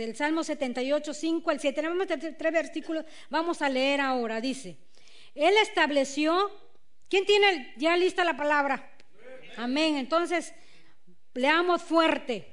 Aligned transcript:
El 0.00 0.16
Salmo 0.16 0.44
78, 0.44 1.14
5 1.14 1.50
al 1.50 1.60
7. 1.60 1.74
Tenemos 1.74 2.06
tres 2.06 2.52
versículos, 2.52 3.04
vamos 3.30 3.62
a 3.62 3.68
leer 3.68 4.00
ahora. 4.00 4.40
Dice, 4.40 4.76
Él 5.34 5.54
estableció, 5.62 6.50
¿quién 7.08 7.24
tiene 7.24 7.72
ya 7.76 7.96
lista 7.96 8.24
la 8.24 8.36
palabra? 8.36 8.90
Amén. 9.56 9.96
Entonces, 9.96 10.54
leamos 11.34 11.82
fuerte. 11.82 12.52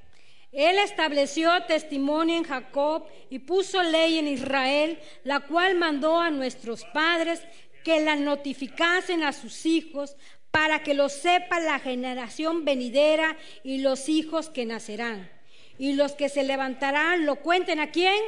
Él 0.51 0.79
estableció 0.79 1.51
testimonio 1.65 2.35
en 2.37 2.43
Jacob 2.43 3.05
y 3.29 3.39
puso 3.39 3.83
ley 3.83 4.17
en 4.17 4.27
Israel, 4.27 4.99
la 5.23 5.41
cual 5.41 5.75
mandó 5.75 6.19
a 6.19 6.31
nuestros 6.31 6.85
padres 6.85 7.41
que 7.83 8.01
la 8.01 8.15
notificasen 8.15 9.23
a 9.23 9.31
sus 9.31 9.65
hijos 9.65 10.15
para 10.51 10.81
que 10.81 10.95
lo 10.95 11.09
sepa 11.09 11.59
la 11.59 11.79
generación 11.79 12.65
venidera 12.65 13.37
y 13.63 13.79
los 13.79 14.09
hijos 14.09 14.49
que 14.49 14.65
nacerán 14.65 15.38
y 15.79 15.93
los 15.93 16.11
que 16.11 16.29
se 16.29 16.43
levantarán 16.43 17.25
lo 17.25 17.37
cuenten 17.37 17.79
a 17.79 17.89
quién? 17.89 18.21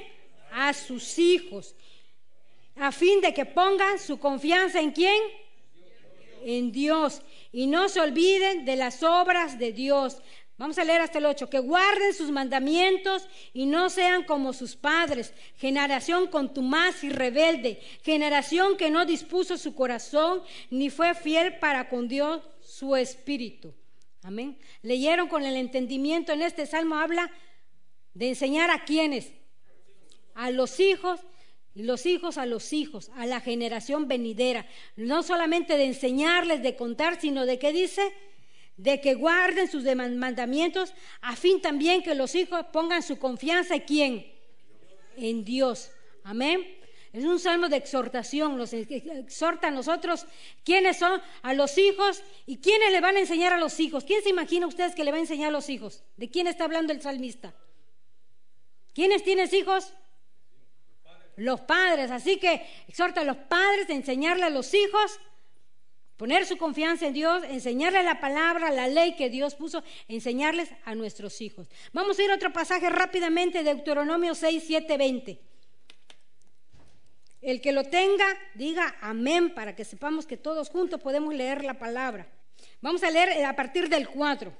A 0.53 0.73
sus 0.73 1.19
hijos, 1.19 1.75
a 2.77 2.91
fin 2.91 3.21
de 3.21 3.33
que 3.33 3.45
pongan 3.45 3.99
su 3.99 4.19
confianza 4.19 4.79
en 4.79 4.91
quién? 4.91 5.21
En 6.43 6.71
Dios. 6.71 7.21
Y 7.51 7.67
no 7.67 7.89
se 7.89 7.99
olviden 7.99 8.65
de 8.65 8.77
las 8.77 9.03
obras 9.03 9.59
de 9.59 9.73
Dios. 9.73 10.17
Vamos 10.57 10.77
a 10.77 10.85
leer 10.85 11.01
hasta 11.01 11.17
el 11.17 11.25
8. 11.25 11.49
Que 11.49 11.59
guarden 11.59 12.13
sus 12.13 12.31
mandamientos 12.31 13.27
y 13.53 13.65
no 13.65 13.89
sean 13.89 14.23
como 14.23 14.53
sus 14.53 14.75
padres, 14.75 15.33
generación 15.57 16.27
contumaz 16.27 17.03
y 17.03 17.09
rebelde, 17.09 17.81
generación 18.03 18.77
que 18.77 18.89
no 18.89 19.05
dispuso 19.05 19.57
su 19.57 19.75
corazón 19.75 20.41
ni 20.69 20.89
fue 20.89 21.13
fiel 21.15 21.57
para 21.59 21.89
con 21.89 22.07
Dios 22.07 22.41
su 22.63 22.95
espíritu. 22.95 23.73
Amén. 24.23 24.57
Leyeron 24.81 25.27
con 25.27 25.43
el 25.43 25.55
entendimiento 25.55 26.31
en 26.31 26.41
este 26.41 26.65
salmo, 26.65 26.95
habla 26.95 27.31
de 28.13 28.29
enseñar 28.29 28.69
a 28.69 28.85
quienes, 28.85 29.31
a 30.35 30.51
los 30.51 30.79
hijos 30.79 31.21
los 31.73 32.05
hijos 32.05 32.37
a 32.37 32.45
los 32.45 32.73
hijos, 32.73 33.11
a 33.15 33.25
la 33.25 33.39
generación 33.39 34.07
venidera. 34.07 34.65
No 34.95 35.23
solamente 35.23 35.77
de 35.77 35.85
enseñarles, 35.85 36.61
de 36.61 36.75
contar, 36.75 37.19
sino 37.19 37.45
de 37.45 37.59
qué 37.59 37.71
dice, 37.71 38.01
de 38.77 38.99
que 38.99 39.13
guarden 39.13 39.69
sus 39.69 39.83
mandamientos, 39.95 40.93
a 41.21 41.35
fin 41.35 41.61
también 41.61 42.03
que 42.03 42.15
los 42.15 42.35
hijos 42.35 42.65
pongan 42.73 43.03
su 43.03 43.17
confianza 43.19 43.75
en 43.75 43.81
quién? 43.81 44.33
En 45.15 45.43
Dios. 45.43 45.91
Amén. 46.23 46.80
Es 47.13 47.25
un 47.25 47.39
salmo 47.39 47.67
de 47.67 47.75
exhortación, 47.75 48.57
los 48.57 48.71
exhorta 48.71 49.67
a 49.67 49.71
nosotros 49.71 50.25
quiénes 50.63 50.97
son 50.97 51.21
a 51.41 51.53
los 51.53 51.77
hijos 51.77 52.23
y 52.45 52.59
quiénes 52.59 52.91
le 52.93 53.01
van 53.01 53.17
a 53.17 53.19
enseñar 53.19 53.51
a 53.51 53.57
los 53.57 53.81
hijos. 53.81 54.05
¿Quién 54.05 54.23
se 54.23 54.29
imagina 54.29 54.65
ustedes 54.65 54.95
que 54.95 55.03
le 55.03 55.11
va 55.11 55.17
a 55.17 55.21
enseñar 55.21 55.49
a 55.49 55.51
los 55.51 55.69
hijos? 55.69 56.03
¿De 56.15 56.29
quién 56.29 56.47
está 56.47 56.63
hablando 56.63 56.93
el 56.93 57.01
salmista? 57.01 57.53
¿Quiénes 58.93 59.23
tienes 59.23 59.51
hijos? 59.51 59.93
Los 61.35 61.59
padres. 61.61 62.11
Así 62.11 62.37
que 62.37 62.65
exhorta 62.87 63.21
a 63.21 63.25
los 63.25 63.37
padres 63.37 63.89
a 63.89 63.93
enseñarle 63.93 64.45
a 64.45 64.49
los 64.49 64.73
hijos, 64.73 65.19
poner 66.15 66.45
su 66.45 66.55
confianza 66.55 67.07
en 67.07 67.13
Dios, 67.13 67.43
enseñarle 67.43 68.03
la 68.03 68.21
palabra, 68.21 68.71
la 68.71 68.87
ley 68.87 69.17
que 69.17 69.29
Dios 69.29 69.55
puso, 69.55 69.83
enseñarles 70.07 70.69
a 70.85 70.95
nuestros 70.95 71.41
hijos. 71.41 71.67
Vamos 71.91 72.17
a 72.19 72.23
ir 72.23 72.31
a 72.31 72.35
otro 72.35 72.53
pasaje 72.53 72.89
rápidamente, 72.89 73.63
Deuteronomio 73.63 74.33
6, 74.33 74.63
7, 74.65 74.97
20. 74.97 75.51
El 77.41 77.59
que 77.59 77.71
lo 77.71 77.83
tenga, 77.83 78.25
diga 78.53 78.95
amén 79.01 79.53
para 79.53 79.75
que 79.75 79.83
sepamos 79.83 80.27
que 80.27 80.37
todos 80.37 80.69
juntos 80.69 81.01
podemos 81.01 81.33
leer 81.33 81.63
la 81.63 81.73
palabra. 81.73 82.27
Vamos 82.81 83.03
a 83.03 83.09
leer 83.09 83.29
eh, 83.29 83.45
a 83.45 83.55
partir 83.55 83.89
del 83.89 84.07
4. 84.07 84.53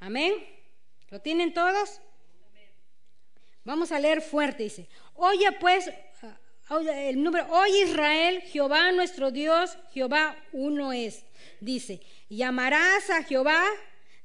Amén. 0.00 0.32
¿Lo 1.10 1.20
tienen 1.20 1.52
todos? 1.52 2.00
Vamos 3.64 3.92
a 3.92 4.00
leer 4.00 4.22
fuerte, 4.22 4.62
dice. 4.62 4.88
Oye 5.14 5.52
pues, 5.52 5.90
ah, 6.22 6.80
el 6.80 7.22
número, 7.22 7.46
oye 7.50 7.82
Israel, 7.82 8.40
Jehová 8.42 8.92
nuestro 8.92 9.30
Dios, 9.30 9.76
Jehová 9.92 10.36
uno 10.52 10.92
es. 10.92 11.24
Dice, 11.60 12.00
llamarás 12.30 13.10
a 13.10 13.22
Jehová 13.24 13.62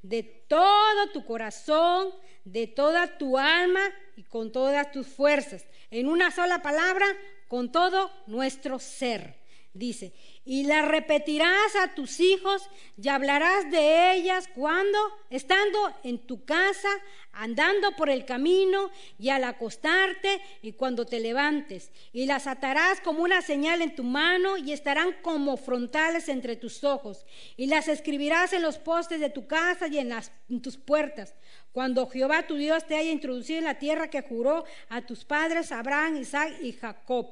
de 0.01 0.23
todo 0.23 1.09
tu 1.11 1.25
corazón, 1.25 2.13
de 2.45 2.67
toda 2.67 3.17
tu 3.17 3.37
alma 3.37 3.81
y 4.15 4.23
con 4.23 4.51
todas 4.51 4.91
tus 4.91 5.07
fuerzas. 5.07 5.65
En 5.95 6.09
una 6.09 6.29
sola 6.29 6.61
palabra, 6.61 7.05
con 7.47 7.71
todo 7.71 8.11
nuestro 8.27 8.79
ser. 8.79 9.39
Dice, 9.71 10.11
y 10.43 10.63
la 10.63 10.81
repetirás 10.81 11.73
a 11.81 11.95
tus 11.95 12.19
hijos 12.19 12.69
y 13.01 13.07
hablarás 13.07 13.71
de 13.71 14.13
ellas 14.13 14.49
cuando, 14.53 14.97
estando 15.29 15.79
en 16.03 16.19
tu 16.19 16.43
casa, 16.43 16.89
andando 17.31 17.95
por 17.95 18.09
el 18.09 18.25
camino 18.25 18.89
y 19.17 19.29
al 19.29 19.45
acostarte 19.45 20.41
y 20.61 20.73
cuando 20.73 21.05
te 21.05 21.21
levantes. 21.21 21.91
Y 22.11 22.25
las 22.25 22.47
atarás 22.47 22.99
como 22.99 23.23
una 23.23 23.41
señal 23.41 23.81
en 23.81 23.95
tu 23.95 24.03
mano 24.03 24.57
y 24.57 24.73
estarán 24.73 25.13
como 25.21 25.55
frontales 25.55 26.27
entre 26.27 26.57
tus 26.57 26.83
ojos. 26.83 27.25
Y 27.55 27.67
las 27.67 27.87
escribirás 27.87 28.51
en 28.51 28.63
los 28.63 28.77
postes 28.77 29.21
de 29.21 29.29
tu 29.29 29.47
casa 29.47 29.87
y 29.87 29.97
en, 29.97 30.13
tus 30.61 30.75
puertas. 30.75 31.35
Cuando 31.75 32.07
Jehová 32.07 32.47
tu 32.47 32.55
Dios 32.55 32.87
te 32.87 32.95
haya 32.95 33.11
introducido 33.11 33.59
en 33.59 33.65
la 33.65 33.77
tierra 33.77 34.09
que 34.09 34.21
juró 34.21 34.63
a 34.87 35.01
tus 35.01 35.25
padres 35.25 35.73
Abraham, 35.73 36.15
Isaac 36.21 36.53
y 36.61 36.71
Jacob. 36.71 37.27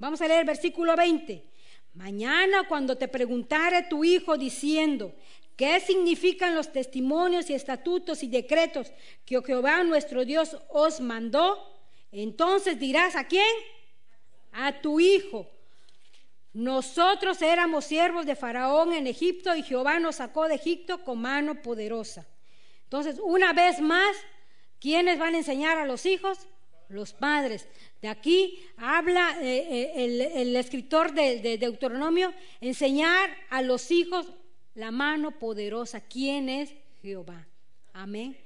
Vamos 0.00 0.20
a 0.20 0.26
leer 0.26 0.40
el 0.40 0.46
versículo 0.46 0.96
20. 0.96 1.44
Mañana 1.94 2.66
cuando 2.66 2.98
te 2.98 3.06
preguntare 3.06 3.84
tu 3.84 4.02
hijo 4.02 4.36
diciendo, 4.36 5.14
¿qué 5.54 5.78
significan 5.78 6.56
los 6.56 6.72
testimonios 6.72 7.50
y 7.50 7.54
estatutos 7.54 8.24
y 8.24 8.26
decretos 8.26 8.90
que 9.24 9.40
Jehová 9.40 9.84
nuestro 9.84 10.24
Dios 10.24 10.56
os 10.70 10.98
mandó? 11.00 11.56
Entonces 12.10 12.80
dirás 12.80 13.14
a 13.14 13.28
quién? 13.28 13.46
A 14.50 14.80
tu 14.80 14.98
hijo. 14.98 15.48
Nosotros 16.52 17.40
éramos 17.42 17.84
siervos 17.84 18.26
de 18.26 18.34
Faraón 18.34 18.92
en 18.92 19.06
Egipto 19.06 19.54
y 19.54 19.62
Jehová 19.62 20.00
nos 20.00 20.16
sacó 20.16 20.48
de 20.48 20.56
Egipto 20.56 21.04
con 21.04 21.20
mano 21.20 21.62
poderosa. 21.62 22.26
Entonces, 22.88 23.20
una 23.22 23.52
vez 23.52 23.82
más, 23.82 24.16
¿quiénes 24.80 25.18
van 25.18 25.34
a 25.34 25.38
enseñar 25.38 25.76
a 25.76 25.84
los 25.84 26.06
hijos? 26.06 26.46
Los 26.88 27.12
padres. 27.12 27.68
De 28.00 28.08
aquí 28.08 28.66
habla 28.78 29.36
eh, 29.42 29.92
eh, 29.94 30.40
el, 30.40 30.56
escritor 30.56 31.12
de, 31.12 31.58
Deuteronomio, 31.58 32.32
enseñar 32.62 33.28
a 33.50 33.60
los 33.60 33.90
hijos 33.90 34.32
la 34.74 34.90
mano 34.90 35.32
poderosa. 35.32 36.00
¿Quién 36.00 36.48
es 36.48 36.72
Jehová? 37.02 37.46
Amén. 37.92 38.38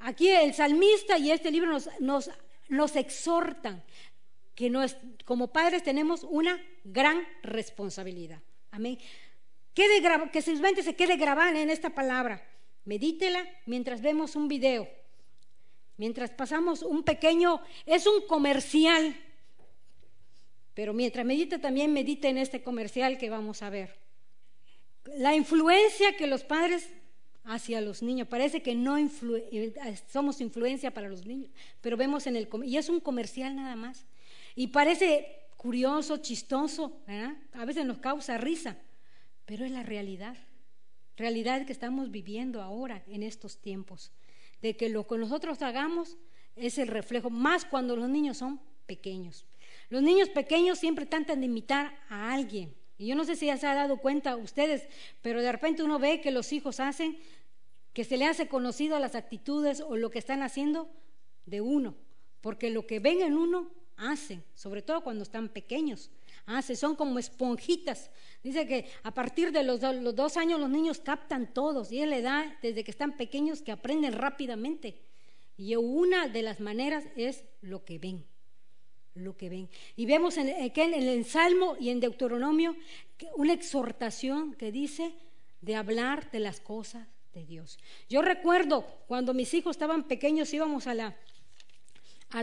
Aquí 0.00 0.28
el 0.28 0.52
salmista 0.52 1.16
y 1.16 1.30
este 1.30 1.50
libro 1.50 1.78
nos, 1.98 2.96
exhortan 2.96 3.82
que 4.54 4.70
como 5.24 5.50
padres 5.50 5.82
tenemos 5.82 6.24
una 6.24 6.62
gran 6.84 7.26
responsabilidad. 7.42 8.42
Amén. 8.70 8.98
Quede, 9.72 10.02
que 10.30 10.42
su 10.42 10.52
mente 10.56 10.82
se 10.82 10.94
quede 10.94 11.16
grabada 11.16 11.58
en 11.58 11.70
esta 11.70 11.88
palabra. 11.88 12.51
Medítela 12.84 13.44
mientras 13.66 14.00
vemos 14.02 14.36
un 14.36 14.48
video. 14.48 14.88
Mientras 15.96 16.30
pasamos 16.30 16.82
un 16.82 17.02
pequeño, 17.02 17.60
es 17.86 18.06
un 18.06 18.26
comercial, 18.26 19.14
pero 20.74 20.92
mientras 20.92 21.24
medita 21.24 21.60
también 21.60 21.92
medita 21.92 22.28
en 22.28 22.38
este 22.38 22.62
comercial 22.62 23.18
que 23.18 23.30
vamos 23.30 23.62
a 23.62 23.70
ver. 23.70 23.94
La 25.16 25.34
influencia 25.34 26.16
que 26.16 26.26
los 26.26 26.44
padres 26.44 26.88
hacia 27.44 27.80
los 27.80 28.02
niños, 28.02 28.28
parece 28.28 28.62
que 28.62 28.74
no 28.74 28.96
eh, 28.98 29.74
somos 30.10 30.40
influencia 30.40 30.92
para 30.92 31.08
los 31.08 31.26
niños, 31.26 31.50
pero 31.80 31.96
vemos 31.96 32.26
en 32.26 32.36
el 32.36 32.48
y 32.64 32.76
es 32.76 32.88
un 32.88 33.00
comercial 33.00 33.54
nada 33.54 33.76
más. 33.76 34.06
Y 34.54 34.68
parece 34.68 35.40
curioso, 35.56 36.18
chistoso, 36.18 37.00
a 37.52 37.64
veces 37.64 37.84
nos 37.84 37.98
causa 37.98 38.38
risa, 38.38 38.76
pero 39.44 39.64
es 39.64 39.70
la 39.70 39.82
realidad, 39.82 40.36
realidad 41.16 41.66
que 41.66 41.72
estamos 41.72 42.10
viviendo 42.10 42.62
ahora 42.62 43.02
en 43.06 43.22
estos 43.22 43.58
tiempos 43.58 44.12
de 44.62 44.76
que 44.76 44.88
lo 44.88 45.06
que 45.06 45.18
nosotros 45.18 45.60
hagamos 45.62 46.16
es 46.56 46.78
el 46.78 46.88
reflejo, 46.88 47.30
más 47.30 47.64
cuando 47.64 47.96
los 47.96 48.08
niños 48.08 48.38
son 48.38 48.60
pequeños. 48.86 49.44
Los 49.90 50.02
niños 50.02 50.28
pequeños 50.28 50.78
siempre 50.78 51.06
tratan 51.06 51.40
de 51.40 51.46
imitar 51.46 51.98
a 52.08 52.32
alguien, 52.32 52.74
Y 52.98 53.06
yo 53.06 53.16
no 53.16 53.24
sé 53.24 53.34
si 53.34 53.46
ya 53.46 53.56
se 53.56 53.66
ha 53.66 53.74
dado 53.74 53.96
cuenta 53.96 54.36
ustedes, 54.36 54.86
pero 55.22 55.42
de 55.42 55.50
repente 55.50 55.82
uno 55.82 55.98
ve 55.98 56.20
que 56.20 56.30
los 56.30 56.52
hijos 56.52 56.78
hacen, 56.78 57.18
que 57.92 58.04
se 58.04 58.16
le 58.16 58.26
hace 58.26 58.46
conocido 58.46 58.98
las 59.00 59.16
actitudes 59.16 59.80
o 59.80 59.96
lo 59.96 60.10
que 60.10 60.20
están 60.20 60.42
haciendo 60.42 60.88
de 61.44 61.60
uno, 61.60 61.96
porque 62.40 62.70
lo 62.70 62.86
que 62.86 63.00
ven 63.00 63.22
en 63.22 63.36
uno 63.36 63.72
hacen, 63.96 64.44
sobre 64.54 64.82
todo 64.82 65.02
cuando 65.02 65.24
están 65.24 65.48
pequeños. 65.48 66.10
Hacen, 66.46 66.76
son 66.76 66.96
como 66.96 67.18
esponjitas. 67.18 68.10
Dice 68.42 68.66
que 68.66 68.86
a 69.02 69.14
partir 69.14 69.52
de 69.52 69.62
los, 69.62 69.80
los 69.80 70.14
dos 70.14 70.36
años 70.36 70.58
los 70.58 70.70
niños 70.70 71.00
captan 71.00 71.52
todos 71.54 71.92
y 71.92 72.00
es 72.00 72.08
la 72.08 72.16
edad 72.16 72.44
desde 72.62 72.82
que 72.82 72.90
están 72.90 73.16
pequeños 73.16 73.62
que 73.62 73.72
aprenden 73.72 74.12
rápidamente. 74.12 75.00
Y 75.56 75.76
una 75.76 76.28
de 76.28 76.42
las 76.42 76.60
maneras 76.60 77.04
es 77.16 77.44
lo 77.60 77.84
que 77.84 77.98
ven 77.98 78.24
lo 79.14 79.36
que 79.36 79.48
ven. 79.48 79.68
Y 79.96 80.06
vemos 80.06 80.38
en, 80.38 80.48
en 80.48 80.94
el 80.94 81.24
Salmo 81.24 81.76
y 81.78 81.90
en 81.90 82.00
Deuteronomio 82.00 82.76
una 83.36 83.52
exhortación 83.52 84.54
que 84.54 84.72
dice 84.72 85.14
de 85.60 85.76
hablar 85.76 86.30
de 86.30 86.40
las 86.40 86.60
cosas 86.60 87.06
de 87.32 87.44
Dios. 87.44 87.78
Yo 88.08 88.22
recuerdo 88.22 88.84
cuando 89.06 89.34
mis 89.34 89.54
hijos 89.54 89.76
estaban 89.76 90.04
pequeños 90.04 90.52
íbamos 90.52 90.86
a 90.86 90.94
la 90.94 91.16
a, 92.32 92.42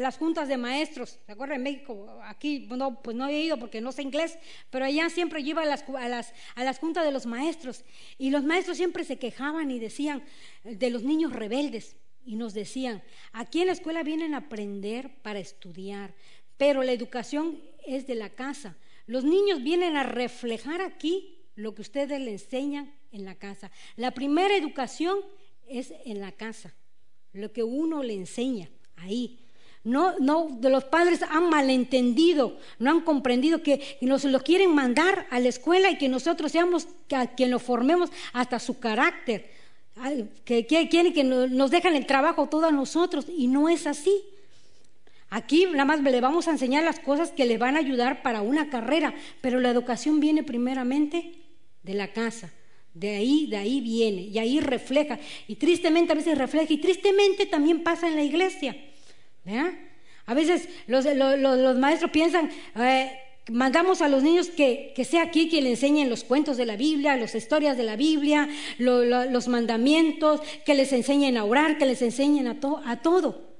las 0.00 0.18
juntas 0.18 0.48
de 0.48 0.56
maestros, 0.56 1.18
¿se 1.24 1.32
acuerdan 1.32 1.58
en 1.58 1.62
México? 1.62 2.20
Aquí 2.24 2.66
no, 2.68 3.00
pues 3.00 3.16
no 3.16 3.28
he 3.28 3.40
ido 3.40 3.58
porque 3.58 3.80
no 3.80 3.92
sé 3.92 4.02
inglés, 4.02 4.36
pero 4.70 4.84
allá 4.84 5.08
siempre 5.08 5.42
yo 5.42 5.50
iba 5.50 5.62
a 5.62 5.66
las, 5.66 5.84
a, 5.88 6.08
las, 6.08 6.32
a 6.56 6.64
las 6.64 6.78
juntas 6.78 7.04
de 7.04 7.12
los 7.12 7.26
maestros 7.26 7.84
y 8.18 8.30
los 8.30 8.44
maestros 8.44 8.76
siempre 8.76 9.04
se 9.04 9.18
quejaban 9.18 9.70
y 9.70 9.78
decían 9.78 10.24
de 10.64 10.90
los 10.90 11.04
niños 11.04 11.32
rebeldes 11.32 11.96
y 12.24 12.34
nos 12.36 12.54
decían, 12.54 13.02
aquí 13.32 13.60
en 13.60 13.68
la 13.68 13.72
escuela 13.72 14.02
vienen 14.02 14.34
a 14.34 14.38
aprender 14.38 15.10
para 15.22 15.38
estudiar, 15.38 16.14
pero 16.56 16.82
la 16.82 16.92
educación 16.92 17.60
es 17.86 18.06
de 18.06 18.16
la 18.16 18.30
casa. 18.30 18.76
Los 19.06 19.24
niños 19.24 19.62
vienen 19.62 19.96
a 19.96 20.02
reflejar 20.02 20.82
aquí 20.82 21.38
lo 21.54 21.74
que 21.74 21.82
ustedes 21.82 22.20
le 22.20 22.32
enseñan 22.32 22.92
en 23.12 23.24
la 23.24 23.36
casa. 23.36 23.70
La 23.96 24.10
primera 24.12 24.56
educación 24.56 25.20
es 25.68 25.94
en 26.04 26.20
la 26.20 26.32
casa, 26.32 26.74
lo 27.32 27.52
que 27.52 27.62
uno 27.62 28.02
le 28.02 28.14
enseña 28.14 28.68
ahí. 29.00 29.38
No, 29.82 30.18
no, 30.18 30.48
de 30.60 30.68
los 30.68 30.84
padres 30.84 31.22
han 31.22 31.48
malentendido, 31.48 32.58
no 32.78 32.90
han 32.90 33.00
comprendido 33.00 33.62
que 33.62 33.98
nos 34.02 34.24
lo 34.24 34.40
quieren 34.40 34.74
mandar 34.74 35.26
a 35.30 35.40
la 35.40 35.48
escuela 35.48 35.90
y 35.90 35.96
que 35.96 36.08
nosotros 36.08 36.52
seamos 36.52 36.86
quien 37.36 37.50
lo 37.50 37.58
formemos 37.58 38.10
hasta 38.32 38.58
su 38.58 38.78
carácter 38.78 39.50
que 40.44 40.66
quieren 40.66 41.12
que 41.12 41.24
nos 41.24 41.70
dejan 41.70 41.94
el 41.94 42.06
trabajo 42.06 42.48
todos 42.48 42.72
nosotros 42.72 43.26
y 43.28 43.46
no 43.48 43.68
es 43.68 43.86
así. 43.86 44.22
Aquí 45.28 45.66
nada 45.66 45.84
más 45.84 46.00
le 46.00 46.20
vamos 46.20 46.48
a 46.48 46.52
enseñar 46.52 46.82
las 46.82 46.98
cosas 46.98 47.30
que 47.30 47.46
le 47.46 47.58
van 47.58 47.76
a 47.76 47.80
ayudar 47.80 48.22
para 48.22 48.42
una 48.42 48.68
carrera, 48.68 49.14
pero 49.40 49.60
la 49.60 49.70
educación 49.70 50.18
viene 50.18 50.42
primeramente 50.42 51.32
de 51.82 51.94
la 51.94 52.12
casa. 52.12 52.50
De 52.94 53.14
ahí, 53.14 53.46
de 53.46 53.56
ahí 53.56 53.80
viene, 53.80 54.22
y 54.22 54.38
ahí 54.38 54.58
refleja. 54.58 55.20
Y 55.46 55.54
tristemente 55.54 56.12
a 56.12 56.16
veces 56.16 56.36
refleja, 56.36 56.72
y 56.72 56.78
tristemente 56.78 57.46
también 57.46 57.84
pasa 57.84 58.08
en 58.08 58.16
la 58.16 58.24
iglesia. 58.24 58.76
A 60.26 60.34
veces 60.34 60.68
los, 60.86 61.04
los, 61.04 61.76
maestros 61.76 62.10
piensan, 62.10 62.50
eh, 62.76 63.10
mandamos 63.50 64.00
a 64.02 64.08
los 64.08 64.22
niños 64.22 64.48
que, 64.48 64.92
sea 65.08 65.22
aquí 65.22 65.48
quien 65.48 65.64
le 65.64 65.70
enseñen 65.70 66.08
los 66.08 66.24
cuentos 66.24 66.56
de 66.56 66.66
la 66.66 66.76
Biblia, 66.76 67.16
las 67.16 67.34
historias 67.34 67.76
de 67.76 67.82
la 67.82 67.96
Biblia, 67.96 68.48
los 68.78 69.48
mandamientos, 69.48 70.40
que 70.64 70.74
les 70.74 70.92
enseñen 70.92 71.36
a 71.36 71.44
orar, 71.44 71.78
que 71.78 71.86
les 71.86 72.02
enseñen 72.02 72.46
a, 72.46 72.58
a 72.86 73.02
todo. 73.02 73.50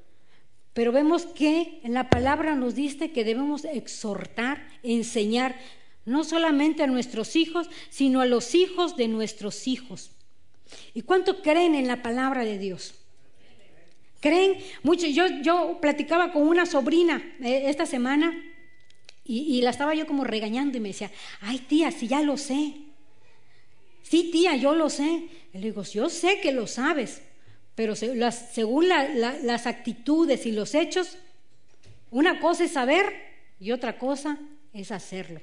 Pero 0.73 0.93
vemos 0.93 1.27
que 1.27 1.81
en 1.83 1.95
la 1.95 2.09
palabra 2.09 2.55
nos 2.55 2.75
dice 2.75 3.11
que 3.11 3.25
debemos 3.25 3.65
exhortar, 3.65 4.69
enseñar, 4.83 5.57
no 6.05 6.25
solamente 6.25 6.83
a 6.83 6.87
nuestros 6.87 7.37
hijos, 7.37 7.69
sino 7.91 8.21
a 8.21 8.27
los 8.27 8.55
hijos 8.55 8.97
de 8.97 9.09
nuestros 9.09 9.67
hijos. 9.67 10.13
¿Y 10.95 11.03
cuánto 11.03 11.43
creen 11.43 11.75
en 11.75 11.89
la 11.89 12.03
palabra 12.03 12.45
de 12.45 12.59
Dios? 12.59 12.95
¿Creen? 14.21 14.59
Mucho. 14.83 15.07
Yo, 15.07 15.27
yo 15.43 15.79
platicaba 15.81 16.33
con 16.33 16.43
una 16.43 16.67
sobrina 16.67 17.23
eh, 17.41 17.65
esta 17.67 17.87
semana 17.87 18.33
y, 19.25 19.63
la 19.63 19.71
estaba 19.71 19.95
yo 19.95 20.07
como 20.07 20.25
regañando 20.25 20.77
y 20.77 20.81
me 20.81 20.89
decía, 20.89 21.11
ay 21.41 21.59
tía, 21.61 21.93
si 21.93 22.09
ya 22.09 22.21
lo 22.21 22.37
sé. 22.37 22.75
Sí, 24.03 24.31
tía, 24.33 24.57
yo 24.57 24.75
lo 24.75 24.91
sé. 24.91 25.29
le 25.53 25.61
digo, 25.61 25.85
yo 25.85 26.09
sé 26.09 26.41
que 26.41 26.51
lo 26.51 26.67
sabes, 26.67 27.23
pero 27.77 27.95
según 27.95 28.89
las 28.89 29.67
actitudes 29.67 30.47
y 30.47 30.53
los 30.53 30.75
hechos, 30.75 31.17
una 32.11 32.41
cosa 32.41 32.65
es 32.65 32.73
saber 32.73 33.07
y 33.61 33.71
otra 33.71 33.99
cosa 33.99 34.39
es 34.73 34.91
hacerlo. 34.91 35.41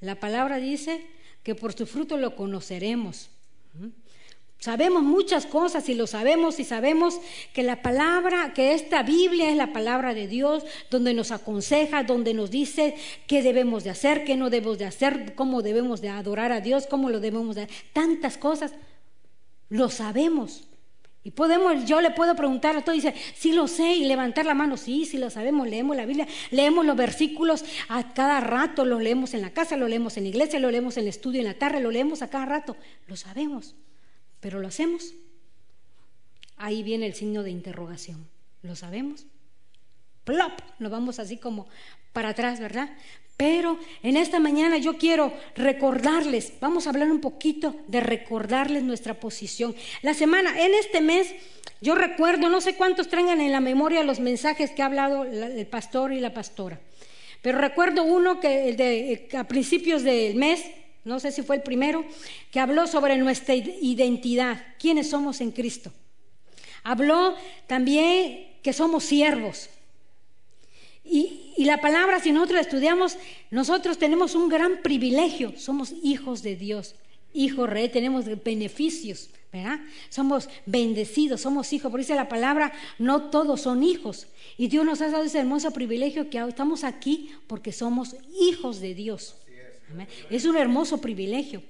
La 0.00 0.18
palabra 0.18 0.56
dice 0.56 1.06
que 1.44 1.54
por 1.54 1.72
su 1.72 1.86
fruto 1.86 2.16
lo 2.16 2.34
conoceremos. 2.34 3.30
Sabemos 4.60 5.02
muchas 5.02 5.46
cosas 5.46 5.88
y 5.88 5.94
lo 5.94 6.06
sabemos 6.06 6.60
y 6.60 6.64
sabemos 6.64 7.18
que 7.54 7.62
la 7.62 7.80
palabra, 7.80 8.52
que 8.52 8.74
esta 8.74 9.02
Biblia 9.02 9.48
es 9.48 9.56
la 9.56 9.72
palabra 9.72 10.12
de 10.12 10.28
Dios, 10.28 10.66
donde 10.90 11.14
nos 11.14 11.30
aconseja, 11.30 12.02
donde 12.02 12.34
nos 12.34 12.50
dice 12.50 12.94
qué 13.26 13.42
debemos 13.42 13.84
de 13.84 13.90
hacer, 13.90 14.22
qué 14.22 14.36
no 14.36 14.50
debemos 14.50 14.76
de 14.76 14.84
hacer, 14.84 15.34
cómo 15.34 15.62
debemos 15.62 16.02
de 16.02 16.10
adorar 16.10 16.52
a 16.52 16.60
Dios, 16.60 16.86
cómo 16.86 17.08
lo 17.08 17.20
debemos 17.20 17.56
de 17.56 17.68
tantas 17.94 18.36
cosas. 18.36 18.74
Lo 19.70 19.88
sabemos. 19.88 20.64
Y 21.24 21.30
podemos, 21.30 21.86
yo 21.86 22.02
le 22.02 22.10
puedo 22.10 22.36
preguntar 22.36 22.76
a 22.76 22.84
todo, 22.84 22.94
dice, 22.94 23.14
sí 23.34 23.52
lo 23.52 23.66
sé, 23.66 23.94
y 23.94 24.04
levantar 24.04 24.44
la 24.44 24.54
mano, 24.54 24.76
sí, 24.76 25.06
sí 25.06 25.16
lo 25.16 25.30
sabemos, 25.30 25.68
leemos 25.68 25.96
la 25.96 26.04
Biblia, 26.04 26.28
leemos 26.50 26.84
los 26.84 26.96
versículos 26.96 27.64
a 27.88 28.12
cada 28.12 28.40
rato, 28.40 28.84
lo 28.84 29.00
leemos 29.00 29.32
en 29.32 29.40
la 29.40 29.50
casa, 29.50 29.78
lo 29.78 29.88
leemos 29.88 30.18
en 30.18 30.24
la 30.24 30.28
iglesia, 30.28 30.58
lo 30.58 30.70
leemos 30.70 30.98
en 30.98 31.04
el 31.04 31.08
estudio 31.08 31.40
en 31.40 31.46
la 31.46 31.54
tarde, 31.54 31.80
lo 31.80 31.90
leemos 31.90 32.20
a 32.20 32.28
cada 32.28 32.44
rato, 32.44 32.76
lo 33.06 33.16
sabemos. 33.16 33.74
Pero 34.40 34.60
lo 34.60 34.68
hacemos. 34.68 35.14
Ahí 36.56 36.82
viene 36.82 37.06
el 37.06 37.14
signo 37.14 37.42
de 37.42 37.50
interrogación. 37.50 38.28
¿Lo 38.62 38.76
sabemos? 38.76 39.26
Plop, 40.24 40.60
nos 40.78 40.90
vamos 40.90 41.18
así 41.18 41.38
como 41.38 41.66
para 42.12 42.30
atrás, 42.30 42.60
¿verdad? 42.60 42.90
Pero 43.36 43.78
en 44.02 44.18
esta 44.18 44.38
mañana 44.38 44.76
yo 44.76 44.98
quiero 44.98 45.32
recordarles, 45.56 46.52
vamos 46.60 46.86
a 46.86 46.90
hablar 46.90 47.10
un 47.10 47.22
poquito 47.22 47.74
de 47.86 48.00
recordarles 48.00 48.82
nuestra 48.82 49.14
posición. 49.14 49.74
La 50.02 50.12
semana, 50.12 50.62
en 50.62 50.74
este 50.74 51.00
mes, 51.00 51.34
yo 51.80 51.94
recuerdo, 51.94 52.50
no 52.50 52.60
sé 52.60 52.74
cuántos 52.74 53.08
traigan 53.08 53.40
en 53.40 53.52
la 53.52 53.60
memoria 53.60 54.04
los 54.04 54.20
mensajes 54.20 54.72
que 54.72 54.82
ha 54.82 54.86
hablado 54.86 55.24
el 55.24 55.66
pastor 55.66 56.12
y 56.12 56.20
la 56.20 56.34
pastora, 56.34 56.78
pero 57.40 57.56
recuerdo 57.58 58.04
uno 58.04 58.40
que 58.40 58.74
de, 58.74 59.38
a 59.38 59.44
principios 59.44 60.02
del 60.02 60.34
mes 60.34 60.62
no 61.04 61.20
sé 61.20 61.32
si 61.32 61.42
fue 61.42 61.56
el 61.56 61.62
primero, 61.62 62.04
que 62.50 62.60
habló 62.60 62.86
sobre 62.86 63.16
nuestra 63.16 63.54
identidad, 63.54 64.62
quiénes 64.78 65.10
somos 65.10 65.40
en 65.40 65.50
Cristo. 65.50 65.92
Habló 66.82 67.34
también 67.66 68.48
que 68.62 68.72
somos 68.72 69.04
siervos. 69.04 69.68
Y, 71.04 71.54
y, 71.56 71.64
la 71.64 71.80
palabra, 71.80 72.20
si 72.20 72.30
nosotros 72.30 72.56
la 72.56 72.60
estudiamos, 72.60 73.16
nosotros 73.50 73.98
tenemos 73.98 74.34
un 74.34 74.48
gran 74.48 74.82
privilegio, 74.82 75.54
somos 75.56 75.94
hijos 76.02 76.42
de 76.42 76.56
Dios, 76.56 76.94
hijos 77.32 77.68
rey, 77.68 77.88
tenemos 77.88 78.26
beneficios, 78.44 79.30
¿verdad? 79.52 79.80
Somos 80.08 80.48
bendecidos, 80.66 81.40
somos 81.40 81.72
hijos, 81.72 81.90
por 81.90 82.00
eso 82.00 82.14
la 82.14 82.28
palabra, 82.28 82.72
no 82.98 83.30
todos 83.30 83.62
son 83.62 83.82
hijos. 83.82 84.26
Y 84.56 84.68
Dios 84.68 84.84
nos 84.84 85.00
ha 85.00 85.08
dado 85.10 85.24
ese 85.24 85.40
hermoso 85.40 85.70
privilegio 85.72 86.30
que 86.30 86.38
estamos 86.38 86.84
aquí 86.84 87.30
porque 87.46 87.72
somos 87.72 88.14
hijos 88.38 88.80
de 88.80 88.94
Dios. 88.94 89.36
Es 90.30 90.44
un 90.44 90.56
hermoso 90.56 91.00
privilegio. 91.00 91.62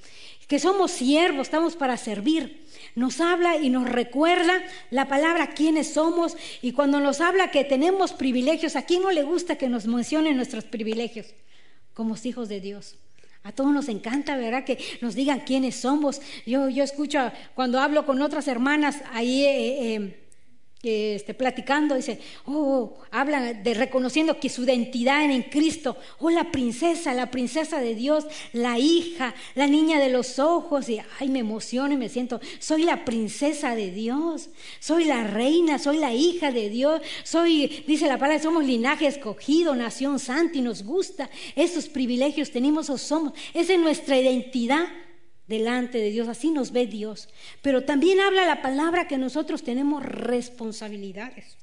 Que 0.46 0.58
somos 0.58 0.90
siervos, 0.90 1.42
estamos 1.42 1.76
para 1.76 1.96
servir. 1.96 2.66
Nos 2.96 3.20
habla 3.20 3.56
y 3.56 3.70
nos 3.70 3.88
recuerda 3.88 4.52
la 4.90 5.06
palabra 5.06 5.54
quiénes 5.54 5.94
somos 5.94 6.36
y 6.60 6.72
cuando 6.72 6.98
nos 6.98 7.20
habla 7.20 7.52
que 7.52 7.64
tenemos 7.64 8.12
privilegios, 8.12 8.74
¿a 8.74 8.82
quién 8.82 9.02
no 9.02 9.12
le 9.12 9.22
gusta 9.22 9.56
que 9.56 9.68
nos 9.68 9.86
mencionen 9.86 10.36
nuestros 10.36 10.64
privilegios? 10.64 11.28
Como 11.94 12.16
hijos 12.24 12.48
de 12.48 12.60
Dios. 12.60 12.96
A 13.42 13.52
todos 13.52 13.72
nos 13.72 13.88
encanta, 13.88 14.36
¿verdad? 14.36 14.64
Que 14.64 14.78
nos 15.00 15.14
digan 15.14 15.40
quiénes 15.40 15.76
somos. 15.76 16.20
Yo, 16.46 16.68
yo 16.68 16.84
escucho 16.84 17.32
cuando 17.54 17.80
hablo 17.80 18.04
con 18.04 18.20
otras 18.20 18.48
hermanas 18.48 19.02
ahí. 19.12 19.44
Eh, 19.44 19.94
eh, 19.94 20.19
este, 20.82 21.34
platicando, 21.34 21.94
dice, 21.94 22.18
oh, 22.46 22.96
habla 23.10 23.52
de 23.52 23.74
reconociendo 23.74 24.40
que 24.40 24.48
su 24.48 24.64
identidad 24.64 25.22
en 25.30 25.42
Cristo, 25.42 25.96
oh, 26.18 26.30
la 26.30 26.50
princesa, 26.50 27.12
la 27.12 27.30
princesa 27.30 27.80
de 27.80 27.94
Dios, 27.94 28.24
la 28.54 28.78
hija, 28.78 29.34
la 29.54 29.66
niña 29.66 30.00
de 30.00 30.08
los 30.08 30.38
ojos, 30.38 30.88
y 30.88 30.98
ay, 31.18 31.28
me 31.28 31.40
emociono 31.40 31.92
y 31.92 31.98
me 31.98 32.08
siento, 32.08 32.40
soy 32.58 32.84
la 32.84 33.04
princesa 33.04 33.74
de 33.74 33.90
Dios, 33.90 34.48
soy 34.78 35.04
la 35.04 35.24
reina, 35.24 35.78
soy 35.78 35.98
la 35.98 36.14
hija 36.14 36.50
de 36.50 36.70
Dios, 36.70 37.02
soy, 37.24 37.84
dice 37.86 38.06
la 38.06 38.18
palabra, 38.18 38.42
somos 38.42 38.64
linaje 38.64 39.06
escogido, 39.06 39.74
nación 39.74 40.18
santa 40.18 40.56
y 40.56 40.62
nos 40.62 40.82
gusta, 40.82 41.28
esos 41.56 41.88
privilegios 41.88 42.50
tenemos 42.50 42.88
o 42.88 42.96
somos, 42.96 43.34
esa 43.52 43.74
es 43.74 43.80
nuestra 43.80 44.18
identidad 44.18 44.88
delante 45.50 45.98
de 45.98 46.10
Dios, 46.10 46.28
así 46.28 46.50
nos 46.50 46.70
ve 46.70 46.86
Dios. 46.86 47.28
Pero 47.60 47.84
también 47.84 48.20
habla 48.20 48.46
la 48.46 48.62
palabra 48.62 49.08
que 49.08 49.18
nosotros 49.18 49.62
tenemos 49.64 50.02
responsabilidades. 50.02 51.56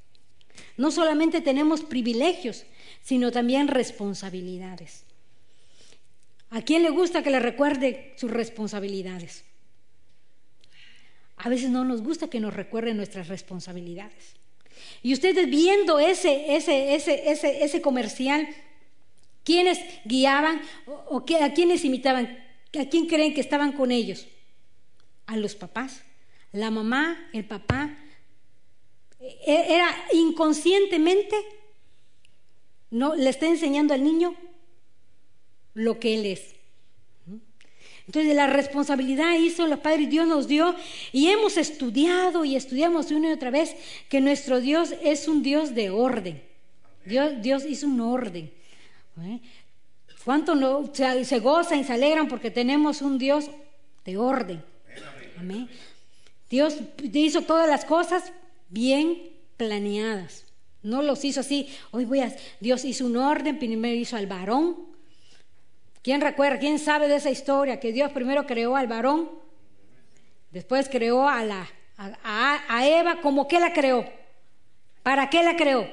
No 0.75 0.91
solamente 0.91 1.41
tenemos 1.41 1.82
privilegios, 1.82 2.65
sino 3.01 3.32
también 3.32 3.70
responsabilidades. 3.70 5.06
¿A 6.50 6.62
quién 6.62 6.84
le 6.84 6.89
gusta 6.89 7.24
que 7.24 7.32
le 7.32 7.39
recuerde 7.39 8.13
sus 8.17 8.29
responsabilidades? 8.29 9.46
A 11.38 11.50
veces 11.50 11.70
no 11.70 11.86
nos 11.86 12.01
gusta 12.01 12.29
que 12.29 12.39
nos 12.39 12.53
recuerden 12.53 12.98
nuestras 12.98 13.29
responsabilidades. 13.29 14.36
Y 15.01 15.13
ustedes 15.13 15.50
viendo 15.50 16.00
ese, 16.00 16.56
ese, 16.56 16.94
ese, 16.96 17.32
ese, 17.32 17.63
ese 17.63 17.82
comercial, 17.82 18.48
¿quiénes 19.44 19.79
guiaban 20.03 20.62
o, 20.86 21.24
a 21.41 21.53
quiénes 21.53 21.86
imitaban? 21.86 22.47
¿A 22.80 22.90
quién 22.90 23.08
creen 23.08 23.34
que 23.34 23.42
estaban 23.42 23.72
con 23.72 23.92
ellos? 23.92 24.28
A 25.26 25.36
los 25.38 25.56
papás. 25.56 26.04
La 26.52 26.72
mamá, 26.72 27.30
el 27.34 27.46
papá. 27.46 27.96
E, 29.20 29.76
era 29.76 29.90
inconscientemente, 30.14 31.36
no 32.92 33.16
le 33.16 33.30
está 33.30 33.48
enseñando 33.48 33.94
al 33.94 34.04
niño 34.04 34.36
lo 35.74 36.00
que 36.00 36.16
él 36.16 36.26
es. 36.26 36.56
Entonces 38.06 38.36
la 38.36 38.48
responsabilidad 38.48 39.38
hizo 39.38 39.68
los 39.68 39.80
padres, 39.80 40.10
Dios 40.10 40.26
nos 40.28 40.48
dio 40.48 40.74
y 41.12 41.28
hemos 41.28 41.58
estudiado 41.58 42.46
y 42.46 42.56
estudiamos 42.56 43.12
una 43.12 43.30
y 43.30 43.34
otra 43.34 43.52
vez 43.52 43.76
que 44.08 44.22
nuestro 44.22 44.62
Dios 44.62 44.94
es 45.04 45.28
un 45.28 45.44
Dios 45.44 45.76
de 45.76 45.90
orden. 45.90 46.42
Dios, 47.06 47.34
Dios 47.42 47.66
hizo 47.66 47.86
un 47.88 48.00
orden. 48.00 48.52
¿Eh? 49.22 49.40
¿Cuánto 50.28 50.56
no, 50.56 50.94
se, 50.94 51.24
se, 51.24 51.40
gozan 51.40 51.80
y 51.80 51.84
se 51.86 51.94
alegran 51.94 52.28
porque 52.28 52.52
tenemos 52.52 53.02
un 53.02 53.18
Dios 53.18 53.50
de 54.04 54.18
orden? 54.18 54.62
Amén. 55.40 55.70
Dios 56.50 56.76
hizo 57.02 57.44
todas 57.44 57.70
las 57.70 57.86
cosas 57.86 58.34
bien 58.68 59.32
planeadas. 59.56 60.44
No 60.84 61.02
los 61.02 61.24
hizo 61.24 61.40
así. 61.40 61.74
Hoy 61.92 62.04
voy 62.04 62.20
a. 62.20 62.36
Dios 62.60 62.84
hizo 62.84 63.06
un 63.06 63.16
orden, 63.16 63.58
primero 63.58 63.96
hizo 63.96 64.18
al 64.18 64.28
varón, 64.28 64.76
¿Quién 66.02 66.20
recuerda, 66.20 66.60
quién 66.60 66.78
sabe 66.78 67.08
de 67.08 67.16
esa 67.16 67.30
historia? 67.30 67.80
Que 67.80 67.94
Dios 67.94 68.12
primero 68.12 68.46
creó 68.46 68.76
al 68.76 68.88
varón, 68.88 69.32
después 70.52 70.90
creó 70.90 71.30
a, 71.30 71.46
la, 71.46 71.70
a, 71.98 72.86
Eva, 72.86 73.22
¿cómo 73.22 73.48
que 73.48 73.62
la 73.62 73.72
creó? 73.72 74.06
¿Para 75.04 75.30
qué 75.30 75.42
la 75.42 75.56
creó? 75.56 75.88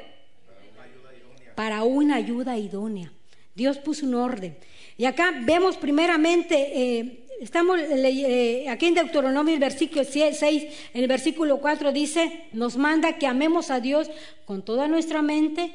Para 1.54 1.84
una 1.84 2.16
ayuda 2.16 2.58
idónea. 2.58 3.13
Dios 3.54 3.78
puso 3.78 4.06
un 4.06 4.14
orden. 4.14 4.56
Y 4.96 5.04
acá 5.04 5.32
vemos 5.44 5.76
primeramente, 5.76 6.98
eh, 6.98 7.26
estamos 7.40 7.78
eh, 7.80 8.66
aquí 8.68 8.86
en 8.86 8.94
Deuteronomio, 8.94 9.54
el 9.54 9.60
versículo 9.60 10.04
6, 10.04 10.42
en 10.42 11.02
el 11.02 11.08
versículo 11.08 11.58
4 11.60 11.92
dice, 11.92 12.46
nos 12.52 12.76
manda 12.76 13.18
que 13.18 13.26
amemos 13.26 13.70
a 13.70 13.80
Dios 13.80 14.10
con 14.44 14.64
toda 14.64 14.88
nuestra 14.88 15.22
mente, 15.22 15.72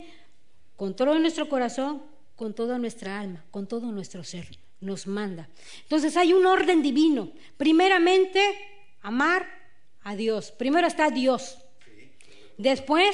con 0.76 0.96
todo 0.96 1.18
nuestro 1.20 1.50
corazón, 1.50 2.04
con 2.36 2.54
toda 2.54 2.78
nuestra 2.78 3.20
alma, 3.20 3.44
con 3.52 3.68
todo 3.68 3.92
nuestro 3.92 4.24
ser. 4.24 4.48
Nos 4.82 5.08
manda. 5.08 5.50
Entonces 5.84 6.16
hay 6.16 6.32
un 6.32 6.46
orden 6.46 6.82
divino. 6.82 7.34
Primeramente, 7.58 8.42
amar 9.02 9.46
a 10.04 10.16
Dios. 10.16 10.52
Primero 10.52 10.88
está 10.88 11.10
Dios. 11.10 11.58
Después 12.58 13.14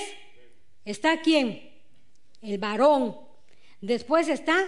está 0.86 1.22
quién? 1.22 1.72
El 2.42 2.60
varón. 2.60 3.25
Después 3.82 4.28
está 4.28 4.66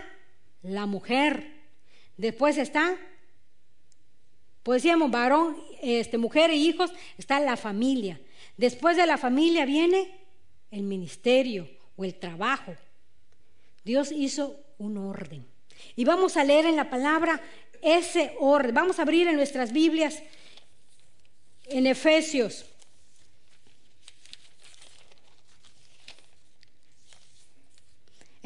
la 0.64 0.86
mujer. 0.86 1.52
Después 2.18 2.58
está, 2.58 2.98
pues 4.64 4.82
decíamos, 4.82 5.12
varón, 5.12 5.58
este, 5.82 6.18
mujer 6.18 6.50
e 6.50 6.56
hijos, 6.56 6.92
está 7.18 7.40
la 7.40 7.58
familia. 7.58 8.20
Después 8.58 8.98
de 8.98 9.06
la 9.06 9.18
familia 9.18 9.66
viene 9.66 10.12
el 10.72 10.84
ministerio 10.84 11.70
o 11.96 12.04
el 12.04 12.16
trabajo. 12.16 12.76
Dios 13.84 14.12
hizo 14.12 14.60
un 14.80 14.98
orden. 14.98 15.46
Y 15.96 16.06
vamos 16.06 16.38
a 16.38 16.44
leer 16.44 16.66
en 16.66 16.76
la 16.76 16.90
palabra 16.90 17.42
ese 17.82 18.36
orden. 18.40 18.74
Vamos 18.74 19.00
a 19.00 19.04
abrir 19.04 19.28
en 19.28 19.36
nuestras 19.36 19.72
Biblias 19.72 20.22
en 21.66 21.86
Efesios. 21.86 22.66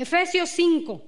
Efesios 0.01 0.49
5. 0.49 0.99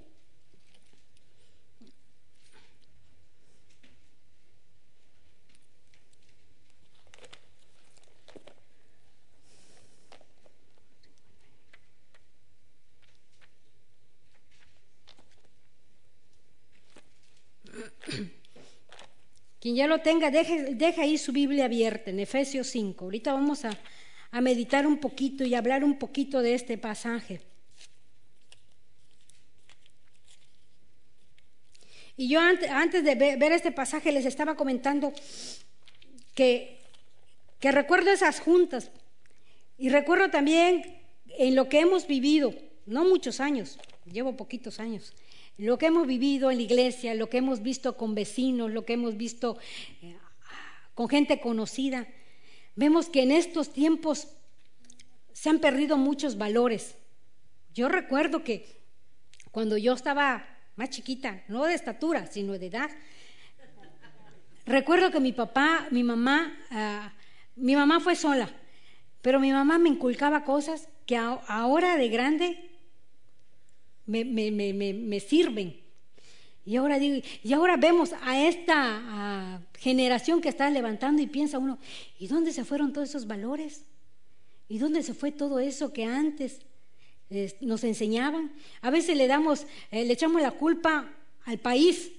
Quien 19.59 19.75
ya 19.75 19.87
lo 19.87 20.01
tenga, 20.01 20.29
deje, 20.29 20.75
deje, 20.75 21.01
ahí 21.01 21.17
su 21.17 21.31
Biblia 21.31 21.65
abierta 21.65 22.11
en 22.11 22.19
Efesios 22.19 22.67
5. 22.67 23.05
Ahorita 23.05 23.33
vamos 23.33 23.65
a, 23.65 23.71
a 24.29 24.41
meditar 24.41 24.85
un 24.85 24.99
poquito 24.99 25.43
y 25.45 25.55
hablar 25.55 25.83
un 25.83 25.97
poquito 25.97 26.43
de 26.43 26.53
este 26.53 26.77
pasaje. 26.77 27.52
Y 32.15 32.29
yo 32.29 32.39
antes, 32.39 33.03
de 33.03 33.15
ver, 33.15 33.51
este 33.51 33.71
pasaje 33.71 34.11
les 34.11 34.25
estaba 34.25 34.55
comentando 34.55 35.13
que, 36.35 36.79
que 37.59 37.71
recuerdo 37.71 38.11
esas 38.11 38.39
juntas 38.39 38.91
y 39.77 39.89
recuerdo 39.89 40.29
también 40.29 41.01
en 41.39 41.55
lo 41.55 41.69
que 41.69 41.79
hemos 41.79 42.05
vivido, 42.05 42.53
no 42.85 43.03
muchos 43.03 43.39
años, 43.39 43.79
llevo 44.05 44.35
poquitos 44.35 44.79
años, 44.79 45.13
lo 45.57 45.77
que 45.77 45.87
hemos 45.87 46.05
vivido 46.05 46.51
en 46.51 46.57
la 46.57 46.63
iglesia, 46.63 47.15
lo 47.15 47.29
que 47.29 47.37
hemos 47.37 47.61
visto 47.61 47.97
con 47.97 48.13
vecinos, 48.13 48.71
lo 48.71 48.85
que 48.85 48.93
hemos 48.93 49.17
visto 49.17 49.57
eh, 50.01 50.15
con 50.93 51.09
gente 51.09 51.39
conocida, 51.39 52.07
vemos 52.75 53.09
que 53.09 53.23
en 53.23 53.31
estos 53.31 53.73
tiempos 53.73 54.27
se 55.31 55.49
han 55.49 55.59
perdido 55.59 55.97
muchos 55.97 56.37
valores. 56.37 56.95
Yo 57.73 57.89
recuerdo 57.89 58.43
que 58.43 58.81
cuando 59.51 59.77
yo 59.77 59.93
estaba 59.93 60.52
más 60.75 60.89
chiquita, 60.89 61.43
no 61.47 61.65
de 61.65 61.75
estatura, 61.75 62.27
sino 62.27 62.57
de 62.57 62.67
edad, 62.67 62.89
recuerdo 64.65 65.11
que 65.11 65.19
mi 65.19 65.31
papá, 65.31 65.87
mi 65.91 66.03
mamá, 66.03 66.57
ah, 66.71 67.13
mi 67.55 67.75
mamá 67.75 67.99
fue 67.99 68.15
sola, 68.15 68.49
pero 69.21 69.39
mi 69.39 69.51
mamá 69.51 69.77
me 69.77 69.89
inculcaba 69.89 70.43
cosas 70.43 70.87
que 71.05 71.17
ahora 71.17 71.97
de 71.97 72.09
grande 72.09 72.71
me, 74.05 74.25
me, 74.25 74.51
me, 74.51 74.93
me 74.93 75.19
sirven. 75.19 75.81
Y 76.65 76.77
ahora, 76.77 76.97
digo, 76.97 77.25
y 77.43 77.53
ahora 77.53 77.75
vemos 77.75 78.11
a 78.21 78.41
esta 78.41 79.61
generación 79.77 80.39
que 80.39 80.47
está 80.49 80.69
levantando 80.69 81.21
y 81.21 81.27
piensa 81.27 81.59
uno, 81.59 81.77
¿y 82.17 82.27
dónde 82.27 82.53
se 82.53 82.63
fueron 82.63 82.93
todos 82.93 83.09
esos 83.09 83.27
valores? 83.27 83.85
¿Y 84.69 84.77
dónde 84.77 85.03
se 85.03 85.13
fue 85.13 85.31
todo 85.31 85.59
eso 85.59 85.91
que 85.91 86.05
antes 86.05 86.61
nos 87.61 87.83
enseñaban? 87.83 88.53
A 88.81 88.89
veces 88.89 89.17
le 89.17 89.27
damos, 89.27 89.65
eh, 89.91 90.05
le 90.05 90.13
echamos 90.13 90.41
la 90.41 90.51
culpa 90.51 91.11
al 91.45 91.59
país. 91.59 92.11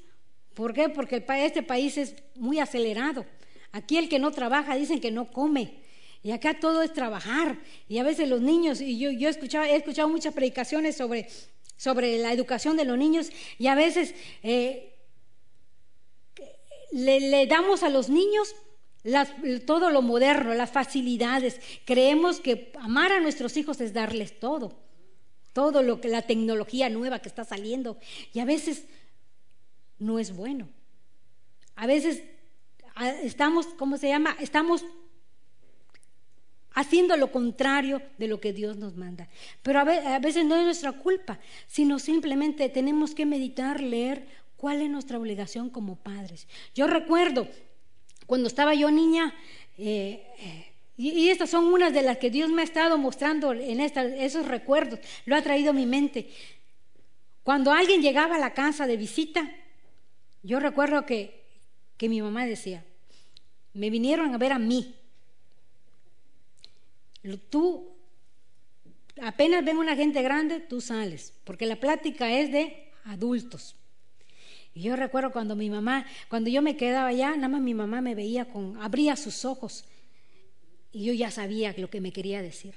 ¿Por 0.55 0.73
qué? 0.73 0.89
Porque 0.89 1.25
este 1.27 1.63
país 1.63 1.99
es 1.99 2.15
muy 2.35 2.59
acelerado. 2.59 3.27
Aquí 3.73 3.97
el 3.97 4.09
que 4.09 4.19
no 4.19 4.31
trabaja 4.31 4.77
dicen 4.77 5.01
que 5.01 5.11
no 5.11 5.31
come. 5.31 5.83
Y 6.23 6.31
acá 6.31 6.59
todo 6.59 6.83
es 6.83 6.93
trabajar. 6.93 7.59
Y 7.89 7.99
a 7.99 8.03
veces 8.03 8.29
los 8.29 8.41
niños, 8.41 8.81
y 8.81 8.99
yo, 8.99 9.11
yo 9.11 9.29
he, 9.29 9.31
escuchado, 9.31 9.65
he 9.65 9.77
escuchado 9.77 10.09
muchas 10.09 10.33
predicaciones 10.33 10.97
sobre 10.97 11.29
sobre 11.77 12.19
la 12.19 12.33
educación 12.33 12.77
de 12.77 12.85
los 12.85 12.97
niños 12.97 13.31
y 13.59 13.67
a 13.67 13.75
veces 13.75 14.15
eh, 14.43 14.95
le, 16.93 17.47
damos 17.47 17.83
a 17.83 17.91
los 17.91 18.09
niños 18.09 18.55
todo 19.67 19.91
lo 19.91 20.01
moderno, 20.01 20.55
las 20.55 20.71
facilidades. 20.71 21.61
Creemos 21.85 22.41
que 22.41 22.73
amar 22.81 23.13
a 23.13 23.21
nuestros 23.21 23.57
hijos 23.59 23.81
es 23.83 23.93
darles 23.93 24.39
todo, 24.41 24.73
todo 25.55 25.83
lo 25.83 26.03
que 26.03 26.09
la 26.09 26.21
tecnología 26.23 26.91
nueva 26.91 27.21
que 27.21 27.31
está 27.31 27.45
saliendo 27.45 27.97
y 28.35 28.41
a 28.41 28.45
veces 28.45 28.85
no 29.99 30.19
es 30.19 30.37
bueno. 30.37 30.69
A 31.77 31.87
veces 31.87 32.23
estamos, 33.23 33.67
¿cómo 33.79 33.97
se 33.97 34.09
llama? 34.09 34.37
Estamos 34.41 34.85
haciendo 36.73 37.17
lo 37.17 37.31
contrario 37.31 38.03
de 38.19 38.29
lo 38.29 38.41
que 38.41 38.53
Dios 38.53 38.77
nos 38.77 38.97
manda. 38.97 39.29
Pero 39.63 39.79
a 39.79 40.19
veces 40.19 40.45
no 40.45 40.57
es 40.57 40.65
nuestra 40.65 40.93
culpa, 40.93 41.39
sino 41.67 41.99
simplemente 41.99 42.69
tenemos 42.69 43.15
que 43.15 43.25
meditar, 43.25 43.81
leer 43.81 44.27
cuál 44.57 44.83
es 44.83 44.91
nuestra 44.91 45.19
obligación 45.19 45.71
como 45.71 45.97
padres. 45.97 46.49
Yo 46.75 46.89
recuerdo 46.89 47.49
cuando 48.27 48.49
estaba 48.49 48.75
yo 48.75 48.91
niña, 48.91 49.35
eh, 49.79 50.74
y, 50.97 51.29
estas 51.29 51.51
son 51.51 51.67
unas 51.67 51.93
de 51.93 52.03
las 52.03 52.19
que 52.19 52.31
Dios 52.31 52.51
me 52.51 52.63
ha 52.63 52.65
estado 52.65 52.97
mostrando 52.99 53.53
en 53.53 53.81
esos 53.81 54.47
recuerdos, 54.47 55.01
lo 55.27 55.35
ha 55.35 55.43
traído 55.43 55.71
a 55.71 55.75
mi 55.75 55.87
mente. 55.87 56.29
Cuando 57.43 57.73
alguien 57.73 58.01
llegaba 58.01 58.37
a 58.37 58.39
la 58.39 58.55
casa 58.55 58.87
de 58.87 58.97
visita, 58.97 59.51
yo 60.43 60.61
recuerdo 60.61 61.05
que, 61.05 61.43
que 61.97 62.09
mi 62.09 62.23
mamá 62.23 62.47
decía, 62.47 62.85
me 63.73 63.91
vinieron 63.91 64.35
a 64.35 64.39
ver 64.39 64.53
a 64.53 64.59
mí, 64.59 64.95
Tú, 67.49 67.89
apenas 69.23 69.65
ven 69.65 69.79
una 69.79 69.97
gente 69.97 70.21
grande, 70.23 70.61
tú 70.61 70.83
sales, 70.83 71.33
porque 71.45 71.65
la 71.65 71.77
plática 71.77 72.31
es 72.31 72.53
de 72.53 72.93
adultos. 73.05 73.77
Y 74.75 74.83
yo 74.83 74.97
recuerdo 74.97 75.33
cuando 75.33 75.57
mi 75.57 75.71
mamá, 75.71 76.05
cuando 76.29 76.51
yo 76.51 76.61
me 76.61 76.77
quedaba 76.77 77.09
allá, 77.09 77.35
nada 77.35 77.49
más 77.49 77.63
mi 77.63 77.73
mamá 77.73 78.03
me 78.03 78.15
veía 78.15 78.45
con, 78.47 78.77
abría 78.83 79.17
sus 79.17 79.47
ojos 79.47 79.87
y 80.95 81.05
yo 81.05 81.13
ya 81.13 81.31
sabía 81.31 81.75
lo 81.77 81.91
que 81.91 82.01
me 82.01 82.13
quería 82.13 82.41
decir. 82.41 82.77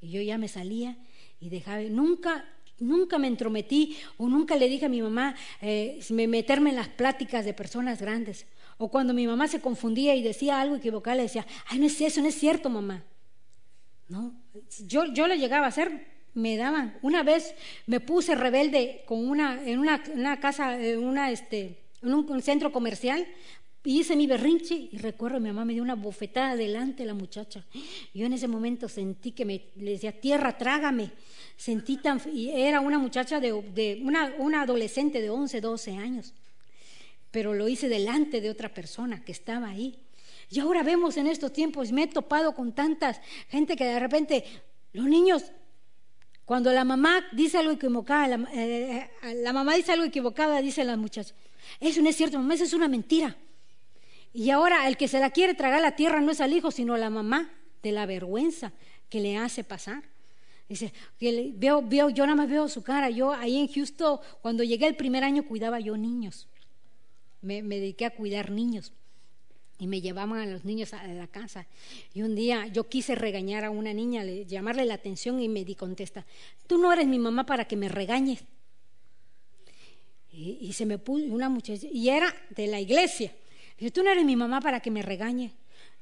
Y 0.00 0.10
yo 0.10 0.20
ya 0.20 0.36
me 0.36 0.46
salía 0.46 0.96
y 1.40 1.48
dejaba, 1.48 1.80
nunca, 1.84 2.44
nunca 2.78 3.18
me 3.18 3.28
entrometí 3.28 3.96
o 4.18 4.28
nunca 4.28 4.56
le 4.56 4.68
dije 4.68 4.84
a 4.84 4.90
mi 4.90 5.00
mamá 5.00 5.34
eh, 5.62 6.00
meterme 6.10 6.70
en 6.70 6.76
las 6.76 6.88
pláticas 6.88 7.46
de 7.46 7.54
personas 7.54 8.00
grandes. 8.00 8.46
O 8.76 8.90
cuando 8.90 9.14
mi 9.14 9.26
mamá 9.26 9.48
se 9.48 9.62
confundía 9.62 10.14
y 10.14 10.22
decía 10.22 10.60
algo 10.60 10.76
equivocado, 10.76 11.16
le 11.16 11.22
decía, 11.22 11.46
ay, 11.68 11.78
no 11.78 11.86
es 11.86 11.98
eso, 11.98 12.20
no 12.20 12.28
es 12.28 12.34
cierto, 12.34 12.68
mamá. 12.68 13.02
No, 14.08 14.34
yo, 14.80 15.06
yo 15.06 15.26
le 15.26 15.38
llegaba 15.38 15.64
a 15.64 15.70
hacer, 15.70 16.06
me 16.34 16.58
daban. 16.58 16.98
Una 17.00 17.22
vez 17.22 17.54
me 17.86 18.00
puse 18.00 18.34
rebelde 18.34 19.02
con 19.06 19.26
una, 19.26 19.62
en 19.64 19.78
una, 19.78 20.02
una 20.12 20.40
casa, 20.40 20.78
en, 20.78 21.02
una, 21.02 21.30
este, 21.30 21.84
en 22.02 22.12
un 22.12 22.42
centro 22.42 22.70
comercial, 22.70 23.26
y 23.86 24.00
hice 24.00 24.16
mi 24.16 24.26
berrinche 24.26 24.88
y 24.90 24.96
recuerdo 24.96 25.38
mi 25.38 25.48
mamá 25.48 25.66
me 25.66 25.74
dio 25.74 25.82
una 25.82 25.94
bofetada 25.94 26.56
delante 26.56 27.02
de 27.02 27.06
la 27.06 27.14
muchacha. 27.14 27.64
Yo 28.14 28.24
en 28.24 28.32
ese 28.32 28.48
momento 28.48 28.88
sentí 28.88 29.32
que 29.32 29.44
me 29.44 29.66
le 29.76 29.92
decía, 29.92 30.18
tierra, 30.18 30.56
trágame. 30.56 31.10
Sentí 31.56 31.98
tan... 31.98 32.20
Y 32.32 32.48
era 32.48 32.80
una 32.80 32.98
muchacha 32.98 33.40
de, 33.40 33.52
de 33.74 34.00
una, 34.02 34.34
una 34.38 34.62
adolescente 34.62 35.20
de 35.20 35.28
11, 35.28 35.60
12 35.60 35.96
años. 35.98 36.32
Pero 37.30 37.52
lo 37.52 37.68
hice 37.68 37.90
delante 37.90 38.40
de 38.40 38.48
otra 38.48 38.72
persona 38.72 39.22
que 39.22 39.32
estaba 39.32 39.68
ahí. 39.68 39.98
Y 40.50 40.60
ahora 40.60 40.82
vemos 40.82 41.18
en 41.18 41.26
estos 41.26 41.52
tiempos, 41.52 41.92
me 41.92 42.04
he 42.04 42.06
topado 42.06 42.54
con 42.54 42.72
tantas 42.72 43.20
gente 43.48 43.76
que 43.76 43.84
de 43.84 44.00
repente 44.00 44.44
los 44.92 45.06
niños 45.06 45.52
cuando 46.44 46.72
la 46.72 46.84
mamá 46.84 47.24
dice 47.32 47.58
algo 47.58 47.72
equivocado, 47.72 48.36
la, 48.36 48.48
eh, 48.52 49.10
eh, 49.22 49.34
la 49.42 49.52
mamá 49.52 49.74
dice 49.74 49.92
algo 49.92 50.04
equivocado, 50.04 50.60
dice 50.60 50.84
la 50.84 50.96
muchacha, 50.96 51.34
eso 51.80 52.02
no 52.02 52.08
es 52.08 52.16
cierto, 52.16 52.38
mamá, 52.38 52.54
eso 52.54 52.64
es 52.64 52.74
una 52.74 52.88
mentira. 52.88 53.34
Y 54.34 54.50
ahora 54.50 54.88
el 54.88 54.96
que 54.96 55.06
se 55.06 55.20
la 55.20 55.30
quiere 55.30 55.54
tragar 55.54 55.80
la 55.80 55.94
tierra 55.94 56.20
no 56.20 56.32
es 56.32 56.40
al 56.40 56.52
hijo, 56.52 56.72
sino 56.72 56.96
la 56.96 57.08
mamá, 57.08 57.52
de 57.84 57.92
la 57.92 58.04
vergüenza 58.04 58.72
que 59.08 59.20
le 59.20 59.36
hace 59.36 59.62
pasar. 59.62 60.02
Dice, 60.68 60.92
veo, 61.20 61.82
veo, 61.82 62.10
yo 62.10 62.24
nada 62.24 62.34
más 62.34 62.50
veo 62.50 62.68
su 62.68 62.82
cara. 62.82 63.10
Yo 63.10 63.32
ahí 63.32 63.58
en 63.58 63.68
Houston, 63.68 64.18
cuando 64.42 64.64
llegué 64.64 64.88
el 64.88 64.96
primer 64.96 65.22
año, 65.22 65.44
cuidaba 65.44 65.78
yo 65.78 65.96
niños. 65.96 66.48
Me, 67.42 67.62
dediqué 67.62 68.06
a 68.06 68.10
cuidar 68.10 68.50
niños. 68.50 68.92
Y 69.78 69.86
me 69.86 70.00
llevaban 70.00 70.40
a 70.40 70.46
los 70.46 70.64
niños 70.64 70.94
a 70.94 71.06
la 71.06 71.28
casa. 71.28 71.66
Y 72.12 72.22
un 72.22 72.34
día 72.34 72.66
yo 72.66 72.88
quise 72.88 73.14
regañar 73.14 73.64
a 73.64 73.70
una 73.70 73.92
niña, 73.92 74.24
llamarle 74.24 74.84
la 74.84 74.94
atención 74.94 75.40
y 75.40 75.48
me 75.48 75.64
di 75.64 75.76
contesta, 75.76 76.26
tú 76.66 76.78
no 76.78 76.92
eres 76.92 77.06
mi 77.06 77.20
mamá 77.20 77.46
para 77.46 77.66
que 77.66 77.76
me 77.76 77.88
regañes. 77.88 78.44
Y, 80.32 80.58
y 80.60 80.72
se 80.72 80.86
me 80.86 80.98
puso 80.98 81.26
una 81.26 81.48
muchacha, 81.48 81.86
y 81.86 82.08
era 82.08 82.34
de 82.50 82.66
la 82.66 82.80
iglesia. 82.80 83.32
Dice, 83.78 83.90
tú 83.90 84.02
no 84.02 84.10
eres 84.10 84.24
mi 84.24 84.36
mamá 84.36 84.60
para 84.60 84.80
que 84.80 84.90
me 84.90 85.02
regañe. 85.02 85.54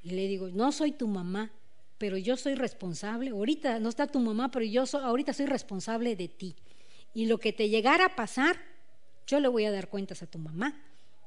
Y 0.02 0.10
le 0.10 0.26
digo, 0.28 0.48
no 0.48 0.72
soy 0.72 0.92
tu 0.92 1.06
mamá, 1.08 1.52
pero 1.98 2.16
yo 2.16 2.36
soy 2.36 2.54
responsable. 2.54 3.30
Ahorita 3.30 3.78
no 3.78 3.88
está 3.88 4.06
tu 4.06 4.18
mamá, 4.18 4.50
pero 4.50 4.64
yo 4.64 4.84
ahorita 4.92 5.32
soy 5.32 5.46
responsable 5.46 6.16
de 6.16 6.28
ti. 6.28 6.56
Y 7.14 7.26
lo 7.26 7.38
que 7.38 7.52
te 7.52 7.68
llegara 7.68 8.06
a 8.06 8.16
pasar, 8.16 8.56
yo 9.26 9.38
le 9.40 9.48
voy 9.48 9.64
a 9.64 9.70
dar 9.70 9.88
cuentas 9.88 10.22
a 10.22 10.26
tu 10.26 10.38
mamá. 10.38 10.82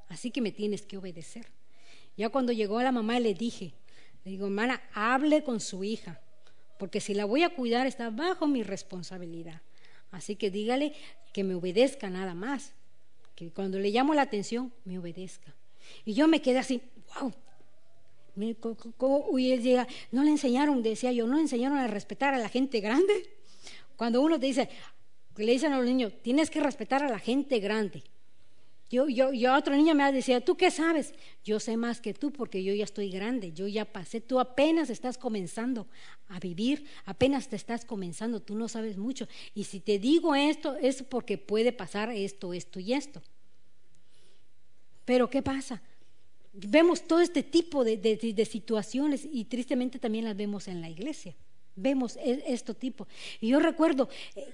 Así 0.10 0.32
que 0.32 0.42
me 0.42 0.52
tienes 0.52 0.84
que 0.84 0.98
obedecer. 0.98 1.48
Ya 2.18 2.30
cuando 2.30 2.52
llegó 2.52 2.80
a 2.80 2.84
la 2.84 2.92
mamá 2.92 3.20
le 3.20 3.34
dije, 3.34 3.74
le 4.24 4.32
digo, 4.32 4.46
hermana, 4.46 4.82
hable 4.94 5.44
con 5.44 5.60
su 5.60 5.84
hija, 5.84 6.20
porque 6.78 7.00
si 7.00 7.14
la 7.14 7.26
voy 7.26 7.44
a 7.44 7.56
cuidar 7.56 7.88
está 7.88 8.10
bajo 8.10 8.48
mi 8.48 8.64
responsabilidad. 8.64 9.62
Así 10.12 10.36
que 10.36 10.52
dígale 10.52 10.94
que 11.34 11.44
me 11.44 11.56
obedezca 11.56 12.10
nada 12.10 12.34
más, 12.34 12.74
que 13.36 13.52
cuando 13.52 13.80
le 13.80 13.92
llamo 13.92 14.14
la 14.14 14.24
atención, 14.24 14.74
me 14.84 14.98
obedezca. 15.00 15.55
Y 16.04 16.14
yo 16.14 16.28
me 16.28 16.42
quedé 16.42 16.60
así, 16.60 16.82
wow. 17.20 17.34
Y 19.38 19.52
él 19.52 19.62
llega, 19.62 19.88
no 20.12 20.24
le 20.24 20.32
enseñaron, 20.32 20.84
decía 20.84 21.12
yo, 21.12 21.26
no 21.28 21.36
le 21.36 21.42
enseñaron 21.42 21.78
a 21.78 21.88
respetar 21.88 22.34
a 22.34 22.38
la 22.38 22.50
gente 22.50 22.82
grande. 22.82 23.14
Cuando 23.96 24.22
uno 24.22 24.40
te 24.40 24.48
dice, 24.48 24.70
le 25.38 25.52
dicen 25.52 25.74
a 25.74 25.78
los 25.78 25.86
niños, 25.86 26.14
tienes 26.22 26.50
que 26.50 26.60
respetar 26.60 27.04
a 27.04 27.10
la 27.10 27.20
gente 27.20 27.60
grande. 27.60 28.04
Yo, 28.90 29.10
yo, 29.10 29.34
yo 29.34 29.56
otro 29.56 29.76
niño 29.76 29.96
me 29.96 30.12
decía, 30.12 30.42
¿tú 30.42 30.56
qué 30.56 30.70
sabes? 30.70 31.14
Yo 31.44 31.60
sé 31.60 31.76
más 31.76 32.02
que 32.02 32.14
tú 32.14 32.32
porque 32.32 32.64
yo 32.64 32.74
ya 32.74 32.84
estoy 32.84 33.10
grande, 33.10 33.52
yo 33.52 33.68
ya 33.68 33.86
pasé, 33.86 34.22
tú 34.22 34.40
apenas 34.40 34.92
estás 34.92 35.18
comenzando 35.18 35.88
a 36.28 36.40
vivir, 36.40 36.86
apenas 37.06 37.50
te 37.50 37.56
estás 37.56 37.84
comenzando, 37.84 38.42
tú 38.42 38.56
no 38.56 38.68
sabes 38.68 38.98
mucho. 38.98 39.28
Y 39.56 39.64
si 39.64 39.80
te 39.80 39.98
digo 39.98 40.36
esto, 40.36 40.76
es 40.76 41.02
porque 41.02 41.40
puede 41.40 41.72
pasar 41.72 42.12
esto, 42.12 42.54
esto 42.54 42.80
y 42.80 42.94
esto. 42.94 43.24
Pero 45.06 45.30
¿qué 45.30 45.42
pasa? 45.44 45.82
Vemos 46.52 47.08
todo 47.08 47.22
este 47.22 47.44
tipo 47.44 47.84
de, 47.84 48.48
situaciones 48.50 49.28
y 49.32 49.46
tristemente 49.46 50.00
también 50.00 50.26
las 50.26 50.36
vemos 50.36 50.68
en 50.68 50.82
la 50.82 50.90
iglesia. 50.90 51.36
Vemos 51.76 52.18
e, 52.18 52.44
este 52.48 52.74
tipo. 52.74 53.08
Y 53.40 53.50
yo 53.50 53.60
recuerdo, 53.60 54.10
eh, 54.36 54.52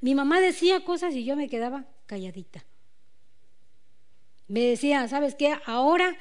mi 0.00 0.14
mamá 0.14 0.40
decía 0.40 0.84
cosas 0.84 1.14
y 1.14 1.24
yo 1.24 1.36
me 1.36 1.48
quedaba 1.48 1.84
calladita. 2.06 2.64
Me 4.48 4.60
decía, 4.60 5.06
¿sabes 5.06 5.34
qué? 5.34 5.54
Ahora, 5.66 6.16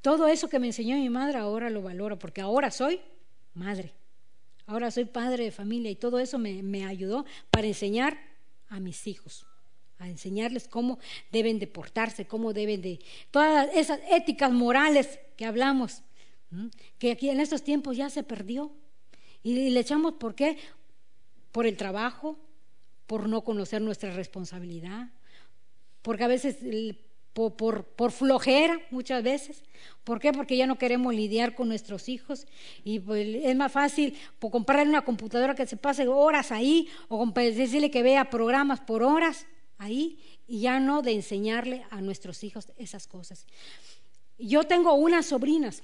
todo 0.00 0.28
eso 0.28 0.48
que 0.48 0.58
me 0.58 0.68
enseñó 0.68 0.96
mi 0.96 1.10
madre, 1.10 1.38
ahora 1.38 1.68
lo 1.68 1.82
valoro, 1.82 2.18
porque 2.18 2.40
ahora 2.40 2.70
soy 2.70 3.00
madre. 3.54 3.92
Ahora 4.66 4.90
soy 4.90 5.06
padre 5.06 5.44
de 5.44 5.50
familia 5.50 5.90
y 5.90 5.96
todo 5.96 6.20
eso 6.20 6.38
me 6.38 6.84
ayudó 6.84 7.24
para 7.50 7.66
enseñar 7.66 8.18
a 8.68 8.80
mis 8.80 9.06
hijos 9.06 9.47
a 9.98 10.08
enseñarles 10.08 10.68
cómo 10.68 10.98
deben 11.32 11.58
de 11.58 11.66
portarse, 11.66 12.26
cómo 12.26 12.52
deben 12.52 12.80
de... 12.82 13.00
Todas 13.30 13.68
esas 13.74 14.00
éticas 14.10 14.52
morales 14.52 15.18
que 15.36 15.44
hablamos, 15.44 16.02
que 16.98 17.12
aquí 17.12 17.28
en 17.28 17.40
estos 17.40 17.62
tiempos 17.62 17.96
ya 17.96 18.10
se 18.10 18.22
perdió. 18.22 18.72
Y, 19.42 19.70
le 19.70 19.80
echamos, 19.80 20.14
¿por 20.14 20.34
qué? 20.34 20.58
Por 21.52 21.66
el 21.66 21.76
trabajo, 21.76 22.38
por 23.06 23.28
no 23.28 23.42
conocer 23.42 23.82
nuestra 23.82 24.12
responsabilidad, 24.12 25.08
porque 26.02 26.24
a 26.24 26.28
veces 26.28 26.58
por, 27.32 28.12
flojera 28.12 28.80
muchas 28.90 29.22
veces. 29.22 29.64
¿Por 30.04 30.20
qué? 30.20 30.32
Porque 30.32 30.56
ya 30.56 30.66
no 30.66 30.76
queremos 30.76 31.14
lidiar 31.14 31.54
con 31.54 31.68
nuestros 31.68 32.08
hijos 32.08 32.46
y 32.84 32.98
pues, 32.98 33.26
es 33.44 33.56
más 33.56 33.70
fácil 33.70 34.16
comprarle 34.40 34.90
una 34.90 35.04
computadora 35.04 35.54
que 35.54 35.66
se 35.66 35.76
pase 35.76 36.08
horas 36.08 36.50
ahí 36.50 36.88
o 37.08 37.24
decirle 37.26 37.90
que 37.90 38.02
vea 38.02 38.30
programas 38.30 38.80
por 38.80 39.02
horas 39.02 39.46
ahí 39.78 40.18
y 40.46 40.60
ya 40.60 40.80
no 40.80 41.02
de 41.02 41.12
enseñarle 41.12 41.86
a 41.90 42.00
nuestros 42.00 42.44
hijos 42.44 42.68
esas 42.76 43.06
cosas. 43.06 43.46
Yo 44.38 44.64
tengo 44.64 44.94
unas 44.94 45.26
sobrinas, 45.26 45.82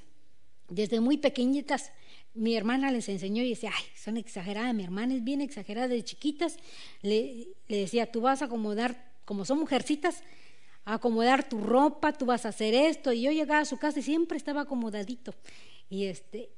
desde 0.68 1.00
muy 1.00 1.16
pequeñitas, 1.16 1.92
mi 2.35 2.57
hermana 2.57 2.90
les 2.90 3.09
enseñó 3.09 3.42
y 3.42 3.50
decía, 3.50 3.70
ay, 3.74 3.85
son 3.96 4.16
exageradas, 4.16 4.74
mi 4.74 4.83
hermana 4.83 5.14
es 5.14 5.24
bien 5.24 5.40
exagerada, 5.40 5.88
de 5.88 6.04
chiquitas 6.04 6.57
le, 7.00 7.48
decía, 7.68 8.11
tú 8.11 8.20
vas 8.20 8.42
a 8.42 8.46
acomodar, 8.46 9.12
como 9.24 9.44
son 9.44 9.61
mujercitas, 9.61 10.22
a 10.85 10.94
acomodar 10.94 11.48
tu 11.48 11.61
ropa, 11.61 12.12
tú 12.12 12.26
vas 12.26 12.44
a 12.44 12.48
hacer 12.48 12.74
esto, 12.74 13.12
y 13.12 13.22
yo 13.22 13.30
llegaba 13.30 13.61
a 13.61 13.64
su 13.64 13.78
casa 13.78 14.00
y 14.00 14.02
siempre 14.02 14.37
estaba 14.37 14.62
acomodadito, 14.62 15.33
y 15.88 16.07
este, 16.07 16.50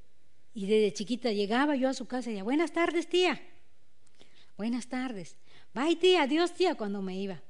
y 0.55 0.67
desde 0.67 0.95
chiquita 0.95 1.33
llegaba 1.33 1.77
yo 1.77 1.89
a 1.91 1.95
su 1.95 2.07
casa 2.07 2.31
y 2.31 2.33
decía, 2.33 2.45
buenas 2.45 2.73
tardes 2.73 3.07
tía, 3.07 3.41
buenas 4.57 4.87
tardes, 4.89 5.37
Bye 5.77 5.97
tía, 5.97 6.23
adiós 6.23 6.55
tía, 6.55 6.75
cuando 6.75 7.03
me 7.03 7.15
iba. 7.19 7.43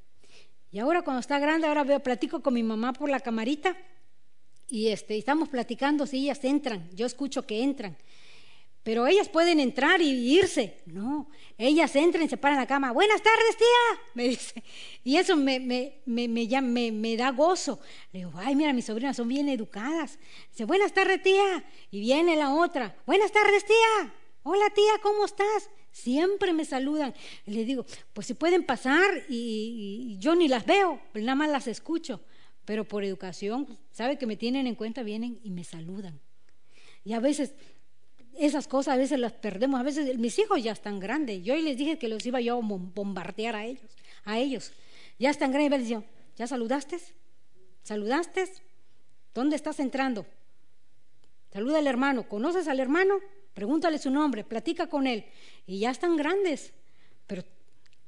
Y 0.73 0.81
ahora 0.81 1.03
cuando 1.03 1.21
está 1.21 1.39
grande, 1.39 1.69
ahora 1.69 1.85
veo, 1.85 2.01
platico 2.01 2.43
con 2.43 2.55
mi 2.55 2.65
mamá 2.65 2.93
por 2.93 3.09
la 3.09 3.21
camarita 3.21 3.77
y 4.69 4.89
este, 4.89 5.17
estamos 5.17 5.49
platicando 5.49 6.09
si 6.09 6.25
ellas 6.25 6.43
entran, 6.43 6.91
yo 6.93 7.07
escucho 7.07 7.47
que 7.47 7.63
entran. 7.63 7.97
Pero 8.83 9.07
ellas 9.07 9.29
pueden 9.29 9.61
entrar 9.61 10.03
y 10.03 10.39
irse. 10.39 10.83
No, 10.87 11.31
ellas 11.57 11.95
entran 11.95 12.25
y 12.25 12.29
se 12.29 12.37
paran 12.37 12.57
en 12.57 12.63
la 12.63 12.67
cama. 12.67 12.91
Buenas 12.91 13.23
tardes, 13.23 13.57
tía, 13.57 14.01
me 14.15 14.25
dice. 14.31 14.61
Y 15.05 15.19
eso 15.19 15.37
me, 15.37 15.61
me, 15.61 16.01
me, 16.05 16.27
me, 16.27 16.91
me 16.91 17.17
da 17.17 17.31
gozo. 17.31 17.79
Le 18.11 18.21
digo, 18.21 18.33
ay, 18.35 18.57
mira, 18.57 18.73
mis 18.73 18.87
sobrinas 18.87 19.17
son 19.17 19.29
bien 19.29 19.49
educadas. 19.49 20.19
Dice, 20.51 20.65
buenas 20.65 20.93
tardes, 20.93 21.23
tía. 21.23 21.65
Y 21.93 22.01
viene 22.01 22.35
la 22.35 22.53
otra. 22.53 22.97
Buenas 23.07 23.31
tardes, 23.31 23.65
tía. 23.65 24.13
Hola, 24.43 24.69
tía, 24.75 24.99
¿cómo 25.01 25.27
estás? 25.27 25.71
Siempre 25.97 26.53
me 26.53 26.67
saludan. 26.67 27.15
Le 27.47 27.65
digo, 27.65 27.87
pues 28.13 28.27
si 28.27 28.35
pueden 28.35 28.65
pasar 28.65 29.25
y, 29.31 30.19
yo 30.21 30.35
ni 30.35 30.47
las 30.47 30.67
veo, 30.67 31.01
pues 31.11 31.25
nada 31.25 31.37
más 31.37 31.49
las 31.49 31.67
escucho. 31.69 32.21
Pero 32.67 32.87
por 32.87 33.03
educación, 33.03 33.79
sabe 33.93 34.19
que 34.19 34.27
me 34.27 34.37
tienen 34.37 34.67
en 34.67 34.75
cuenta, 34.75 35.03
vienen 35.03 35.41
y 35.43 35.51
me 35.51 35.65
saludan. 35.65 36.21
Y 37.03 37.15
a 37.15 37.21
veces 37.21 37.55
esas 38.37 38.69
cosas 38.69 38.93
a 38.93 38.97
veces 38.99 39.19
las 39.19 39.33
perdemos. 39.33 39.81
A 39.81 39.83
veces 39.83 40.19
mis 40.19 40.39
hijos 40.39 40.63
ya 40.63 40.73
están 40.73 41.01
grandes. 41.01 41.43
Yo 41.43 41.57
les 41.57 41.79
dije 41.79 41.99
que 41.99 42.09
los 42.09 42.27
iba 42.27 42.43
yo 42.43 42.59
a 42.59 42.61
bombardear 42.61 43.57
a 43.57 43.65
ellos. 43.65 43.97
A 44.25 44.39
ellos. 44.39 44.73
Ya 45.19 45.31
están 45.31 45.51
grandes. 45.51 45.89
Y 45.89 45.95
les 45.95 46.05
¿ya 46.37 46.47
saludaste? 46.47 46.99
¿Saludaste? 47.85 48.53
¿Dónde 49.33 49.57
estás 49.57 49.81
entrando? 49.81 50.27
Saluda 51.55 51.79
al 51.79 51.87
hermano. 51.87 52.29
¿Conoces 52.29 52.69
al 52.69 52.81
hermano? 52.81 53.19
Pregúntale 53.57 53.99
su 53.99 54.11
nombre, 54.11 54.45
platica 54.45 54.87
con 54.87 55.07
él. 55.07 55.25
Y 55.67 55.79
ya 55.79 55.91
están 55.91 56.15
grandes. 56.15 56.75
Pero 57.27 57.43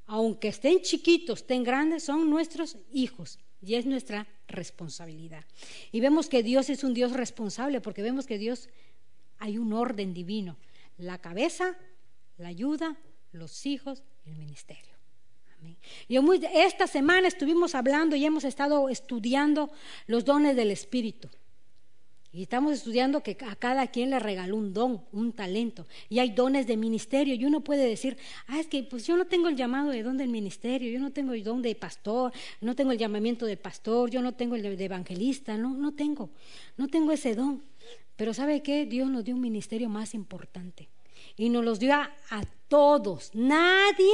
aunque 0.05 0.49
estén 0.49 0.79
chiquitos, 0.83 1.39
estén 1.39 1.63
grandes, 1.63 2.03
son 2.03 2.29
nuestros 2.29 2.77
hijos 2.93 3.39
y 3.59 3.73
es 3.73 3.87
nuestra 3.87 4.27
responsabilidad. 4.47 5.43
Y 5.91 6.01
vemos 6.01 6.29
que 6.29 6.43
Dios 6.43 6.69
es 6.69 6.83
un 6.83 6.93
Dios 6.93 7.13
responsable 7.13 7.81
porque 7.81 8.03
vemos 8.03 8.27
que 8.27 8.37
Dios 8.37 8.69
hay 9.39 9.57
un 9.57 9.73
orden 9.73 10.13
divino. 10.13 10.55
La 10.99 11.17
cabeza, 11.17 11.75
la 12.37 12.49
ayuda, 12.49 12.95
los 13.31 13.65
hijos 13.65 14.03
y 14.27 14.29
el 14.29 14.35
ministerio. 14.35 14.93
Y 16.07 16.19
esta 16.53 16.85
semana 16.85 17.27
estuvimos 17.27 17.73
hablando 17.73 18.15
y 18.15 18.23
hemos 18.23 18.43
estado 18.43 18.87
estudiando 18.87 19.71
los 20.05 20.25
dones 20.25 20.55
del 20.55 20.69
Espíritu. 20.69 21.27
Y 22.31 22.43
estamos 22.43 22.73
estudiando 22.73 23.23
que 23.23 23.35
a 23.47 23.55
cada 23.55 23.87
quien 23.87 24.11
le 24.11 24.19
regaló 24.19 24.55
un 24.55 24.71
don, 24.71 25.03
un 25.11 25.31
talento. 25.31 25.87
Y 26.09 26.19
hay 26.19 26.29
dones 26.29 26.67
de 26.67 26.77
ministerio. 26.77 27.33
Y 27.33 27.43
uno 27.43 27.61
puede 27.61 27.87
decir, 27.87 28.17
ah, 28.47 28.59
es 28.59 28.67
que 28.67 28.83
pues 28.83 29.07
yo 29.07 29.17
no 29.17 29.25
tengo 29.25 29.47
el 29.47 29.55
llamado 29.55 29.89
de 29.89 30.03
don 30.03 30.17
del 30.17 30.29
ministerio, 30.29 30.91
yo 30.91 30.99
no 30.99 31.11
tengo 31.11 31.33
el 31.33 31.43
don 31.43 31.63
de 31.63 31.73
pastor, 31.73 32.31
no 32.61 32.75
tengo 32.75 32.91
el 32.91 32.99
llamamiento 32.99 33.47
de 33.47 33.57
pastor, 33.57 34.11
yo 34.11 34.21
no 34.21 34.33
tengo 34.33 34.55
el 34.55 34.61
de 34.61 34.85
evangelista, 34.85 35.57
no, 35.57 35.73
no 35.73 35.93
tengo, 35.93 36.29
no 36.77 36.87
tengo 36.87 37.11
ese 37.11 37.33
don. 37.33 37.63
Pero 38.15 38.33
¿sabe 38.35 38.61
qué? 38.61 38.85
Dios 38.85 39.09
nos 39.09 39.23
dio 39.23 39.33
un 39.33 39.41
ministerio 39.41 39.89
más 39.89 40.13
importante. 40.13 40.87
Y 41.35 41.49
nos 41.49 41.65
los 41.65 41.79
dio 41.79 41.95
a, 41.95 42.13
a 42.29 42.43
todos. 42.67 43.31
Nadie, 43.33 44.13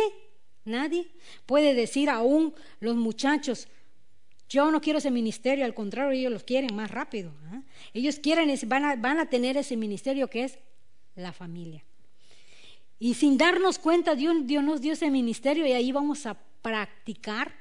nadie 0.63 1.08
puede 1.45 1.73
decir 1.73 2.10
aún 2.10 2.54
los 2.80 2.95
muchachos, 2.95 3.67
yo 4.49 4.69
no 4.71 4.81
quiero 4.81 4.99
ese 4.99 5.12
ministerio, 5.12 5.65
al 5.65 5.73
contrario, 5.73 6.12
ellos 6.12 6.31
lo 6.31 6.39
quieren 6.39 6.75
más 6.75 6.91
rápido. 6.91 7.31
¿ah? 7.51 7.62
Ellos 7.93 8.19
quieren, 8.19 8.53
van 8.67 8.86
a, 8.86 8.95
van 8.95 9.19
a 9.19 9.29
tener 9.29 9.58
ese 9.58 9.75
ministerio 9.75 10.29
que 10.29 10.43
es 10.43 10.60
la 11.15 11.34
familia. 11.34 11.84
Y 12.99 13.15
sin 13.15 13.38
darnos 13.38 13.79
cuenta, 13.79 14.15
Dios, 14.15 14.45
Dios 14.45 14.63
nos 14.63 14.81
dio 14.81 14.93
ese 14.93 15.10
ministerio 15.10 15.65
y 15.65 15.71
ahí 15.71 15.91
vamos 15.91 16.25
a 16.25 16.38
practicar 16.62 17.53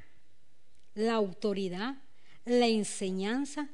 la 0.95 1.15
autoridad, 1.15 1.97
la 2.45 2.67
enseñanza, 2.69 3.69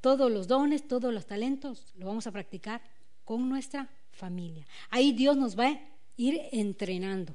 todos 0.00 0.30
los 0.30 0.48
dones, 0.48 0.86
todos 0.86 1.12
los 1.12 1.26
talentos, 1.26 1.94
lo 1.96 2.06
vamos 2.06 2.26
a 2.26 2.32
practicar 2.32 2.82
con 3.24 3.48
nuestra 3.48 3.88
familia. 4.12 4.66
Ahí 4.90 5.12
Dios 5.12 5.36
nos 5.36 5.58
va 5.58 5.68
a 5.68 5.80
ir 6.16 6.40
entrenando. 6.52 7.34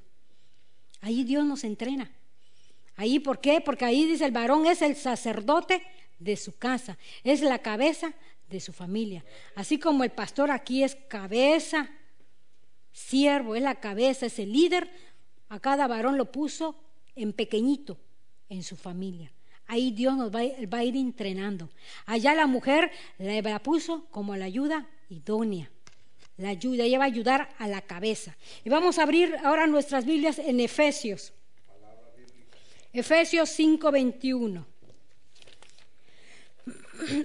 Ahí 1.02 1.24
Dios 1.24 1.44
nos 1.46 1.64
entrena. 1.64 2.12
Ahí, 2.96 3.20
¿por 3.20 3.42
qué? 3.42 3.62
Porque 3.62 3.86
ahí 3.86 4.06
dice 4.06 4.26
el 4.26 4.32
varón 4.32 4.66
es 4.66 4.82
el 4.82 4.96
sacerdote 4.96 5.84
de 6.20 6.38
su 6.38 6.58
casa, 6.58 6.98
es 7.24 7.42
la 7.42 7.60
cabeza 7.60 8.14
de 8.50 8.60
su 8.60 8.72
familia. 8.72 9.26
Así 9.56 9.80
como 9.80 10.04
el 10.04 10.12
pastor 10.12 10.52
aquí 10.52 10.84
es 10.84 10.96
cabeza, 11.08 11.90
siervo, 12.92 13.56
es 13.56 13.64
la 13.64 13.76
cabeza, 13.76 14.28
es 14.28 14.40
el 14.40 14.54
líder, 14.54 14.90
a 15.50 15.60
cada 15.60 15.88
varón 15.88 16.18
lo 16.18 16.32
puso 16.32 16.76
en 17.16 17.34
pequeñito 17.34 17.98
en 18.50 18.64
su 18.64 18.76
familia. 18.76 19.32
Ahí 19.68 19.92
Dios 19.92 20.16
nos 20.16 20.34
va, 20.34 20.40
a 20.40 20.84
ir 20.84 20.96
entrenando. 20.96 21.70
Allá 22.06 22.34
la 22.36 22.48
mujer 22.48 22.92
la 23.18 23.60
puso 23.60 24.06
como 24.12 24.36
la 24.36 24.46
ayuda 24.46 24.88
idónea. 25.10 25.70
La 26.38 26.50
ayuda, 26.50 26.84
ella 26.84 26.98
va 26.98 27.06
a 27.06 27.08
ayudar 27.08 27.50
a 27.60 27.68
la 27.68 27.82
cabeza. 27.82 28.36
Y 28.66 28.70
vamos 28.70 28.98
a 28.98 29.04
abrir 29.04 29.36
ahora 29.44 29.68
nuestras 29.68 30.06
Biblias 30.06 30.40
en 30.40 30.60
Efesios. 30.60 31.34
Efesios 32.94 33.50
5:21. 33.50 34.64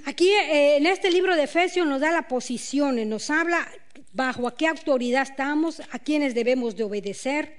Aquí 0.07 0.31
eh, 0.31 0.78
en 0.78 0.87
este 0.87 1.11
libro 1.11 1.37
de 1.37 1.42
Efesios 1.42 1.87
nos 1.87 2.00
da 2.00 2.11
la 2.11 2.26
posición, 2.26 3.07
nos 3.07 3.28
habla 3.28 3.68
bajo 4.14 4.48
a 4.48 4.57
qué 4.57 4.66
autoridad 4.66 5.22
estamos, 5.22 5.83
a 5.90 5.98
quienes 5.98 6.35
debemos 6.35 6.74
de 6.74 6.85
obedecer. 6.85 7.59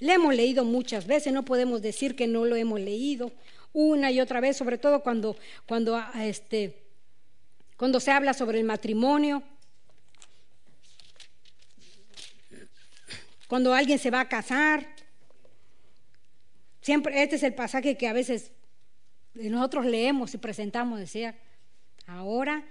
Le 0.00 0.12
hemos 0.12 0.34
leído 0.34 0.64
muchas 0.64 1.06
veces, 1.06 1.32
no 1.32 1.46
podemos 1.46 1.80
decir 1.80 2.14
que 2.14 2.26
no 2.26 2.44
lo 2.44 2.56
hemos 2.56 2.78
leído 2.78 3.32
una 3.72 4.10
y 4.10 4.20
otra 4.20 4.40
vez, 4.40 4.58
sobre 4.58 4.76
todo 4.76 5.00
cuando, 5.02 5.36
cuando, 5.66 5.98
este, 6.20 6.76
cuando 7.78 8.00
se 8.00 8.10
habla 8.10 8.34
sobre 8.34 8.58
el 8.58 8.64
matrimonio, 8.64 9.42
cuando 13.48 13.72
alguien 13.72 13.98
se 13.98 14.10
va 14.10 14.20
a 14.20 14.28
casar, 14.28 14.95
Siempre, 16.86 17.20
este 17.20 17.34
es 17.34 17.42
el 17.42 17.52
pasaje 17.52 17.96
que 17.96 18.06
a 18.06 18.12
veces 18.12 18.52
nosotros 19.34 19.86
leemos 19.86 20.32
y 20.34 20.38
presentamos, 20.38 21.00
decía, 21.00 21.34
ahora 22.06 22.64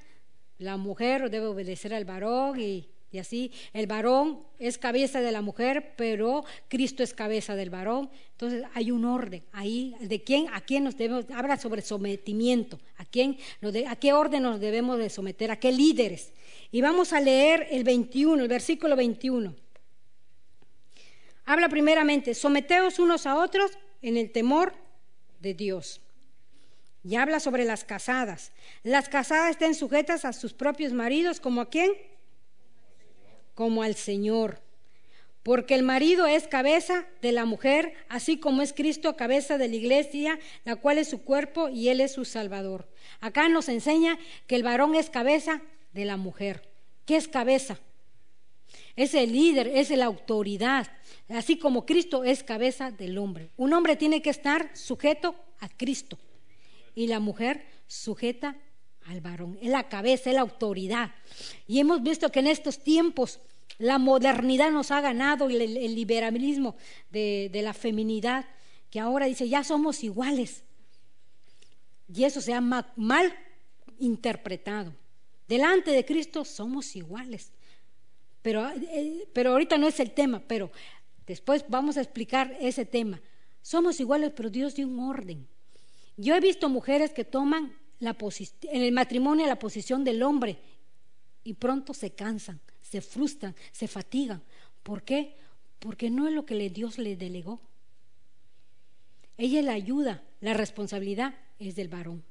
la 0.57 0.77
mujer 0.77 1.29
debe 1.29 1.47
obedecer 1.47 1.93
al 1.93 2.05
varón 2.05 2.57
y, 2.61 2.87
así. 3.19 3.51
El 3.73 3.87
varón 3.87 4.39
es 4.57 4.77
cabeza 4.77 5.19
de 5.19 5.33
la 5.33 5.41
mujer, 5.41 5.95
pero 5.97 6.45
Cristo 6.69 7.03
es 7.03 7.13
cabeza 7.13 7.57
del 7.57 7.69
varón. 7.69 8.09
Entonces 8.31 8.63
hay 8.73 8.89
un 8.89 9.03
orden 9.03 9.43
ahí 9.51 9.97
de 9.99 10.23
quién, 10.23 10.47
a 10.53 10.61
quién 10.61 10.85
nos 10.85 10.95
debemos, 10.95 11.25
habla 11.31 11.57
sobre 11.57 11.81
sometimiento, 11.81 12.79
a 12.95 13.03
quién, 13.03 13.37
a 13.85 13.95
qué 13.97 14.13
orden 14.13 14.43
nos 14.43 14.61
debemos 14.61 14.97
de 14.97 15.09
someter, 15.09 15.51
a 15.51 15.59
qué 15.59 15.73
líderes. 15.73 16.31
Y 16.71 16.79
vamos 16.79 17.11
a 17.11 17.19
leer 17.19 17.67
el 17.69 17.83
21, 17.83 18.43
el 18.43 18.47
versículo 18.47 18.95
21. 18.95 19.53
Habla 21.43 21.67
primeramente, 21.67 22.33
someteos 22.33 22.97
unos 22.97 23.25
a 23.25 23.35
otros 23.35 23.77
en 24.05 24.17
el 24.17 24.31
temor 24.31 24.73
de 25.39 25.55
Dios. 25.55 25.99
Y 27.03 27.15
habla 27.15 27.39
sobre 27.39 27.65
las 27.65 27.83
casadas. 27.83 28.51
Las 28.83 29.09
casadas 29.09 29.51
estén 29.51 29.73
sujetas 29.73 30.25
a 30.25 30.33
sus 30.33 30.53
propios 30.53 30.93
maridos, 30.93 31.39
¿como 31.39 31.61
a 31.61 31.69
quién? 31.69 31.91
Como 33.55 33.81
al 33.81 33.95
Señor. 33.95 34.61
Porque 35.41 35.73
el 35.73 35.81
marido 35.81 36.27
es 36.27 36.47
cabeza 36.47 37.05
de 37.21 37.31
la 37.31 37.45
mujer, 37.45 37.93
así 38.07 38.37
como 38.37 38.61
es 38.61 38.73
Cristo 38.73 39.15
cabeza 39.15 39.57
de 39.57 39.69
la 39.69 39.75
iglesia, 39.75 40.39
la 40.65 40.75
cual 40.75 40.99
es 40.99 41.09
su 41.09 41.23
cuerpo 41.23 41.69
y 41.69 41.89
Él 41.89 41.99
es 41.99 42.13
su 42.13 42.25
Salvador. 42.25 42.87
Acá 43.21 43.49
nos 43.49 43.69
enseña 43.69 44.19
que 44.45 44.55
el 44.55 44.63
varón 44.63 44.93
es 44.93 45.09
cabeza 45.09 45.61
de 45.93 46.05
la 46.05 46.17
mujer. 46.17 46.69
¿Qué 47.05 47.15
es 47.15 47.27
cabeza? 47.27 47.79
Es 48.95 49.13
el 49.13 49.33
líder, 49.33 49.67
es 49.67 49.89
la 49.89 50.05
autoridad, 50.05 50.87
así 51.29 51.57
como 51.57 51.85
Cristo 51.85 52.23
es 52.23 52.43
cabeza 52.43 52.91
del 52.91 53.17
hombre. 53.17 53.49
Un 53.57 53.73
hombre 53.73 53.95
tiene 53.95 54.21
que 54.21 54.29
estar 54.29 54.71
sujeto 54.75 55.35
a 55.59 55.69
Cristo 55.69 56.17
y 56.95 57.07
la 57.07 57.19
mujer 57.19 57.65
sujeta 57.87 58.55
al 59.05 59.21
varón. 59.21 59.57
Es 59.61 59.69
la 59.69 59.89
cabeza, 59.89 60.29
es 60.29 60.35
la 60.35 60.41
autoridad. 60.41 61.11
Y 61.67 61.79
hemos 61.79 62.01
visto 62.01 62.31
que 62.31 62.39
en 62.39 62.47
estos 62.47 62.83
tiempos 62.83 63.39
la 63.77 63.97
modernidad 63.97 64.71
nos 64.71 64.91
ha 64.91 65.01
ganado, 65.01 65.49
el, 65.49 65.61
el 65.61 65.95
liberalismo 65.95 66.75
de, 67.11 67.49
de 67.51 67.61
la 67.61 67.73
feminidad, 67.73 68.45
que 68.89 68.99
ahora 68.99 69.25
dice, 69.25 69.49
ya 69.49 69.63
somos 69.63 70.03
iguales. 70.03 70.63
Y 72.13 72.23
eso 72.23 72.39
se 72.39 72.53
ha 72.53 72.61
mal 72.61 73.35
interpretado. 73.99 74.93
Delante 75.47 75.91
de 75.91 76.05
Cristo 76.05 76.45
somos 76.45 76.95
iguales. 76.95 77.51
Pero, 78.45 78.69
eh, 78.69 79.27
pero 79.33 79.53
ahorita 79.53 79.75
no 79.79 79.87
es 79.87 79.99
el 79.99 80.11
tema, 80.11 80.39
pero 80.39 80.71
después 81.25 81.65
vamos 81.67 81.97
a 81.97 82.01
explicar 82.01 82.55
ese 82.61 82.85
tema. 82.85 83.19
Somos 83.63 83.99
iguales, 83.99 84.33
pero 84.35 84.51
Dios 84.51 84.75
dio 84.75 84.87
un 84.87 84.99
orden. 84.99 85.47
Yo 86.15 86.35
he 86.35 86.39
visto 86.39 86.69
mujeres 86.69 87.11
que 87.11 87.25
toman 87.25 87.75
la 87.97 88.15
en 88.61 88.83
el 88.83 88.91
matrimonio 88.91 89.47
la 89.47 89.57
posición 89.57 90.03
del 90.03 90.21
hombre 90.21 90.59
y 91.43 91.55
pronto 91.55 91.95
se 91.95 92.11
cansan, 92.11 92.59
se 92.83 93.01
frustran, 93.01 93.55
se 93.71 93.87
fatigan. 93.87 94.43
¿Por 94.83 95.01
qué? 95.01 95.37
Porque 95.79 96.11
no 96.11 96.27
es 96.27 96.33
lo 96.35 96.45
que 96.45 96.69
Dios 96.69 96.99
le 96.99 97.15
delegó. 97.15 97.59
Ella 99.39 99.63
la 99.63 99.73
ayuda, 99.73 100.23
la 100.39 100.53
responsabilidad 100.53 101.33
es 101.57 101.75
del 101.75 101.87
varón. 101.87 102.23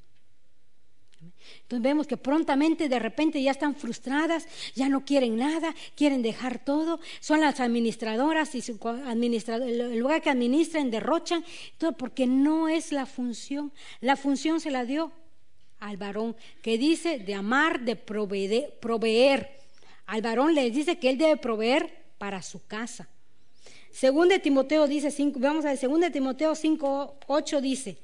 Entonces 1.62 1.82
vemos 1.82 2.06
que 2.06 2.16
prontamente 2.16 2.88
de 2.88 2.98
repente 2.98 3.42
ya 3.42 3.50
están 3.50 3.74
frustradas, 3.74 4.46
ya 4.74 4.88
no 4.88 5.04
quieren 5.04 5.36
nada, 5.36 5.74
quieren 5.96 6.22
dejar 6.22 6.64
todo, 6.64 7.00
son 7.20 7.40
las 7.40 7.60
administradoras 7.60 8.54
y 8.54 8.62
su 8.62 8.78
el 9.48 9.98
lugar 9.98 10.22
que 10.22 10.30
administran 10.30 10.90
derrochan, 10.90 11.44
todo 11.78 11.92
porque 11.92 12.26
no 12.26 12.68
es 12.68 12.92
la 12.92 13.06
función. 13.06 13.72
La 14.00 14.16
función 14.16 14.60
se 14.60 14.70
la 14.70 14.84
dio 14.84 15.12
al 15.80 15.96
varón, 15.96 16.36
que 16.62 16.78
dice 16.78 17.18
de 17.18 17.34
amar, 17.34 17.80
de 17.80 17.96
proveer. 17.96 19.50
Al 20.06 20.22
varón 20.22 20.54
le 20.54 20.70
dice 20.70 20.98
que 20.98 21.10
él 21.10 21.18
debe 21.18 21.36
proveer 21.36 22.04
para 22.18 22.42
su 22.42 22.66
casa. 22.66 23.08
Según 23.90 24.28
de 24.28 24.38
Timoteo 24.38 24.88
dice, 24.88 25.14
vamos 25.36 25.64
a 25.64 25.68
ver, 25.68 25.78
según 25.78 26.00
de 26.00 26.10
Timoteo 26.10 26.54
5, 26.54 27.20
8 27.28 27.60
dice, 27.60 27.98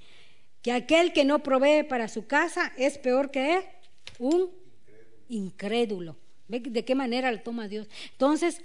que 0.62 0.72
aquel 0.72 1.12
que 1.12 1.24
no 1.24 1.42
provee 1.42 1.84
para 1.84 2.08
su 2.08 2.26
casa 2.26 2.72
es 2.76 2.98
peor 2.98 3.30
que 3.30 3.64
un 4.18 4.50
incrédulo. 5.28 6.16
¿Ve 6.48 6.60
de 6.60 6.84
qué 6.84 6.94
manera 6.94 7.30
lo 7.32 7.40
toma 7.40 7.68
Dios? 7.68 7.88
Entonces, 8.12 8.60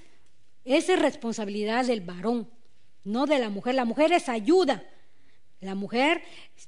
esa 0.65 0.93
es 0.93 0.99
responsabilidad 0.99 1.85
del 1.85 2.01
varón, 2.01 2.49
no 3.03 3.25
de 3.25 3.39
la 3.39 3.49
mujer. 3.49 3.75
La 3.75 3.85
mujer 3.85 4.11
es 4.11 4.27
ayuda. 4.27 4.83
La 5.61 5.75
mujer 5.75 6.21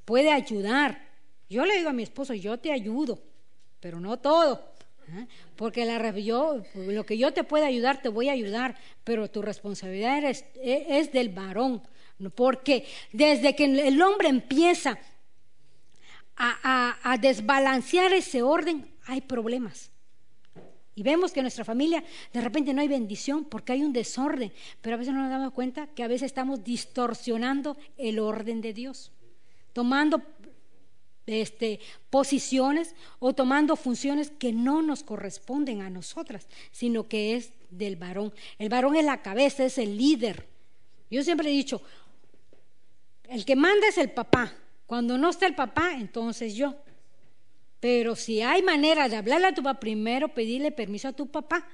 puede 0.06 0.32
ayudar. 0.32 1.08
Yo 1.50 1.66
le 1.66 1.78
digo 1.78 1.90
a 1.90 1.94
mi 1.94 2.04
esposo, 2.04 2.34
yo 2.34 2.58
te 2.58 2.72
ayudo, 2.72 3.20
pero 3.80 4.00
no 4.00 4.18
todo. 4.20 4.74
¿Ah? 5.10 5.26
Porque 5.56 5.86
yo, 6.24 6.64
lo 6.76 7.06
que 7.06 7.18
yo 7.18 7.34
te 7.34 7.44
pueda 7.44 7.68
ayudar, 7.68 8.02
te 8.02 8.10
voy 8.10 8.30
a 8.30 8.34
ayudar, 8.34 8.76
pero 9.04 9.30
tu 9.30 9.42
responsabilidad 9.42 10.24
es, 10.24 10.46
es 10.62 11.12
del 11.12 11.30
varón. 11.30 11.82
Porque 12.36 12.86
desde 13.12 13.56
que 13.56 13.66
el 13.66 14.02
hombre 14.02 14.28
empieza 14.28 15.00
a, 16.38 17.18
desbalancear 17.20 18.14
ese 18.14 18.42
orden, 18.42 18.90
hay 19.06 19.22
problemas. 19.22 19.92
Y 20.96 21.04
vemos 21.04 21.32
que 21.32 21.40
en 21.40 21.44
nuestra 21.44 21.66
familia 21.66 22.04
de 22.34 22.42
repente 22.42 22.74
no 22.74 22.82
hay 22.82 22.88
bendición 22.88 23.46
porque 23.46 23.74
hay 23.74 23.84
un 23.84 23.94
desorden, 23.94 24.52
pero 24.82 24.96
a 24.96 24.98
veces 24.98 25.14
no 25.14 25.22
nos 25.22 25.30
damos 25.30 25.54
cuenta 25.54 25.88
que 25.88 26.04
a 26.04 26.08
veces 26.08 26.28
estamos 26.28 26.64
distorsionando 26.64 27.78
el 27.98 28.20
orden 28.20 28.62
de 28.62 28.74
Dios, 28.74 29.12
tomando 29.74 30.24
este, 31.28 31.80
posiciones 32.10 32.96
o 33.20 33.34
tomando 33.34 33.76
funciones 33.76 34.32
que 34.32 34.52
no 34.54 34.82
nos 34.82 35.04
corresponden 35.04 35.82
a 35.82 35.90
nosotras, 35.90 36.48
sino 36.72 37.08
que 37.08 37.36
es 37.36 37.54
del 37.70 37.96
varón. 37.96 38.34
El 38.58 38.70
varón 38.70 38.96
es 38.96 39.06
la 39.06 39.22
cabeza, 39.22 39.66
es 39.66 39.78
el 39.78 39.98
líder. 39.98 40.48
Yo 41.12 41.24
siempre 41.24 41.50
he 41.50 41.54
dicho, 41.54 41.82
el 43.30 43.46
que 43.46 43.56
manda 43.56 43.88
es 43.88 43.98
el 43.98 44.10
papá. 44.10 44.54
Cuando 44.88 45.18
no 45.18 45.30
está 45.30 45.46
el 45.46 45.54
papá, 45.54 45.92
entonces 45.94 46.56
yo. 46.56 46.76
Pero 47.80 48.16
si 48.16 48.42
hay 48.42 48.64
manera 48.64 49.08
de 49.08 49.18
hablarle 49.18 49.48
a 49.48 49.54
tu 49.54 49.62
papá, 49.62 49.80
primero 49.80 50.30
pedirle 50.34 50.72
permiso 50.72 51.10
a 51.10 51.14
tu 51.14 51.28
papá, 51.28 51.68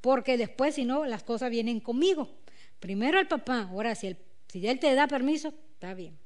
porque 0.00 0.36
después, 0.36 0.74
si 0.74 0.84
no, 0.84 1.04
las 1.04 1.22
cosas 1.22 1.50
vienen 1.50 1.78
conmigo. 1.78 2.28
Primero 2.80 3.18
al 3.18 3.28
papá, 3.28 3.68
ahora 3.70 3.94
si, 3.94 4.16
si 4.48 4.66
él 4.66 4.80
te 4.80 4.92
da 4.94 5.06
permiso, 5.06 5.54
está 5.74 5.94
bien. 5.94 6.18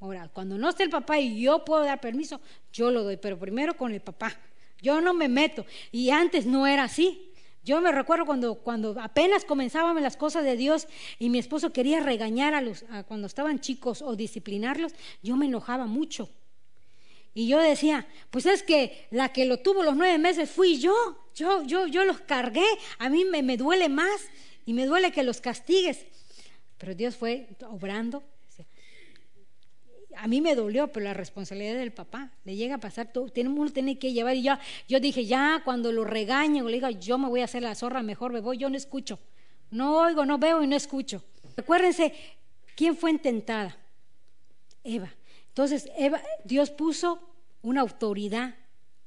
Ahora, 0.00 0.28
cuando 0.32 0.56
no 0.56 0.68
esté 0.68 0.84
el 0.84 0.90
papá 0.90 1.18
y 1.18 1.40
yo 1.42 1.64
puedo 1.64 1.84
dar 1.84 2.00
permiso, 2.00 2.40
yo 2.72 2.90
lo 2.90 3.02
doy, 3.02 3.16
pero 3.16 3.38
primero 3.38 3.76
con 3.76 3.92
el 3.92 4.00
papá. 4.00 4.38
Yo 4.80 5.00
no 5.00 5.14
me 5.14 5.28
meto. 5.28 5.66
Y 5.90 6.10
antes 6.10 6.46
no 6.46 6.66
era 6.66 6.84
así. 6.84 7.32
Yo 7.66 7.80
me 7.80 7.90
recuerdo 7.90 8.26
cuando, 8.26 8.54
cuando 8.54 8.94
apenas 9.00 9.44
comenzábamos 9.44 10.00
las 10.00 10.16
cosas 10.16 10.44
de 10.44 10.56
Dios 10.56 10.86
y 11.18 11.30
mi 11.30 11.40
esposo 11.40 11.72
quería 11.72 11.98
regañar 11.98 12.54
a 12.54 12.60
los 12.60 12.84
cuando 13.08 13.26
estaban 13.26 13.58
chicos 13.58 14.02
o 14.02 14.14
disciplinarlos, 14.14 14.92
yo 15.20 15.36
me 15.36 15.46
enojaba 15.46 15.86
mucho. 15.86 16.30
Y 17.34 17.48
yo 17.48 17.58
decía, 17.58 18.06
pues 18.30 18.46
es 18.46 18.62
que 18.62 19.08
la 19.10 19.32
que 19.32 19.46
lo 19.46 19.58
tuvo 19.58 19.82
los 19.82 19.96
nueve 19.96 20.16
meses 20.16 20.48
fui 20.48 20.78
yo, 20.78 20.94
yo, 21.34 21.64
yo, 21.64 21.88
yo 21.88 22.04
los 22.04 22.20
cargué, 22.20 22.64
a 22.98 23.08
mí 23.08 23.24
me, 23.24 23.42
me 23.42 23.56
duele 23.56 23.88
más 23.88 24.28
y 24.64 24.72
me 24.72 24.86
duele 24.86 25.10
que 25.10 25.24
los 25.24 25.40
castigues. 25.40 26.06
Pero 26.78 26.94
Dios 26.94 27.16
fue 27.16 27.48
obrando 27.68 28.22
a 30.18 30.26
mí 30.28 30.40
me 30.40 30.54
dolió, 30.54 30.88
pero 30.88 31.04
la 31.04 31.14
responsabilidad 31.14 31.76
del 31.76 31.92
papá. 31.92 32.32
Le 32.44 32.56
llega 32.56 32.76
a 32.76 32.78
pasar, 32.78 33.12
todo, 33.12 33.28
tiene, 33.28 33.50
uno 33.50 33.70
tiene 33.70 33.98
que 33.98 34.12
llevar. 34.12 34.36
Y 34.36 34.42
yo, 34.42 34.54
yo 34.88 35.00
dije, 35.00 35.26
ya, 35.26 35.62
cuando 35.64 35.92
lo 35.92 36.04
regañen 36.04 36.64
o 36.64 36.68
le 36.68 36.74
diga, 36.74 36.90
yo 36.90 37.18
me 37.18 37.28
voy 37.28 37.40
a 37.40 37.44
hacer 37.44 37.62
la 37.62 37.74
zorra, 37.74 38.02
mejor 38.02 38.32
me 38.32 38.40
voy, 38.40 38.58
yo 38.58 38.68
no 38.70 38.76
escucho. 38.76 39.18
No 39.70 39.98
oigo, 39.98 40.24
no 40.24 40.38
veo 40.38 40.62
y 40.62 40.66
no 40.66 40.76
escucho. 40.76 41.22
Acuérdense, 41.56 42.12
¿quién 42.74 42.96
fue 42.96 43.10
intentada? 43.10 43.76
Eva. 44.84 45.12
Entonces, 45.48 45.88
Eva, 45.96 46.20
Dios 46.44 46.70
puso 46.70 47.20
una 47.62 47.80
autoridad 47.80 48.54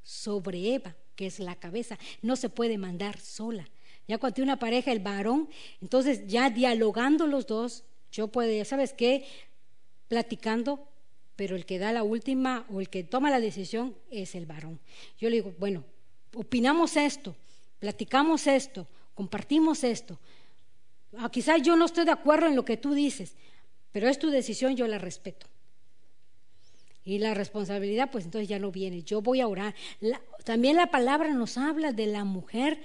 sobre 0.04 0.74
Eva, 0.74 0.95
que 1.15 1.28
es 1.28 1.39
la 1.39 1.56
cabeza. 1.56 1.98
No 2.22 2.36
se 2.36 2.50
puede 2.50 2.78
mandar 2.78 3.19
sola. 3.19 3.67
Ya 4.08 4.17
cuando 4.17 4.36
tiene 4.36 4.52
una 4.52 4.60
pareja, 4.60 4.91
el 4.91 5.00
varón, 5.00 5.50
entonces 5.82 6.26
ya 6.26 6.50
dialogando 6.50 7.28
los 7.28 7.45
dos, 7.45 7.84
yo 8.12 8.28
puedo, 8.28 8.65
¿sabes 8.65 8.93
qué? 8.93 9.28
Platicando, 10.08 10.88
pero 11.39 11.56
el 11.56 11.65
que 11.65 11.80
da 11.80 11.93
la 11.93 12.04
última 12.04 12.65
o 12.69 12.82
el 12.82 12.89
que 12.89 13.06
toma 13.06 13.30
la 13.30 13.39
decisión 13.39 13.95
es 14.12 14.36
el 14.36 14.45
varón. 14.45 14.78
Yo 15.17 15.30
le 15.30 15.38
digo, 15.38 15.54
bueno, 15.58 15.86
opinamos 16.36 16.97
esto, 16.97 17.34
platicamos 17.80 18.45
esto, 18.45 18.86
compartimos 19.15 19.86
esto. 19.86 20.19
Ah, 21.17 21.32
quizás 21.32 21.62
yo 21.62 21.78
no 21.78 21.86
estoy 21.86 22.04
de 22.04 22.12
acuerdo 22.12 22.47
en 22.47 22.58
lo 22.58 22.65
que 22.65 22.75
tú 22.75 22.93
dices, 22.93 23.38
pero 23.93 24.10
es 24.10 24.19
tu 24.19 24.30
decisión, 24.32 24.75
yo 24.75 24.86
la 24.86 24.97
respeto. 24.97 25.47
Y 27.06 27.19
la 27.19 27.34
responsabilidad, 27.34 28.12
pues 28.12 28.25
entonces 28.25 28.49
ya 28.49 28.60
no 28.60 28.69
viene. 28.69 29.04
Yo 29.04 29.21
voy 29.21 29.39
a 29.39 29.47
orar. 29.47 29.73
también 30.43 30.75
la 30.75 30.91
palabra 30.91 31.34
nos 31.34 31.58
habla 31.58 31.93
de 31.93 32.08
la 32.08 32.25
mujer 32.25 32.82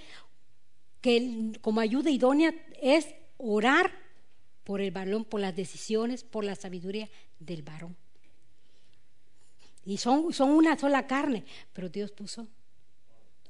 que 1.01 1.51
como 1.61 1.81
ayuda 1.81 2.09
idónea 2.09 2.55
es 2.81 3.17
orar 3.37 3.90
por 4.62 4.81
el 4.81 4.93
varón, 4.93 5.25
por 5.25 5.40
las 5.40 5.57
decisiones, 5.57 6.23
por 6.23 6.45
la 6.45 6.55
sabiduría 6.55 7.11
del 7.40 7.64
varón. 7.64 7.97
Y 9.87 9.99
son, 9.99 10.33
son 10.33 10.51
una 10.51 10.79
sola 10.79 11.07
carne, 11.07 11.44
pero 11.73 11.88
Dios 11.88 12.11
puso 12.11 12.47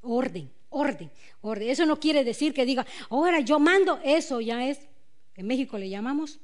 orden, 0.02 0.50
orden, 0.70 1.10
orden. 1.40 1.70
Eso 1.70 1.86
no 1.86 1.98
quiere 1.98 2.24
decir 2.24 2.52
que 2.52 2.64
diga, 2.64 2.86
ahora 3.10 3.40
yo 3.40 3.58
mando, 3.58 4.00
eso 4.04 4.40
ya 4.40 4.68
es, 4.68 4.78
en 5.36 5.46
México 5.46 5.78
le 5.78 5.88
llamamos 5.88 6.40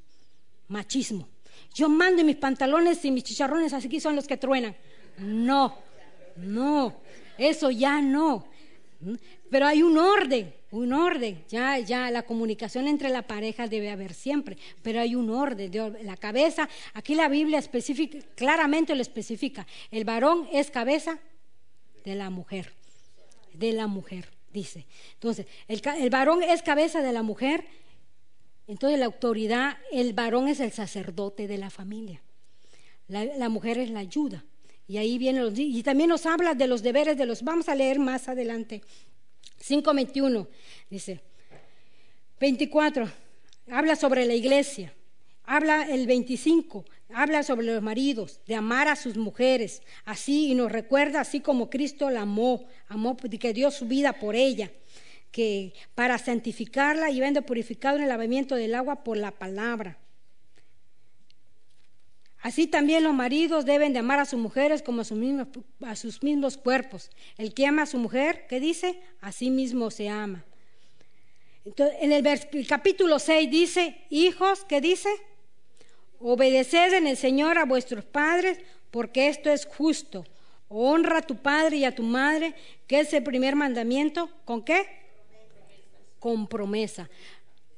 machismo. 0.68 1.28
Yo 1.74 1.88
mando 1.88 2.24
mis 2.24 2.36
pantalones 2.36 3.04
y 3.04 3.10
mis 3.10 3.24
chicharrones, 3.24 3.72
así 3.72 3.88
que 3.88 4.00
son 4.00 4.16
los 4.16 4.26
que 4.26 4.36
truenan. 4.36 4.76
No, 5.18 5.76
no, 6.36 7.00
eso 7.38 7.70
ya 7.70 8.00
no. 8.00 8.46
Pero 9.50 9.66
hay 9.66 9.82
un 9.82 9.98
orden, 9.98 10.54
un 10.70 10.92
orden. 10.92 11.44
Ya, 11.48 11.78
ya 11.78 12.10
la 12.10 12.22
comunicación 12.22 12.86
entre 12.86 13.08
la 13.08 13.22
pareja 13.22 13.66
debe 13.66 13.90
haber 13.90 14.14
siempre, 14.14 14.56
pero 14.82 15.00
hay 15.00 15.14
un 15.14 15.30
orden. 15.30 15.70
La 16.02 16.16
cabeza, 16.16 16.68
aquí 16.94 17.14
la 17.14 17.28
Biblia 17.28 17.58
especifica, 17.58 18.18
claramente 18.34 18.94
lo 18.94 19.02
especifica. 19.02 19.66
El 19.90 20.04
varón 20.04 20.48
es 20.52 20.70
cabeza 20.70 21.18
de 22.04 22.14
la 22.14 22.30
mujer, 22.30 22.72
de 23.52 23.72
la 23.72 23.86
mujer, 23.86 24.28
dice. 24.52 24.86
Entonces, 25.14 25.46
el, 25.68 26.10
varón 26.10 26.42
es 26.42 26.62
cabeza 26.62 27.02
de 27.02 27.12
la 27.12 27.22
mujer. 27.22 27.64
Entonces 28.66 29.00
la 29.00 29.06
autoridad, 29.06 29.78
el 29.90 30.12
varón 30.12 30.46
es 30.46 30.60
el 30.60 30.70
sacerdote 30.70 31.48
de 31.48 31.58
la 31.58 31.70
familia. 31.70 32.22
La, 33.08 33.48
mujer 33.48 33.78
es 33.78 33.90
la 33.90 33.98
ayuda. 33.98 34.44
Y 34.86 34.98
ahí 34.98 35.18
viene 35.18 35.40
los, 35.40 35.58
y 35.58 35.82
también 35.82 36.08
nos 36.08 36.26
habla 36.26 36.54
de 36.54 36.68
los 36.68 36.82
deberes 36.82 37.16
de 37.16 37.26
los, 37.26 37.42
vamos 37.42 37.68
a 37.68 37.74
leer 37.74 37.98
más 37.98 38.28
adelante. 38.28 38.82
5.21 39.60 40.46
dice, 40.88 41.20
24, 42.40 43.10
habla 43.70 43.96
sobre 43.96 44.24
la 44.26 44.34
iglesia, 44.34 44.94
habla 45.44 45.86
el 45.88 46.06
25, 46.06 46.84
habla 47.12 47.42
sobre 47.42 47.66
los 47.66 47.82
maridos, 47.82 48.40
de 48.46 48.54
amar 48.54 48.88
a 48.88 48.96
sus 48.96 49.16
mujeres, 49.16 49.82
así 50.04 50.50
y 50.50 50.54
nos 50.54 50.72
recuerda 50.72 51.20
así 51.20 51.40
como 51.40 51.70
Cristo 51.70 52.10
la 52.10 52.22
amó, 52.22 52.66
amó 52.88 53.16
que 53.16 53.52
dio 53.52 53.70
su 53.70 53.86
vida 53.86 54.14
por 54.14 54.34
ella, 54.34 54.70
que 55.30 55.74
para 55.94 56.18
santificarla 56.18 57.10
y 57.10 57.20
vende 57.20 57.42
purificado 57.42 57.96
en 57.96 58.04
el 58.04 58.08
lavamiento 58.08 58.54
del 58.56 58.74
agua 58.74 59.04
por 59.04 59.16
la 59.16 59.30
palabra. 59.30 59.98
Así 62.42 62.66
también 62.66 63.04
los 63.04 63.12
maridos 63.12 63.66
deben 63.66 63.92
de 63.92 63.98
amar 63.98 64.18
a 64.18 64.24
sus 64.24 64.40
mujeres 64.40 64.82
como 64.82 65.02
a 65.02 65.04
sus, 65.04 65.18
mismos, 66.22 66.56
a 66.56 66.62
cuerpos. 66.62 67.10
El 67.36 67.52
que 67.52 67.66
ama 67.66 67.82
a 67.82 67.86
su 67.86 67.98
mujer, 67.98 68.46
¿qué 68.48 68.60
dice? 68.60 68.98
Así 69.20 69.50
mismo 69.50 69.90
se 69.90 70.08
ama. 70.08 70.44
Entonces, 71.66 71.98
en 72.00 72.12
el, 72.12 72.66
capítulo 72.66 73.18
6 73.18 73.50
dice, 73.50 74.06
hijos, 74.08 74.64
¿qué 74.64 74.80
dice? 74.80 75.10
Obedeced 76.18 76.94
en 76.94 77.06
el 77.06 77.18
Señor 77.18 77.58
a 77.58 77.66
vuestros 77.66 78.06
padres, 78.06 78.58
porque 78.90 79.28
esto 79.28 79.50
es 79.50 79.66
justo. 79.66 80.24
Honra 80.68 81.18
a 81.18 81.22
tu 81.22 81.36
padre 81.36 81.76
y 81.76 81.84
a 81.84 81.94
tu 81.94 82.02
madre, 82.02 82.54
que 82.86 83.00
es 83.00 83.12
el 83.12 83.22
primer 83.22 83.54
mandamiento. 83.54 84.30
¿Con 84.46 84.64
qué? 84.64 84.86
Con 86.18 86.46
promesa. 86.46 87.10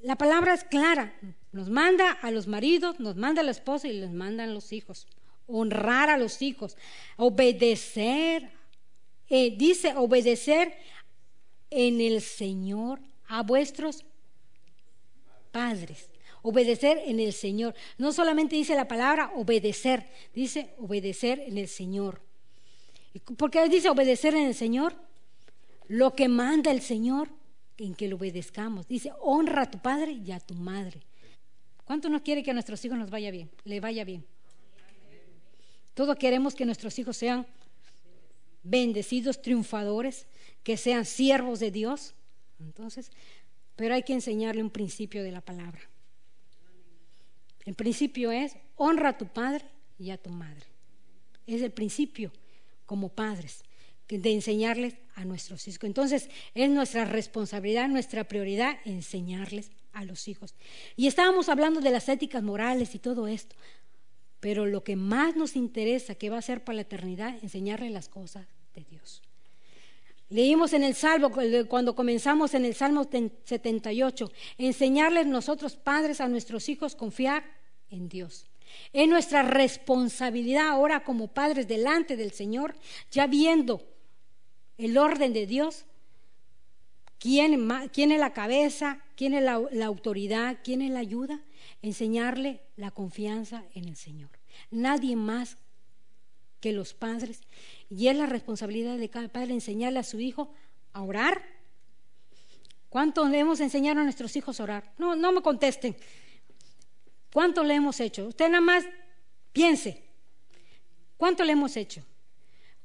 La 0.03 0.15
palabra 0.15 0.55
es 0.55 0.63
clara. 0.63 1.15
Nos 1.53 1.69
manda 1.69 2.11
a 2.11 2.31
los 2.31 2.47
maridos, 2.47 2.99
nos 2.99 3.17
manda 3.17 3.43
a 3.43 3.45
la 3.45 3.51
esposa 3.51 3.87
y 3.87 3.93
les 3.93 4.11
mandan 4.11 4.55
los 4.55 4.73
hijos. 4.73 5.07
Honrar 5.47 6.09
a 6.09 6.17
los 6.17 6.41
hijos, 6.41 6.77
obedecer. 7.17 8.51
Eh, 9.29 9.55
dice 9.57 9.95
obedecer 9.95 10.75
en 11.71 12.01
el 12.01 12.23
Señor 12.23 13.01
a 13.29 13.43
vuestros 13.43 14.05
padres. 15.51 16.09
Obedecer 16.41 16.99
en 17.07 17.21
el 17.21 17.35
Señor. 17.35 17.75
No 17.99 18.13
solamente 18.13 18.57
dice 18.57 18.75
la 18.75 18.89
palabra 18.89 19.31
obedecer, 19.35 20.09
dice 20.35 20.75
obedecer 20.79 21.39
en 21.41 21.59
el 21.59 21.69
Señor. 21.69 22.21
¿Por 23.37 23.51
qué 23.51 23.69
dice 23.69 23.91
obedecer 23.91 24.35
en 24.35 24.47
el 24.47 24.55
Señor? 24.55 24.97
Lo 25.87 26.15
que 26.15 26.29
manda 26.29 26.71
el 26.71 26.81
Señor, 26.81 27.29
en 27.77 27.95
que 27.95 28.09
lo 28.09 28.17
obedezcamos. 28.17 28.89
Dice 28.89 29.13
honra 29.21 29.63
a 29.63 29.71
tu 29.71 29.79
padre 29.79 30.13
y 30.13 30.33
a 30.33 30.41
tu 30.41 30.55
madre. 30.55 31.03
¿Cuánto 31.85 32.09
nos 32.09 32.23
quiere 32.23 32.43
que 32.43 32.51
a 32.51 32.55
nuestros 32.55 32.85
hijos 32.85 32.99
nos 32.99 33.11
vaya 33.11 33.31
bien? 33.31 33.51
Le 33.65 33.81
vaya 33.81 34.05
bien. 34.05 34.25
Todos 35.95 36.17
queremos 36.17 36.55
que 36.55 36.65
nuestros 36.65 36.99
hijos 36.99 37.17
sean 37.17 37.47
bendecidos, 38.63 39.43
triunfadores, 39.43 40.27
que 40.63 40.77
sean 40.77 41.05
siervos 41.05 41.61
de 41.61 41.71
Dios. 41.71 42.15
Entonces, 42.61 43.11
pero 43.77 43.95
hay 43.95 44.03
que 44.03 44.13
enseñarle 44.13 44.63
un 44.63 44.71
principio 44.71 45.23
de 45.23 45.33
la 45.33 45.41
palabra. 45.41 45.81
El 47.65 47.75
principio 47.75 48.31
es 48.33 48.57
honra 48.77 49.11
a 49.11 49.19
tu 49.19 49.27
padre 49.27 49.65
y 49.99 50.11
a 50.11 50.19
tu 50.19 50.31
madre. 50.31 50.67
Es 51.47 51.63
el 51.63 51.73
principio 51.73 52.33
como 52.87 53.09
padres. 53.09 53.63
de 54.09 54.31
enseñarles 54.31 54.95
a 55.15 55.25
nuestros 55.25 55.67
hijos. 55.67 55.85
Entonces, 55.85 56.29
es 56.55 56.69
nuestra 56.69 57.07
responsabilidad, 57.07 57.89
nuestra 57.89 58.25
prioridad 58.25 58.77
enseñarles 58.85 59.71
a 59.93 60.05
los 60.05 60.29
hijos. 60.29 60.55
Y 60.97 61.07
estábamos 61.07 61.49
hablando 61.49 61.81
de 61.81 61.91
las 61.91 62.09
éticas 62.09 62.43
morales 62.43 62.95
y 62.95 62.99
todo 62.99 63.27
esto, 63.27 63.57
pero 64.41 64.67
lo 64.67 64.83
que 64.83 64.97
más 64.97 65.37
nos 65.37 65.57
interesa, 65.57 66.15
que 66.15 66.31
va 66.31 66.39
a 66.39 66.43
ser 66.43 66.65
para 66.65 66.77
la 66.77 66.83
eternidad, 66.83 67.39
enseñarles 67.43 67.93
las 67.93 68.09
cosas 68.09 68.47
de 68.75 68.85
Dios. 68.85 69.23
Leímos 70.29 70.73
en 70.73 70.83
el 70.83 70.95
Salmo, 70.95 71.31
cuando 71.69 71.95
comenzamos 71.95 72.55
en 72.55 72.65
el 72.65 72.75
Salmo 72.75 73.07
78, 73.45 74.33
enseñarles 74.57 75.27
nosotros 75.27 75.77
padres 75.77 76.23
a 76.23 76.29
nuestros 76.29 76.71
hijos 76.71 76.97
confiar 76.97 77.45
en 77.91 78.09
Dios. 78.09 78.47
Es 78.95 79.07
nuestra 79.07 79.43
responsabilidad 79.43 80.69
ahora 80.69 81.05
como 81.05 81.29
padres 81.29 81.69
delante 81.69 82.17
del 82.17 82.33
Señor, 82.33 82.75
ya 83.11 83.27
viendo 83.27 83.83
el 84.79 84.97
orden 84.97 85.35
de 85.35 85.47
Dios, 85.47 85.85
quién, 87.23 88.11
es 88.11 88.19
la 88.19 88.33
cabeza, 88.33 88.99
quién 89.15 89.35
es 89.35 89.45
la, 89.45 89.85
autoridad, 89.87 90.59
quién 90.65 90.83
es 90.83 90.91
la 90.91 90.99
ayuda, 90.99 91.41
enseñarle 91.81 92.61
la 92.77 92.91
confianza 92.91 93.63
en 93.75 93.89
el 93.89 93.95
Señor. 93.95 94.31
Nadie 94.73 95.15
más 95.15 95.57
que 96.61 96.73
los 96.73 96.95
padres. 96.95 97.43
Y 97.89 98.09
es 98.09 98.17
la 98.17 98.27
responsabilidad 98.27 98.99
de 98.99 99.09
cada 99.09 99.29
padre 99.29 99.53
enseñarle 99.53 100.01
a 100.01 100.05
su 100.05 100.19
hijo 100.19 100.53
a 100.93 101.03
orar. 101.03 101.43
¿Cuánto 102.89 103.25
le 103.29 103.39
hemos 103.39 103.61
enseñado 103.61 104.01
a 104.01 104.05
nuestros 104.05 104.35
hijos 104.35 104.59
a 104.59 104.65
orar? 104.65 104.93
No, 104.99 105.15
no 105.15 105.31
me 105.31 105.43
contesten. 105.43 105.97
¿Cuánto 107.33 107.63
le 107.63 107.75
hemos 107.75 108.01
hecho? 108.01 108.27
Usted 108.27 108.49
nada 108.49 108.61
más 108.61 108.85
piense. 109.53 110.03
¿Cuánto 111.17 111.45
le 111.45 111.53
hemos 111.53 111.77
hecho? 111.77 112.05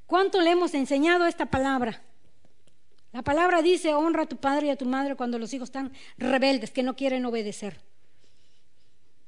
¿Cuánto 0.06 0.40
le 0.40 0.50
hemos 0.50 0.74
enseñado 0.74 1.26
esta 1.26 1.46
palabra? 1.46 2.04
La 3.12 3.22
palabra 3.22 3.62
dice, 3.62 3.94
honra 3.94 4.24
a 4.24 4.26
tu 4.26 4.36
padre 4.36 4.66
y 4.66 4.70
a 4.70 4.76
tu 4.76 4.84
madre 4.84 5.16
cuando 5.16 5.38
los 5.38 5.52
hijos 5.54 5.68
están 5.68 5.92
rebeldes, 6.18 6.70
que 6.70 6.82
no 6.82 6.94
quieren 6.94 7.24
obedecer. 7.24 7.80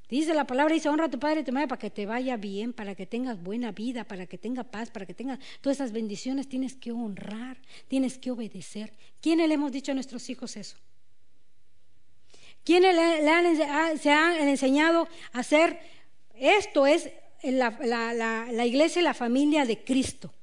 Dice 0.08 0.34
la 0.34 0.44
palabra, 0.44 0.74
dice, 0.74 0.88
honra 0.88 1.06
a 1.06 1.10
tu 1.10 1.18
padre 1.18 1.40
y 1.40 1.42
a 1.42 1.44
tu 1.46 1.52
madre 1.52 1.68
para 1.68 1.78
que 1.78 1.88
te 1.88 2.04
vaya 2.04 2.36
bien, 2.36 2.72
para 2.72 2.94
que 2.94 3.06
tengas 3.06 3.40
buena 3.42 3.70
vida, 3.70 4.04
para 4.04 4.26
que 4.26 4.36
tengas 4.36 4.66
paz, 4.66 4.90
para 4.90 5.06
que 5.06 5.14
tengas 5.14 5.38
todas 5.60 5.78
esas 5.78 5.92
bendiciones. 5.92 6.48
Tienes 6.48 6.74
que 6.74 6.90
honrar, 6.90 7.58
tienes 7.88 8.18
que 8.18 8.32
obedecer. 8.32 8.92
¿Quiénes 9.20 9.48
le 9.48 9.54
hemos 9.54 9.70
dicho 9.70 9.92
a 9.92 9.94
nuestros 9.94 10.28
hijos 10.28 10.56
eso? 10.56 10.76
¿Quiénes 12.64 12.94
le, 12.94 13.98
se 13.98 14.10
han 14.10 14.48
enseñado 14.48 15.08
a 15.32 15.38
hacer 15.38 15.80
esto? 16.34 16.86
Es 16.86 17.08
la, 17.44 17.70
la 18.52 18.66
iglesia 18.66 19.00
y 19.00 19.04
la 19.04 19.14
familia 19.14 19.64
de 19.64 19.82
Cristo. 19.82 20.34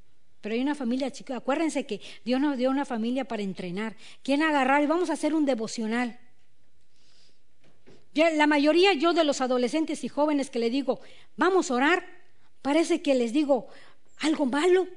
Pero 0.42 0.56
hay 0.56 0.62
una 0.62 0.76
familia 0.76 1.12
chica. 1.12 1.38
Acuérdense 1.38 1.86
que 1.86 2.02
Dios 2.24 2.40
nos 2.40 2.58
dio 2.58 2.70
una 2.70 2.86
familia 2.86 3.26
para 3.26 3.44
entrenar. 3.44 3.96
¿Quién 4.24 4.44
agarrar? 4.44 4.84
Y 4.84 4.88
vamos 4.88 5.10
a 5.10 5.14
hacer 5.14 5.34
un 5.34 5.46
devocional 5.46 6.20
la 8.18 8.48
mayoría 8.48 8.94
yo 8.94 9.14
de 9.14 9.24
los 9.24 9.42
adolescentes 9.42 10.04
y 10.04 10.08
jóvenes 10.08 10.50
que 10.50 10.60
le 10.60 10.70
digo, 10.70 11.00
vamos 11.36 11.70
a 11.70 11.76
orar, 11.76 12.06
parece 12.62 13.02
que 13.02 13.16
les 13.16 13.34
digo 13.34 13.68
algo 14.20 14.46
malo. 14.46 14.88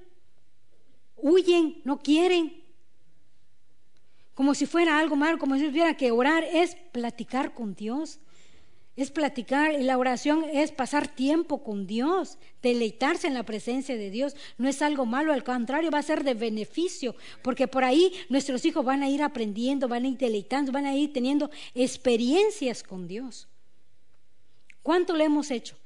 Huyen, 1.17 1.83
no 1.85 1.99
quieren. 1.99 2.63
Como 4.35 4.55
si 4.55 4.65
fuera 4.65 4.99
algo 4.99 5.17
malo, 5.17 5.39
como 5.39 5.57
si 5.57 5.67
hubiera 5.67 5.97
que 5.97 6.11
orar 6.11 6.45
es 6.45 6.77
platicar 6.93 7.53
con 7.53 7.75
Dios 7.75 8.21
es 9.03 9.11
platicar 9.11 9.73
y 9.73 9.83
la 9.83 9.97
oración 9.97 10.45
es 10.53 10.73
pasar 10.73 11.09
tiempo 11.09 11.63
con 11.63 11.87
Dios, 11.87 12.37
deleitarse 12.61 13.27
en 13.27 13.35
la 13.35 13.45
presencia 13.45 13.97
de 13.97 14.11
Dios. 14.11 14.37
No 14.59 14.69
es 14.69 14.83
algo 14.83 15.07
malo, 15.07 15.33
al 15.33 15.43
contrario, 15.43 15.91
va 15.91 16.01
a 16.01 16.03
ser 16.03 16.23
de 16.23 16.35
beneficio, 16.35 17.15
porque 17.43 17.67
por 17.67 17.83
ahí 17.83 18.13
nuestros 18.29 18.63
hijos 18.67 18.85
van 18.85 19.03
a 19.03 19.09
ir 19.09 19.23
aprendiendo, 19.23 19.89
van 19.89 20.05
a 20.05 20.09
ir 20.09 20.19
deleitando, 20.19 20.71
van 20.71 20.85
a 20.85 20.95
ir 20.95 21.15
teniendo 21.15 21.51
experiencias 21.75 22.83
con 22.83 23.09
Dios. 23.09 23.49
¿Cuánto 24.83 25.17
le 25.17 25.25
hemos 25.25 25.51
hecho? 25.51 25.77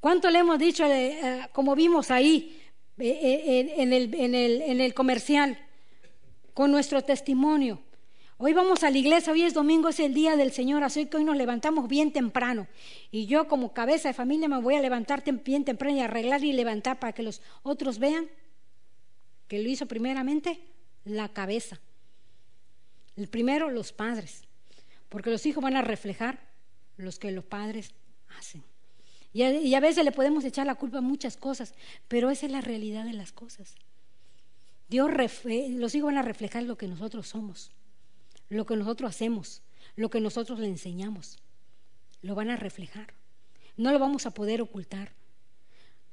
¿Cuánto 0.00 0.28
le 0.28 0.40
hemos 0.40 0.58
dicho, 0.58 0.84
eh, 0.86 1.20
eh, 1.22 1.46
como 1.52 1.76
vimos 1.76 2.10
ahí 2.10 2.60
eh, 2.98 3.74
en, 3.76 3.92
el, 3.92 4.12
en, 4.14 4.34
el, 4.34 4.62
en 4.62 4.80
el 4.80 4.92
comercial, 4.92 5.56
con 6.52 6.72
nuestro 6.72 7.02
testimonio? 7.02 7.80
Hoy 8.40 8.52
vamos 8.52 8.84
a 8.84 8.90
la 8.92 8.98
iglesia, 8.98 9.32
hoy 9.32 9.42
es 9.42 9.52
domingo, 9.52 9.88
es 9.88 9.98
el 9.98 10.14
día 10.14 10.36
del 10.36 10.52
Señor, 10.52 10.84
así 10.84 11.06
que 11.06 11.16
hoy 11.16 11.24
nos 11.24 11.36
levantamos 11.36 11.88
bien 11.88 12.12
temprano. 12.12 12.68
Y 13.10 13.26
yo 13.26 13.48
como 13.48 13.72
cabeza 13.72 14.10
de 14.10 14.14
familia 14.14 14.46
me 14.46 14.60
voy 14.60 14.76
a 14.76 14.80
levantar 14.80 15.24
bien 15.42 15.64
temprano 15.64 15.96
y 15.96 16.00
arreglar 16.00 16.44
y 16.44 16.52
levantar 16.52 17.00
para 17.00 17.12
que 17.12 17.24
los 17.24 17.42
otros 17.64 17.98
vean 17.98 18.30
que 19.48 19.60
lo 19.60 19.68
hizo 19.68 19.86
primeramente 19.86 20.60
la 21.04 21.30
cabeza. 21.30 21.80
El 23.16 23.26
primero, 23.26 23.70
los 23.70 23.92
padres, 23.92 24.44
porque 25.08 25.30
los 25.30 25.44
hijos 25.44 25.60
van 25.60 25.74
a 25.74 25.82
reflejar 25.82 26.38
los 26.96 27.18
que 27.18 27.32
los 27.32 27.44
padres 27.44 27.92
hacen. 28.38 28.62
Y 29.32 29.74
a, 29.74 29.80
veces 29.80 30.04
le 30.04 30.12
podemos 30.12 30.44
echar 30.44 30.64
la 30.64 30.76
culpa 30.76 30.98
a 30.98 31.00
muchas 31.00 31.36
cosas, 31.36 31.74
pero 32.06 32.30
esa 32.30 32.46
es 32.46 32.52
la 32.52 32.60
realidad 32.60 33.04
de 33.04 33.14
las 33.14 33.32
cosas. 33.32 33.74
Dios, 34.88 35.10
los 35.44 35.94
hijos 35.96 36.06
van 36.06 36.18
a 36.18 36.22
reflejar 36.22 36.62
lo 36.62 36.78
que 36.78 36.86
nosotros 36.86 37.26
somos 37.26 37.72
lo 38.48 38.66
que 38.66 38.76
nosotros 38.76 39.10
hacemos, 39.10 39.62
lo 39.96 40.10
que 40.10 40.20
nosotros 40.20 40.58
le 40.58 40.66
enseñamos, 40.66 41.38
lo 42.22 42.34
van 42.34 42.50
a 42.50 42.56
reflejar. 42.56 43.14
No 43.76 43.92
lo 43.92 43.98
vamos 43.98 44.26
a 44.26 44.32
poder 44.32 44.60
ocultar. 44.60 45.12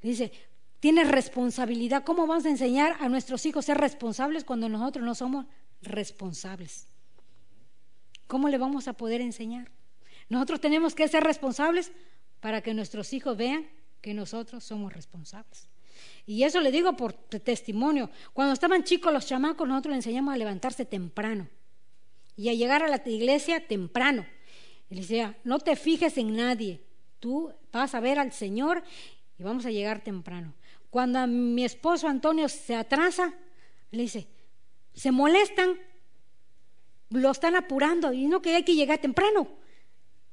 Dice, 0.01 0.31
tienes 0.79 1.07
responsabilidad. 1.07 2.03
¿Cómo 2.03 2.27
vamos 2.27 2.45
a 2.45 2.49
enseñar 2.49 2.97
a 2.99 3.09
nuestros 3.09 3.45
hijos 3.45 3.65
a 3.65 3.67
ser 3.67 3.77
responsables 3.77 4.43
cuando 4.43 4.69
nosotros 4.69 5.03
no 5.03 5.15
somos 5.15 5.45
responsables? 5.81 6.87
¿Cómo 8.27 8.49
le 8.49 8.57
vamos 8.57 8.87
a 8.87 8.93
poder 8.93 9.21
enseñar? 9.21 9.71
Nosotros 10.29 10.61
tenemos 10.61 10.93
que 10.93 11.07
ser 11.07 11.23
responsables 11.23 11.91
para 12.39 12.61
que 12.61 12.73
nuestros 12.73 13.13
hijos 13.13 13.37
vean 13.37 13.67
que 14.01 14.13
nosotros 14.13 14.63
somos 14.63 14.93
responsables. 14.93 15.69
Y 16.27 16.43
eso 16.43 16.59
le 16.59 16.71
digo 16.71 16.95
por 16.97 17.13
testimonio. 17.13 18.09
Cuando 18.33 18.53
estaban 18.53 18.83
chicos 18.83 19.13
los 19.13 19.25
chamacos, 19.25 19.67
nosotros 19.67 19.95
les 19.95 20.05
enseñamos 20.05 20.33
a 20.33 20.37
levantarse 20.37 20.85
temprano 20.85 21.47
y 22.35 22.49
a 22.49 22.53
llegar 22.53 22.83
a 22.83 22.87
la 22.87 23.01
iglesia 23.05 23.65
temprano. 23.65 24.25
Le 24.89 25.01
decía, 25.01 25.37
no 25.43 25.59
te 25.59 25.75
fijes 25.75 26.17
en 26.17 26.35
nadie, 26.35 26.81
tú 27.19 27.51
vas 27.71 27.95
a 27.95 27.99
ver 27.99 28.19
al 28.19 28.31
Señor 28.31 28.83
y 29.37 29.43
vamos 29.43 29.65
a 29.65 29.71
llegar 29.71 30.03
temprano. 30.03 30.53
Cuando 30.89 31.25
mi 31.27 31.65
esposo 31.65 32.07
Antonio 32.07 32.47
se 32.47 32.75
atrasa, 32.75 33.33
le 33.91 34.03
dice, 34.03 34.27
se 34.93 35.11
molestan, 35.11 35.77
lo 37.09 37.31
están 37.31 37.55
apurando 37.55 38.13
y 38.13 38.27
no 38.27 38.41
que 38.41 38.55
hay 38.55 38.63
que 38.63 38.75
llegar 38.75 38.99
temprano, 38.99 39.47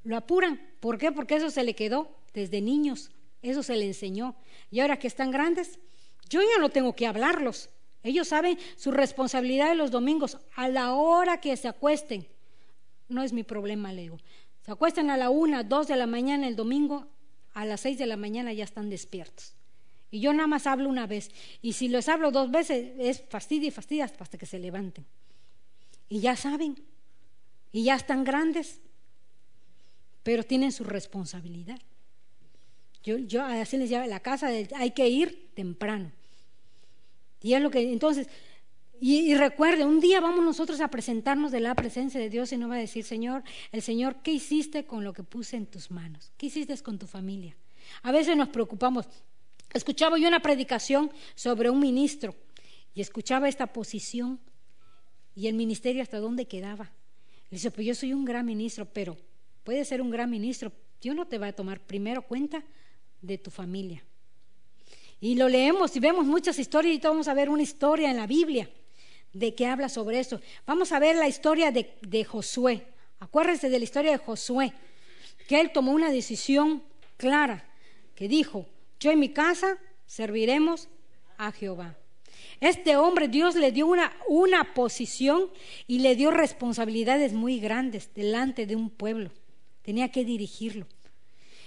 lo 0.04 0.16
apuran. 0.16 0.60
¿Por 0.80 0.98
qué? 0.98 1.12
Porque 1.12 1.36
eso 1.36 1.50
se 1.50 1.64
le 1.64 1.74
quedó 1.74 2.16
desde 2.34 2.60
niños, 2.60 3.10
eso 3.40 3.62
se 3.62 3.76
le 3.76 3.86
enseñó. 3.86 4.36
Y 4.70 4.80
ahora 4.80 4.98
que 4.98 5.06
están 5.06 5.30
grandes, 5.30 5.78
yo 6.28 6.40
ya 6.40 6.60
no 6.60 6.68
tengo 6.68 6.94
que 6.94 7.06
hablarlos, 7.06 7.70
ellos 8.02 8.28
saben 8.28 8.58
su 8.76 8.90
responsabilidad 8.90 9.68
de 9.68 9.76
los 9.76 9.90
domingos 9.90 10.38
a 10.54 10.68
la 10.68 10.94
hora 10.94 11.40
que 11.40 11.56
se 11.56 11.68
acuesten. 11.68 12.26
No 13.08 13.22
es 13.22 13.32
mi 13.32 13.44
problema, 13.44 13.92
le 13.92 14.02
digo. 14.02 14.18
Se 14.64 14.72
acuestan 14.72 15.10
a 15.10 15.16
la 15.16 15.30
una, 15.30 15.62
dos 15.62 15.88
de 15.88 15.96
la 15.96 16.06
mañana 16.06 16.48
el 16.48 16.56
domingo, 16.56 17.06
a 17.54 17.64
las 17.64 17.80
seis 17.80 17.98
de 17.98 18.06
la 18.06 18.16
mañana 18.16 18.52
ya 18.52 18.64
están 18.64 18.90
despiertos. 18.90 19.54
Y 20.10 20.20
yo 20.20 20.32
nada 20.32 20.46
más 20.46 20.66
hablo 20.66 20.88
una 20.88 21.06
vez. 21.06 21.30
Y 21.62 21.72
si 21.72 21.88
les 21.88 22.08
hablo 22.08 22.30
dos 22.30 22.50
veces, 22.50 22.92
es 22.98 23.22
fastidio 23.28 23.68
y 23.68 23.70
fastidio 23.70 24.04
hasta 24.04 24.38
que 24.38 24.46
se 24.46 24.58
levanten. 24.58 25.06
Y 26.08 26.20
ya 26.20 26.36
saben. 26.36 26.76
Y 27.72 27.84
ya 27.84 27.96
están 27.96 28.24
grandes. 28.24 28.80
Pero 30.22 30.42
tienen 30.42 30.70
su 30.70 30.84
responsabilidad. 30.84 31.80
Yo, 33.02 33.18
yo 33.18 33.42
así 33.42 33.76
les 33.76 33.90
llamo, 33.90 34.06
la 34.06 34.20
casa 34.20 34.48
hay 34.48 34.90
que 34.92 35.08
ir 35.08 35.50
temprano. 35.54 36.12
Y 37.42 37.54
es 37.54 37.60
lo 37.60 37.70
que, 37.70 37.92
entonces, 37.92 38.28
y, 39.04 39.34
recuerde, 39.34 39.84
un 39.84 39.98
día 39.98 40.20
vamos 40.20 40.44
nosotros 40.44 40.80
a 40.80 40.86
presentarnos 40.86 41.50
de 41.50 41.58
la 41.58 41.74
presencia 41.74 42.20
de 42.20 42.30
Dios 42.30 42.52
y 42.52 42.56
no 42.56 42.68
va 42.68 42.76
a 42.76 42.78
decir, 42.78 43.02
Señor, 43.02 43.42
el 43.72 43.82
Señor, 43.82 44.22
¿qué 44.22 44.30
hiciste 44.30 44.84
con 44.84 45.02
lo 45.02 45.12
que 45.12 45.24
puse 45.24 45.56
en 45.56 45.66
tus 45.66 45.90
manos? 45.90 46.32
¿Qué 46.36 46.46
hiciste 46.46 46.76
con 46.78 47.00
tu 47.00 47.08
familia? 47.08 47.56
A 48.02 48.12
veces 48.12 48.36
nos 48.36 48.48
preocupamos. 48.50 49.08
Escuchaba 49.74 50.18
yo 50.18 50.28
una 50.28 50.40
predicación 50.40 51.10
sobre 51.34 51.68
un 51.68 51.80
ministro 51.80 52.36
y 52.94 53.00
escuchaba 53.00 53.48
esta 53.48 53.66
posición 53.72 54.38
y 55.34 55.48
el 55.48 55.54
ministerio 55.54 56.00
hasta 56.00 56.20
dónde 56.20 56.46
quedaba. 56.46 56.92
Le 57.50 57.56
dice, 57.56 57.72
pues 57.72 57.84
yo 57.84 57.96
soy 57.96 58.12
un 58.12 58.24
gran 58.24 58.46
ministro, 58.46 58.86
pero 58.86 59.16
puede 59.64 59.84
ser 59.84 60.00
un 60.00 60.12
gran 60.12 60.30
ministro, 60.30 60.70
Dios 61.00 61.16
no 61.16 61.26
te 61.26 61.38
va 61.38 61.48
a 61.48 61.52
tomar 61.52 61.80
primero 61.80 62.22
cuenta 62.22 62.64
de 63.20 63.36
tu 63.36 63.50
familia. 63.50 64.04
Y 65.22 65.36
lo 65.36 65.48
leemos 65.48 65.94
y 65.94 66.00
vemos 66.00 66.26
muchas 66.26 66.58
historias 66.58 66.96
y 66.96 66.98
vamos 66.98 67.28
a 67.28 67.34
ver 67.34 67.48
una 67.48 67.62
historia 67.62 68.10
en 68.10 68.16
la 68.16 68.26
Biblia 68.26 68.68
de 69.32 69.54
que 69.54 69.66
habla 69.66 69.88
sobre 69.88 70.18
eso. 70.18 70.40
Vamos 70.66 70.90
a 70.90 70.98
ver 70.98 71.14
la 71.14 71.28
historia 71.28 71.70
de, 71.70 71.96
de 72.02 72.24
Josué. 72.24 72.88
Acuérdense 73.20 73.70
de 73.70 73.78
la 73.78 73.84
historia 73.84 74.10
de 74.10 74.18
Josué, 74.18 74.72
que 75.46 75.60
él 75.60 75.70
tomó 75.70 75.92
una 75.92 76.10
decisión 76.10 76.82
clara, 77.16 77.70
que 78.16 78.26
dijo, 78.26 78.66
yo 78.98 79.12
en 79.12 79.20
mi 79.20 79.28
casa 79.28 79.78
serviremos 80.06 80.88
a 81.38 81.52
Jehová. 81.52 81.96
Este 82.58 82.96
hombre, 82.96 83.28
Dios 83.28 83.54
le 83.54 83.70
dio 83.70 83.86
una, 83.86 84.12
una 84.26 84.74
posición 84.74 85.52
y 85.86 86.00
le 86.00 86.16
dio 86.16 86.32
responsabilidades 86.32 87.32
muy 87.32 87.60
grandes 87.60 88.12
delante 88.12 88.66
de 88.66 88.74
un 88.74 88.90
pueblo. 88.90 89.30
Tenía 89.82 90.10
que 90.10 90.24
dirigirlo. 90.24 90.88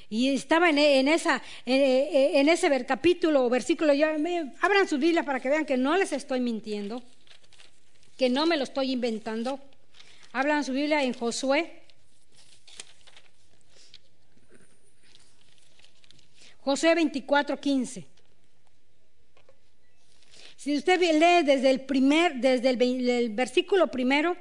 Y 0.09 0.33
estaba 0.33 0.69
en, 0.69 1.07
esa, 1.07 1.41
en, 1.65 2.49
ese 2.49 2.85
capítulo 2.85 3.45
o 3.45 3.49
versículo, 3.49 3.93
abran 4.61 4.87
su 4.87 4.97
Biblia 4.97 5.23
para 5.23 5.39
que 5.39 5.49
vean 5.49 5.65
que 5.65 5.77
no 5.77 5.97
les 5.97 6.11
estoy 6.13 6.39
mintiendo, 6.39 7.01
que 8.17 8.29
no 8.29 8.45
me 8.45 8.57
lo 8.57 8.63
estoy 8.63 8.91
inventando. 8.91 9.59
Hablan 10.31 10.63
su 10.63 10.73
Biblia 10.73 11.03
en 11.03 11.13
Josué. 11.13 11.81
Josué 16.59 16.95
24, 16.95 17.59
15. 17.59 18.05
Si 20.65 20.75
usted 20.75 20.99
lee 20.99 21.45
desde 21.45 21.69
el 21.69 21.81
primer, 21.81 22.37
desde 22.37 22.69
el, 22.69 23.29
versículo 23.29 23.85
primero, 23.87 24.35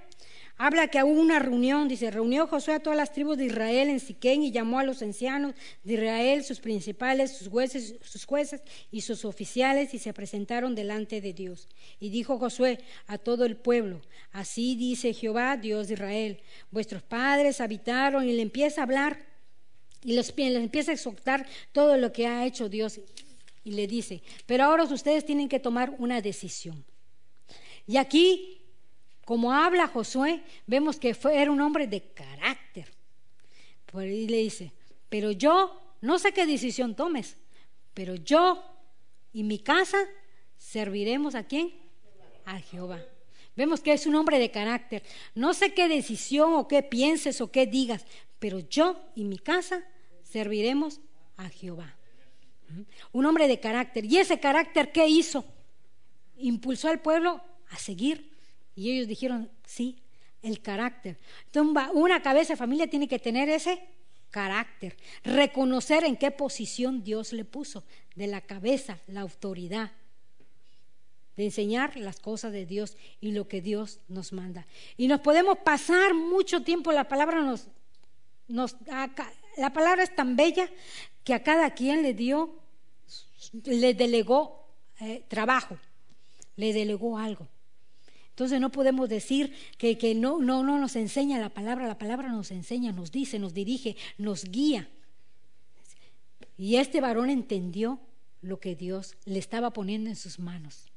habla 0.57 0.89
que 0.89 1.03
hubo 1.03 1.21
una 1.21 1.39
reunión, 1.39 1.89
dice, 1.89 2.11
reunió 2.11 2.47
Josué 2.47 2.75
a 2.75 2.81
todas 2.81 2.97
las 2.97 3.13
tribus 3.13 3.37
de 3.37 3.47
Israel 3.47 3.89
en 3.89 4.01
Siquén 4.01 4.43
y 4.43 4.53
llamó 4.53 4.79
a 4.79 4.85
los 4.85 5.03
ancianos 5.03 5.55
de 5.83 5.95
Israel, 5.95 6.45
sus 6.45 6.61
principales, 6.61 7.37
sus 7.37 7.49
jueces, 7.49 7.97
sus 8.03 8.25
jueces 8.25 8.63
y 8.91 9.01
sus 9.01 9.25
oficiales 9.25 9.95
y 9.95 9.99
se 9.99 10.13
presentaron 10.13 10.75
delante 10.75 11.21
de 11.21 11.33
Dios. 11.33 11.69
Y 11.99 12.11
dijo 12.11 12.39
Josué 12.39 12.79
a 13.07 13.19
todo 13.19 13.45
el 13.45 13.57
pueblo, 13.57 14.01
así 14.33 14.77
dice 14.77 15.13
Jehová, 15.13 15.57
Dios 15.57 15.89
de 15.89 15.95
Israel, 15.95 16.41
vuestros 16.71 17.03
padres 17.03 17.61
habitaron 17.61 18.29
y 18.29 18.33
le 18.33 18.43
empieza 18.43 18.81
a 18.81 18.85
hablar 18.85 19.19
y 20.05 20.13
les 20.13 20.33
empieza 20.37 20.91
a 20.91 20.95
exhortar 20.95 21.47
todo 21.73 21.97
lo 21.97 22.13
que 22.13 22.27
ha 22.27 22.47
hecho 22.47 22.69
Dios 22.69 23.01
y 23.65 23.73
le 23.73 23.87
dice, 23.87 24.23
pero 24.47 24.65
ahora 24.65 24.85
ustedes 24.85 25.25
tienen 25.25 25.49
que 25.49 25.59
tomar 25.59 25.97
una 25.99 26.21
decisión. 26.21 26.85
Y 27.87 27.97
aquí, 27.97 28.64
como 29.25 29.53
habla 29.53 29.89
Josué, 29.89 30.43
vemos 30.67 30.99
que 30.99 31.15
fue, 31.15 31.41
era 31.41 31.51
un 31.51 31.61
hombre 31.61 31.87
de 31.87 32.13
carácter. 32.13 32.93
Por 33.87 34.03
ahí 34.03 34.27
le 34.29 34.39
dice, 34.39 34.73
pero 35.09 35.31
yo, 35.31 35.81
no 36.01 36.19
sé 36.19 36.33
qué 36.33 36.47
decisión 36.47 36.95
tomes, 36.95 37.37
pero 37.95 38.17
yo 38.17 38.63
y 39.33 39.43
mi 39.43 39.59
casa 39.59 39.99
serviremos 40.59 41.35
a 41.35 41.45
quién? 41.45 41.73
A 42.45 42.59
Jehová. 42.61 43.03
Vemos 43.57 43.81
que 43.81 43.93
es 43.93 44.07
un 44.07 44.17
hombre 44.17 44.39
de 44.39 44.51
carácter. 44.51 45.03
No 45.35 45.55
sé 45.55 45.73
qué 45.73 45.89
decisión 45.89 46.55
o 46.55 46.67
qué 46.67 46.83
pienses 46.83 47.41
o 47.41 47.51
qué 47.51 47.67
digas, 47.67 48.05
pero 48.39 48.59
yo 48.59 49.01
y 49.15 49.25
mi 49.25 49.39
casa 49.39 49.85
serviremos 50.23 51.01
a 51.37 51.49
Jehová. 51.49 51.97
Un 53.13 53.27
hombre 53.27 53.47
de 53.47 53.61
carácter. 53.61 54.05
¿Y 54.05 54.19
ese 54.19 54.41
carácter 54.41 54.91
qué 54.91 55.07
hizo? 55.07 55.45
Impulsó 56.37 56.89
al 56.89 57.01
pueblo 57.01 57.41
a 57.71 57.77
seguir. 57.77 58.34
Y 58.77 58.91
ellos 58.91 59.09
dijeron, 59.09 59.51
sí, 59.67 59.99
el 60.43 60.61
carácter. 60.61 61.19
Entonces, 61.47 61.91
una 61.95 62.23
cabeza 62.23 62.53
de 62.53 62.59
familia 62.59 62.87
tiene 62.87 63.09
que 63.09 63.19
tener 63.19 63.49
ese 63.49 63.81
carácter. 64.31 64.97
Reconocer 65.23 66.05
en 66.05 66.17
qué 66.17 66.31
posición 66.31 67.03
Dios 67.03 67.33
le 67.33 67.45
puso. 67.45 67.85
De 68.15 68.27
la 68.27 68.41
cabeza, 68.41 68.99
la 69.07 69.23
autoridad. 69.23 69.93
De 71.37 71.45
enseñar 71.45 71.97
las 71.97 72.21
cosas 72.21 72.53
de 72.53 72.67
Dios 72.67 72.97
y 73.21 73.33
lo 73.33 73.49
que 73.49 73.61
Dios 73.61 74.01
nos 74.09 74.33
manda. 74.33 74.67
Y 74.97 75.09
nos 75.09 75.21
podemos 75.21 75.59
pasar 75.59 76.15
mucho 76.15 76.63
tiempo, 76.63 76.93
la 76.93 77.09
palabra 77.09 77.43
nos, 77.43 77.69
la 79.57 79.73
palabra 79.73 80.03
es 80.03 80.15
tan 80.15 80.37
bella 80.37 80.69
que 81.25 81.35
a 81.35 81.43
cada 81.43 81.71
quien 81.75 82.03
le 82.03 82.15
dio, 82.15 82.55
le 83.65 83.95
delegó 83.95 84.69
eh, 85.01 85.25
trabajo, 85.29 85.79
le 86.57 86.73
delegó 86.73 87.19
algo. 87.19 87.49
Entonces 88.35 88.61
no 88.61 88.73
podemos 88.73 89.09
decir 89.09 89.55
que, 89.79 89.97
que 89.97 90.17
no, 90.17 90.41
no, 90.41 90.65
no 90.65 90.77
nos 90.81 90.97
enseña 90.97 91.39
la 91.39 91.51
palabra, 91.51 91.87
la 91.87 91.99
palabra 91.99 92.33
nos 92.33 92.51
enseña, 92.51 92.91
nos 92.91 93.13
dice, 93.13 93.39
nos 93.39 93.55
dirige, 93.55 93.97
nos 94.19 94.43
guía. 94.45 94.89
Y 96.59 96.77
este 96.77 97.01
varón 97.01 97.31
entendió 97.31 98.01
lo 98.43 98.59
que 98.59 98.75
Dios 98.75 99.17
le 99.25 99.39
estaba 99.39 99.73
poniendo 99.73 100.11
en 100.11 100.17
sus 100.17 100.41
manos. 100.41 100.91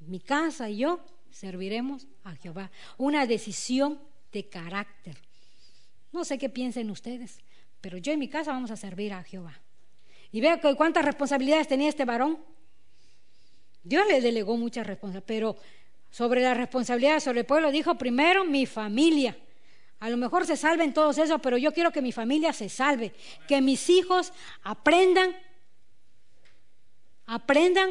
Mi 0.00 0.20
casa 0.20 0.68
y 0.68 0.76
yo 0.76 1.00
serviremos 1.30 2.06
a 2.22 2.34
Jehová. 2.34 2.70
Una 2.98 3.26
decisión 3.26 3.98
de 4.30 4.46
carácter. 4.46 5.16
No 6.12 6.22
sé 6.22 6.36
qué 6.36 6.50
piensen 6.50 6.90
ustedes, 6.90 7.38
pero 7.80 7.96
yo 7.96 8.12
en 8.12 8.18
mi 8.18 8.28
casa 8.28 8.52
vamos 8.52 8.70
a 8.70 8.76
servir 8.76 9.14
a 9.14 9.22
Jehová. 9.22 9.58
Y 10.30 10.42
que 10.42 10.74
cuántas 10.76 11.06
responsabilidades 11.06 11.68
tenía 11.68 11.88
este 11.88 12.04
varón. 12.04 12.38
Dios 13.84 14.06
le 14.06 14.20
delegó 14.20 14.58
muchas 14.58 14.86
responsabilidades, 14.86 15.26
pero 15.26 15.56
sobre 16.12 16.42
la 16.42 16.54
responsabilidad 16.54 17.18
sobre 17.18 17.40
el 17.40 17.46
pueblo 17.46 17.72
dijo 17.72 17.98
primero 17.98 18.44
mi 18.44 18.66
familia. 18.66 19.36
A 19.98 20.08
lo 20.08 20.16
mejor 20.16 20.46
se 20.46 20.56
salven 20.56 20.94
todos 20.94 21.18
esos, 21.18 21.40
pero 21.40 21.58
yo 21.58 21.72
quiero 21.72 21.90
que 21.90 22.00
mi 22.00 22.12
familia 22.12 22.52
se 22.52 22.68
salve, 22.68 23.12
que 23.48 23.60
mis 23.60 23.90
hijos 23.90 24.32
aprendan, 24.62 25.34
aprendan 27.26 27.90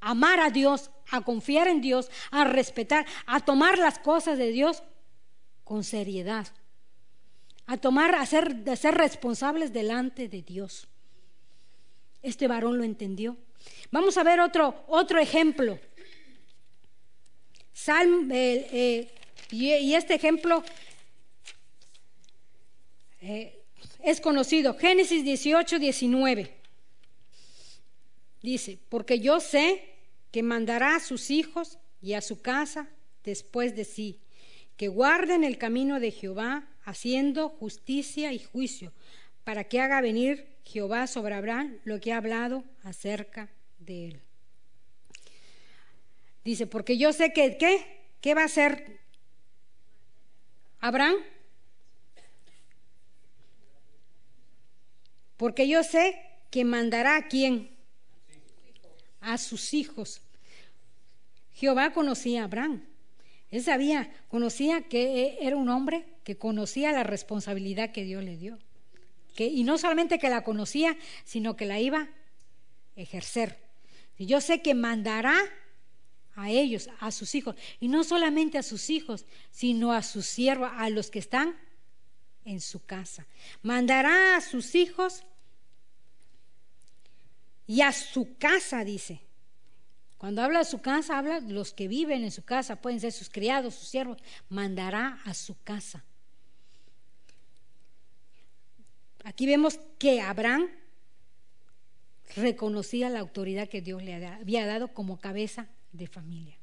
a 0.00 0.12
amar 0.12 0.40
a 0.40 0.48
Dios, 0.48 0.90
a 1.10 1.20
confiar 1.20 1.68
en 1.68 1.82
Dios, 1.82 2.10
a 2.30 2.44
respetar, 2.44 3.04
a 3.26 3.40
tomar 3.40 3.76
las 3.76 3.98
cosas 3.98 4.38
de 4.38 4.50
Dios 4.50 4.82
con 5.64 5.84
seriedad 5.84 6.48
a 7.66 7.76
tomar, 7.76 8.14
a 8.14 8.26
ser, 8.26 8.56
ser 8.76 8.94
responsables 8.94 9.72
delante 9.72 10.28
de 10.28 10.42
Dios. 10.42 10.88
Este 12.22 12.48
varón 12.48 12.78
lo 12.78 12.84
entendió. 12.84 13.36
Vamos 13.90 14.16
a 14.16 14.24
ver 14.24 14.40
otro, 14.40 14.84
otro 14.88 15.18
ejemplo. 15.18 15.78
Eh, 17.88 18.68
eh, 18.72 19.08
y, 19.50 19.94
este 19.94 20.14
ejemplo 20.14 20.62
eh, 23.20 23.60
es 24.02 24.20
conocido. 24.20 24.74
Génesis 24.74 25.24
18, 25.24 25.78
19. 25.78 26.54
Dice, 28.42 28.78
porque 28.88 29.20
yo 29.20 29.40
sé 29.40 29.82
que 30.30 30.42
mandará 30.42 30.96
a 30.96 31.00
sus 31.00 31.30
hijos 31.30 31.78
y 32.00 32.14
a 32.14 32.20
su 32.20 32.40
casa 32.40 32.88
después 33.24 33.76
de 33.76 33.84
sí, 33.84 34.18
que 34.76 34.88
guarden 34.88 35.44
el 35.44 35.58
camino 35.58 36.00
de 36.00 36.10
Jehová 36.10 36.68
haciendo 36.84 37.48
justicia 37.48 38.32
y 38.32 38.40
juicio, 38.40 38.92
para 39.44 39.64
que 39.64 39.80
haga 39.80 40.00
venir 40.00 40.46
Jehová 40.64 41.06
sobre 41.06 41.34
Abraham 41.34 41.78
lo 41.84 42.00
que 42.00 42.12
ha 42.12 42.16
hablado 42.16 42.64
acerca 42.82 43.50
de 43.78 44.06
él. 44.06 44.22
Dice, 46.44 46.66
porque 46.66 46.98
yo 46.98 47.12
sé 47.12 47.32
que, 47.32 47.56
¿qué? 47.56 48.02
¿Qué 48.20 48.34
va 48.34 48.42
a 48.42 48.46
hacer 48.46 49.00
Abraham? 50.80 51.16
Porque 55.36 55.68
yo 55.68 55.82
sé 55.82 56.20
que 56.50 56.64
mandará 56.64 57.16
a 57.16 57.28
quién? 57.28 57.70
A 59.20 59.38
sus 59.38 59.74
hijos. 59.74 60.20
Jehová 61.52 61.92
conocía 61.92 62.42
a 62.42 62.44
Abraham. 62.44 62.84
Él 63.50 63.62
sabía, 63.62 64.10
conocía 64.28 64.82
que 64.82 65.38
era 65.40 65.56
un 65.56 65.68
hombre 65.68 66.04
que 66.24 66.36
conocía 66.36 66.92
la 66.92 67.02
responsabilidad 67.02 67.92
que 67.92 68.04
Dios 68.04 68.24
le 68.24 68.36
dio. 68.36 68.58
Que, 69.36 69.46
y 69.46 69.62
no 69.64 69.78
solamente 69.78 70.18
que 70.18 70.30
la 70.30 70.42
conocía, 70.42 70.96
sino 71.24 71.56
que 71.56 71.66
la 71.66 71.78
iba 71.80 72.02
a 72.02 73.00
ejercer. 73.00 73.58
Y 74.16 74.26
yo 74.26 74.40
sé 74.40 74.62
que 74.62 74.74
mandará 74.74 75.36
a 76.34 76.50
ellos, 76.50 76.88
a 77.00 77.10
sus 77.10 77.34
hijos, 77.34 77.56
y 77.80 77.88
no 77.88 78.04
solamente 78.04 78.58
a 78.58 78.62
sus 78.62 78.90
hijos, 78.90 79.26
sino 79.50 79.92
a 79.92 80.02
sus 80.02 80.26
siervos, 80.26 80.70
a 80.74 80.88
los 80.90 81.10
que 81.10 81.18
están 81.18 81.56
en 82.44 82.60
su 82.60 82.84
casa. 82.84 83.26
Mandará 83.62 84.36
a 84.36 84.40
sus 84.40 84.74
hijos 84.74 85.24
y 87.66 87.80
a 87.80 87.92
su 87.92 88.36
casa, 88.38 88.84
dice. 88.84 89.20
Cuando 90.18 90.42
habla 90.42 90.60
de 90.60 90.64
su 90.64 90.80
casa, 90.80 91.18
habla 91.18 91.40
de 91.40 91.52
los 91.52 91.72
que 91.72 91.88
viven 91.88 92.22
en 92.22 92.30
su 92.30 92.44
casa, 92.44 92.76
pueden 92.76 93.00
ser 93.00 93.12
sus 93.12 93.28
criados, 93.28 93.74
sus 93.74 93.88
siervos, 93.88 94.18
mandará 94.48 95.20
a 95.24 95.34
su 95.34 95.56
casa. 95.64 96.04
Aquí 99.24 99.46
vemos 99.46 99.78
que 99.98 100.20
Abraham 100.20 100.68
reconocía 102.36 103.10
la 103.10 103.20
autoridad 103.20 103.68
que 103.68 103.82
Dios 103.82 104.02
le 104.02 104.14
había 104.26 104.66
dado 104.66 104.94
como 104.94 105.18
cabeza 105.18 105.68
de 105.92 106.06
familia 106.06 106.56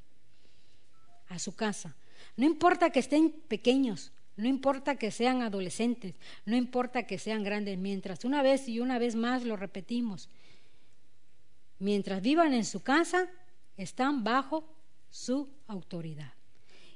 a 1.28 1.38
su 1.38 1.54
casa. 1.54 1.94
No 2.36 2.44
importa 2.44 2.90
que 2.90 3.00
estén 3.00 3.30
pequeños, 3.30 4.12
no 4.36 4.48
importa 4.48 4.96
que 4.96 5.10
sean 5.10 5.42
adolescentes, 5.42 6.14
no 6.44 6.56
importa 6.56 7.06
que 7.06 7.18
sean 7.18 7.44
grandes, 7.44 7.78
mientras 7.78 8.24
una 8.24 8.42
vez 8.42 8.68
y 8.68 8.80
una 8.80 8.98
vez 8.98 9.14
más 9.14 9.44
lo 9.44 9.56
repetimos, 9.56 10.28
mientras 11.78 12.20
vivan 12.20 12.52
en 12.52 12.64
su 12.64 12.82
casa, 12.82 13.28
están 13.76 14.24
bajo 14.24 14.64
su 15.10 15.48
autoridad. 15.66 16.32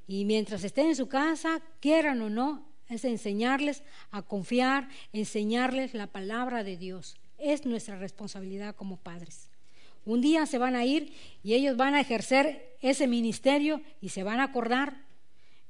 Y 0.07 0.24
mientras 0.24 0.64
estén 0.64 0.89
en 0.89 0.97
su 0.97 1.09
casa, 1.09 1.62
quieran 1.80 2.20
o 2.20 2.28
no, 2.28 2.66
es 2.89 3.05
enseñarles 3.05 3.82
a 4.11 4.22
confiar, 4.22 4.89
enseñarles 5.12 5.95
la 5.95 6.07
palabra 6.07 6.62
de 6.64 6.76
Dios. 6.76 7.16
Es 7.39 7.64
nuestra 7.64 7.97
responsabilidad 7.97 8.76
como 8.76 8.99
padres. 8.99 9.51
Un 10.05 10.20
día 10.20 10.46
se 10.46 10.59
van 10.59 10.76
a 10.76 10.84
ir 10.84 11.12
y 11.42 11.55
ellos 11.55 11.76
van 11.76 11.94
a 11.94 12.00
ejercer 12.00 12.76
ese 12.82 13.07
ministerio 13.07 13.80
y 14.00 14.11
se 14.11 14.22
van 14.22 14.40
a 14.40 14.44
acordar. 14.44 15.05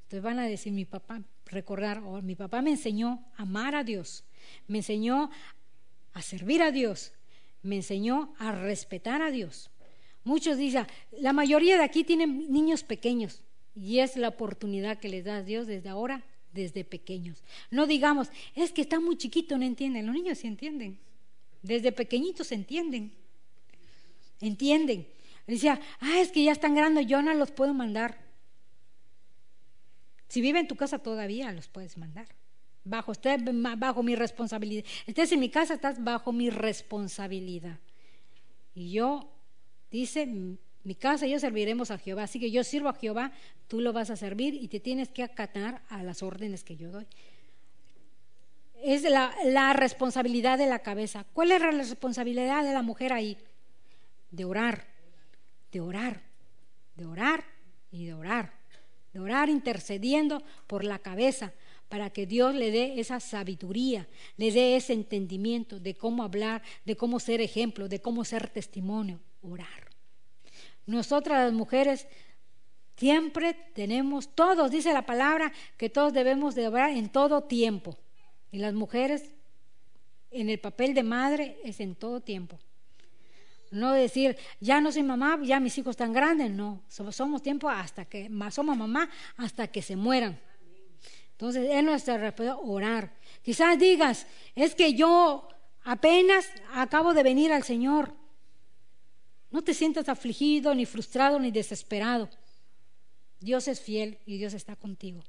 Entonces 0.04 0.22
van 0.22 0.38
a 0.38 0.46
decir, 0.46 0.72
mi 0.72 0.84
papá, 0.84 1.22
recordar, 1.46 2.02
oh, 2.04 2.20
mi 2.20 2.34
papá 2.34 2.62
me 2.62 2.70
enseñó 2.70 3.24
a 3.36 3.42
amar 3.42 3.74
a 3.74 3.84
Dios, 3.84 4.24
me 4.66 4.78
enseñó 4.78 5.30
a 6.12 6.22
servir 6.22 6.62
a 6.62 6.72
Dios, 6.72 7.12
me 7.62 7.76
enseñó 7.76 8.34
a 8.38 8.52
respetar 8.52 9.22
a 9.22 9.30
Dios. 9.30 9.70
Muchos 10.24 10.56
dicen, 10.56 10.86
la 11.12 11.32
mayoría 11.32 11.76
de 11.76 11.84
aquí 11.84 12.02
tienen 12.02 12.50
niños 12.50 12.82
pequeños 12.82 13.42
y 13.74 13.98
es 13.98 14.16
la 14.16 14.28
oportunidad 14.28 14.98
que 14.98 15.08
les 15.08 15.24
da 15.24 15.42
Dios 15.42 15.66
desde 15.66 15.88
ahora, 15.88 16.24
desde 16.52 16.84
pequeños. 16.84 17.42
No 17.70 17.86
digamos, 17.86 18.28
es 18.54 18.72
que 18.72 18.82
está 18.82 19.00
muy 19.00 19.16
chiquito, 19.16 19.58
no 19.58 19.64
entienden. 19.64 20.06
Los 20.06 20.14
niños 20.14 20.38
sí 20.38 20.46
entienden. 20.46 20.98
Desde 21.62 21.92
pequeñitos 21.92 22.52
entienden. 22.52 23.12
Entienden. 24.46 25.08
Decía, 25.46 25.80
ah, 26.00 26.20
es 26.20 26.30
que 26.30 26.44
ya 26.44 26.52
están 26.52 26.74
grandes, 26.74 27.06
yo 27.06 27.22
no 27.22 27.32
los 27.34 27.50
puedo 27.50 27.74
mandar. 27.74 28.18
Si 30.28 30.40
vive 30.40 30.60
en 30.60 30.68
tu 30.68 30.76
casa 30.76 30.98
todavía 30.98 31.52
los 31.52 31.68
puedes 31.68 31.96
mandar. 31.96 32.26
Bajo, 32.84 33.12
bajo 33.76 34.02
mi 34.02 34.14
responsabilidad. 34.16 34.84
Estés 35.06 35.32
en 35.32 35.40
mi 35.40 35.48
casa, 35.48 35.74
estás 35.74 36.02
bajo 36.02 36.32
mi 36.32 36.50
responsabilidad. 36.50 37.78
Y 38.74 38.92
yo, 38.92 39.30
dice, 39.90 40.26
mi 40.26 40.94
casa 40.94 41.26
y 41.26 41.30
yo 41.30 41.38
serviremos 41.38 41.90
a 41.90 41.98
Jehová. 41.98 42.24
Así 42.24 42.38
que 42.38 42.50
yo 42.50 42.64
sirvo 42.64 42.88
a 42.90 42.94
Jehová, 42.94 43.32
tú 43.68 43.80
lo 43.80 43.92
vas 43.92 44.10
a 44.10 44.16
servir 44.16 44.54
y 44.54 44.68
te 44.68 44.80
tienes 44.80 45.08
que 45.08 45.22
acatar 45.22 45.82
a 45.88 46.02
las 46.02 46.22
órdenes 46.22 46.64
que 46.64 46.76
yo 46.76 46.90
doy. 46.90 47.06
Es 48.82 49.02
la, 49.02 49.34
la 49.44 49.72
responsabilidad 49.72 50.58
de 50.58 50.66
la 50.66 50.80
cabeza. 50.80 51.24
¿Cuál 51.32 51.52
es 51.52 51.60
la 51.62 51.70
responsabilidad 51.70 52.64
de 52.64 52.72
la 52.74 52.82
mujer 52.82 53.14
ahí? 53.14 53.38
De 54.34 54.44
orar, 54.44 54.86
de 55.70 55.80
orar, 55.80 56.22
de 56.96 57.06
orar 57.06 57.44
y 57.92 58.06
de 58.06 58.14
orar. 58.14 58.52
De 59.12 59.20
orar 59.20 59.48
intercediendo 59.48 60.42
por 60.66 60.82
la 60.82 60.98
cabeza 60.98 61.52
para 61.88 62.10
que 62.10 62.26
Dios 62.26 62.54
le 62.56 62.72
dé 62.72 62.98
esa 62.98 63.20
sabiduría, 63.20 64.08
le 64.36 64.50
dé 64.50 64.74
ese 64.74 64.92
entendimiento 64.92 65.78
de 65.78 65.94
cómo 65.94 66.24
hablar, 66.24 66.62
de 66.84 66.96
cómo 66.96 67.20
ser 67.20 67.40
ejemplo, 67.40 67.88
de 67.88 68.00
cómo 68.00 68.24
ser 68.24 68.48
testimonio. 68.48 69.20
Orar. 69.42 69.90
Nosotras 70.86 71.44
las 71.44 71.52
mujeres 71.52 72.08
siempre 72.96 73.54
tenemos, 73.74 74.34
todos, 74.34 74.72
dice 74.72 74.92
la 74.92 75.06
palabra, 75.06 75.52
que 75.76 75.88
todos 75.88 76.12
debemos 76.12 76.56
de 76.56 76.66
orar 76.66 76.90
en 76.90 77.08
todo 77.08 77.42
tiempo. 77.44 77.96
Y 78.50 78.58
las 78.58 78.74
mujeres 78.74 79.30
en 80.30 80.50
el 80.50 80.58
papel 80.58 80.94
de 80.94 81.04
madre 81.04 81.58
es 81.62 81.78
en 81.78 81.94
todo 81.94 82.20
tiempo. 82.20 82.58
No 83.74 83.92
decir, 83.92 84.36
ya 84.60 84.80
no 84.80 84.92
soy 84.92 85.02
mamá, 85.02 85.38
ya 85.42 85.58
mis 85.58 85.76
hijos 85.78 85.92
están 85.92 86.12
grandes, 86.12 86.50
no, 86.50 86.82
somos 86.88 87.42
tiempo 87.42 87.68
hasta 87.68 88.04
que, 88.04 88.30
somos 88.50 88.76
mamá 88.76 89.10
hasta 89.36 89.66
que 89.66 89.82
se 89.82 89.96
mueran. 89.96 90.38
Entonces 91.32 91.68
es 91.68 91.82
nuestra 91.82 92.16
respuesta 92.16 92.56
orar. 92.56 93.12
Quizás 93.42 93.76
digas, 93.78 94.26
es 94.54 94.76
que 94.76 94.94
yo 94.94 95.48
apenas 95.82 96.46
acabo 96.72 97.12
de 97.14 97.24
venir 97.24 97.52
al 97.52 97.64
Señor. 97.64 98.14
No 99.50 99.62
te 99.62 99.74
sientas 99.74 100.08
afligido, 100.08 100.74
ni 100.74 100.86
frustrado, 100.86 101.40
ni 101.40 101.50
desesperado. 101.50 102.28
Dios 103.40 103.66
es 103.66 103.80
fiel 103.80 104.18
y 104.24 104.38
Dios 104.38 104.54
está 104.54 104.76
contigo. 104.76 105.22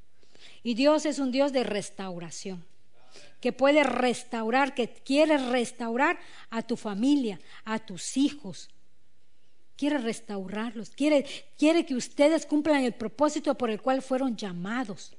Y 0.62 0.76
Dios 0.76 1.08
es 1.08 1.18
un 1.18 1.32
Dios 1.32 1.52
de 1.52 1.64
restauración, 1.64 2.64
que 3.40 3.54
puede 3.54 3.84
restaurar, 3.84 4.74
que 4.74 4.90
quiere 4.90 5.38
restaurar 5.38 6.20
a 6.50 6.62
tu 6.62 6.78
familia, 6.78 7.40
a 7.64 7.80
tus 7.80 8.18
hijos. 8.18 8.70
Quiere 9.76 9.98
restaurarlos, 9.98 10.90
quiere, 10.92 11.26
quiere 11.58 11.86
que 11.86 11.96
ustedes 11.96 12.46
cumplan 12.46 12.84
el 12.84 12.94
propósito 12.94 13.56
por 13.56 13.70
el 13.70 13.82
cual 13.82 14.02
fueron 14.02 14.36
llamados. 14.36 15.16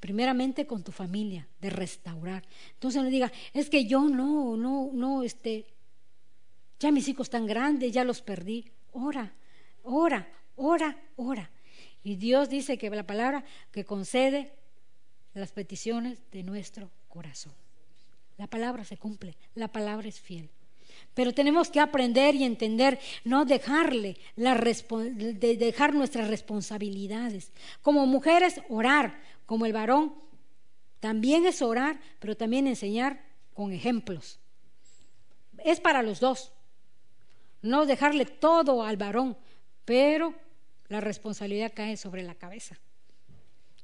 Primeramente 0.00 0.66
con 0.66 0.84
tu 0.84 0.92
familia, 0.92 1.48
de 1.60 1.70
restaurar. 1.70 2.44
Entonces 2.74 3.02
no 3.02 3.10
diga, 3.10 3.32
es 3.52 3.68
que 3.68 3.84
yo 3.84 4.02
no, 4.02 4.56
no, 4.56 4.90
no, 4.92 5.24
este, 5.24 5.66
ya 6.78 6.92
mis 6.92 7.08
hijos 7.08 7.26
están 7.26 7.46
grandes, 7.46 7.92
ya 7.92 8.04
los 8.04 8.22
perdí. 8.22 8.70
Ora, 8.92 9.34
ora, 9.82 10.28
ora, 10.56 10.96
ora. 11.16 11.50
Y 12.02 12.16
Dios 12.16 12.48
dice 12.48 12.78
que 12.78 12.90
la 12.90 13.06
palabra 13.06 13.44
que 13.72 13.84
concede 13.84 14.54
las 15.34 15.52
peticiones 15.52 16.18
de 16.30 16.42
nuestro 16.42 16.90
corazón. 17.08 17.52
La 18.36 18.46
palabra 18.46 18.84
se 18.84 18.96
cumple, 18.96 19.36
la 19.54 19.68
palabra 19.68 20.08
es 20.08 20.20
fiel. 20.20 20.50
Pero 21.14 21.32
tenemos 21.32 21.70
que 21.70 21.80
aprender 21.80 22.34
y 22.34 22.44
entender, 22.44 22.98
no 23.24 23.44
dejarle 23.44 24.16
la 24.36 24.54
de 24.54 25.56
dejar 25.56 25.94
nuestras 25.94 26.28
responsabilidades. 26.28 27.52
Como 27.82 28.06
mujeres, 28.06 28.60
orar. 28.68 29.20
Como 29.46 29.64
el 29.64 29.72
varón, 29.72 30.14
también 31.00 31.46
es 31.46 31.62
orar, 31.62 32.00
pero 32.18 32.36
también 32.36 32.66
enseñar 32.66 33.24
con 33.54 33.72
ejemplos. 33.72 34.38
Es 35.64 35.80
para 35.80 36.02
los 36.02 36.20
dos 36.20 36.52
no 37.62 37.86
dejarle 37.86 38.24
todo 38.24 38.82
al 38.82 38.96
varón, 38.96 39.36
pero 39.84 40.34
la 40.88 41.00
responsabilidad 41.00 41.72
cae 41.74 41.96
sobre 41.96 42.22
la 42.22 42.34
cabeza. 42.34 42.78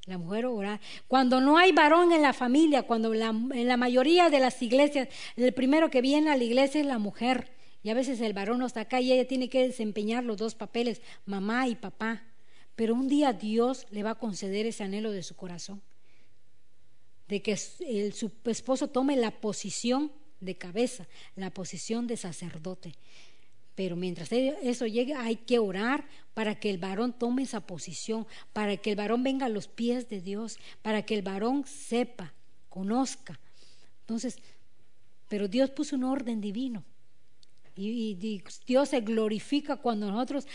La 0.07 0.19
mujer 0.19 0.47
orar. 0.47 0.81
Cuando 1.09 1.41
no 1.41 1.57
hay 1.57 1.73
varón 1.73 2.13
en 2.13 2.21
la 2.21 2.33
familia, 2.33 2.83
cuando 2.83 3.15
en 3.15 3.69
la 3.69 3.77
mayoría 3.77 4.29
de 4.29 4.39
las 4.39 4.61
iglesias, 4.61 5.09
el 5.37 5.55
primero 5.55 5.91
que 5.91 6.03
viene 6.03 6.31
a 6.31 6.37
la 6.37 6.45
iglesia 6.45 6.81
es 6.81 6.87
la 6.87 6.99
mujer. 6.99 7.53
Y 7.83 7.91
a 7.91 7.95
veces 7.95 8.21
el 8.21 8.33
varón 8.33 8.59
no 8.59 8.67
está 8.67 8.81
acá 8.81 9.01
y 9.01 9.13
ella 9.13 9.27
tiene 9.27 9.49
que 9.49 9.67
desempeñar 9.67 10.25
los 10.25 10.37
dos 10.37 10.55
papeles, 10.55 11.03
mamá 11.27 11.69
y 11.69 11.75
papá. 11.75 12.23
Pero 12.77 12.95
un 12.95 13.09
día 13.09 13.33
Dios 13.33 13.87
le 13.91 14.03
va 14.03 14.11
a 14.11 14.19
conceder 14.19 14.67
ese 14.67 14.85
anhelo 14.85 15.13
de 15.13 15.23
su 15.23 15.37
corazón, 15.37 15.81
de 17.29 17.41
que 17.41 17.57
su 17.57 18.33
esposo 18.45 18.89
tome 18.89 19.17
la 19.17 19.31
posición 19.31 20.13
de 20.41 20.57
cabeza, 20.57 21.07
la 21.37 21.51
posición 21.51 22.07
de 22.07 22.17
sacerdote. 22.17 22.95
Pero 23.75 23.97
mientras 23.97 24.31
eso 24.31 24.87
llegue, 24.87 25.15
hay 25.15 25.37
que 25.37 25.59
orar 25.59 26.07
para 26.33 26.55
que 26.59 26.71
el 26.71 26.79
varón 26.79 27.13
tome 27.13 27.43
esa 27.43 27.61
posición, 27.61 28.27
para 28.53 28.77
que 28.77 28.91
el 28.91 28.97
varón 28.97 29.23
venga 29.23 29.47
a 29.47 29.49
los 29.49 29.67
pies 29.67 30.09
de 30.09 30.21
Dios, 30.21 30.59
para 30.83 31.03
que 31.03 31.15
el 31.15 31.23
varón 31.23 31.65
sepa, 31.67 32.33
conozca. 32.69 33.41
Entonces, 34.01 34.39
pero 35.29 35.49
Dios 35.49 35.71
puso 35.71 35.97
un 35.97 36.05
orden 36.05 36.41
divino. 36.41 36.85
Y, 37.77 38.15
Dios 38.67 38.89
se 38.89 39.01
glorifica 39.01 39.77
cuando 39.77 40.09
nosotros 40.09 40.47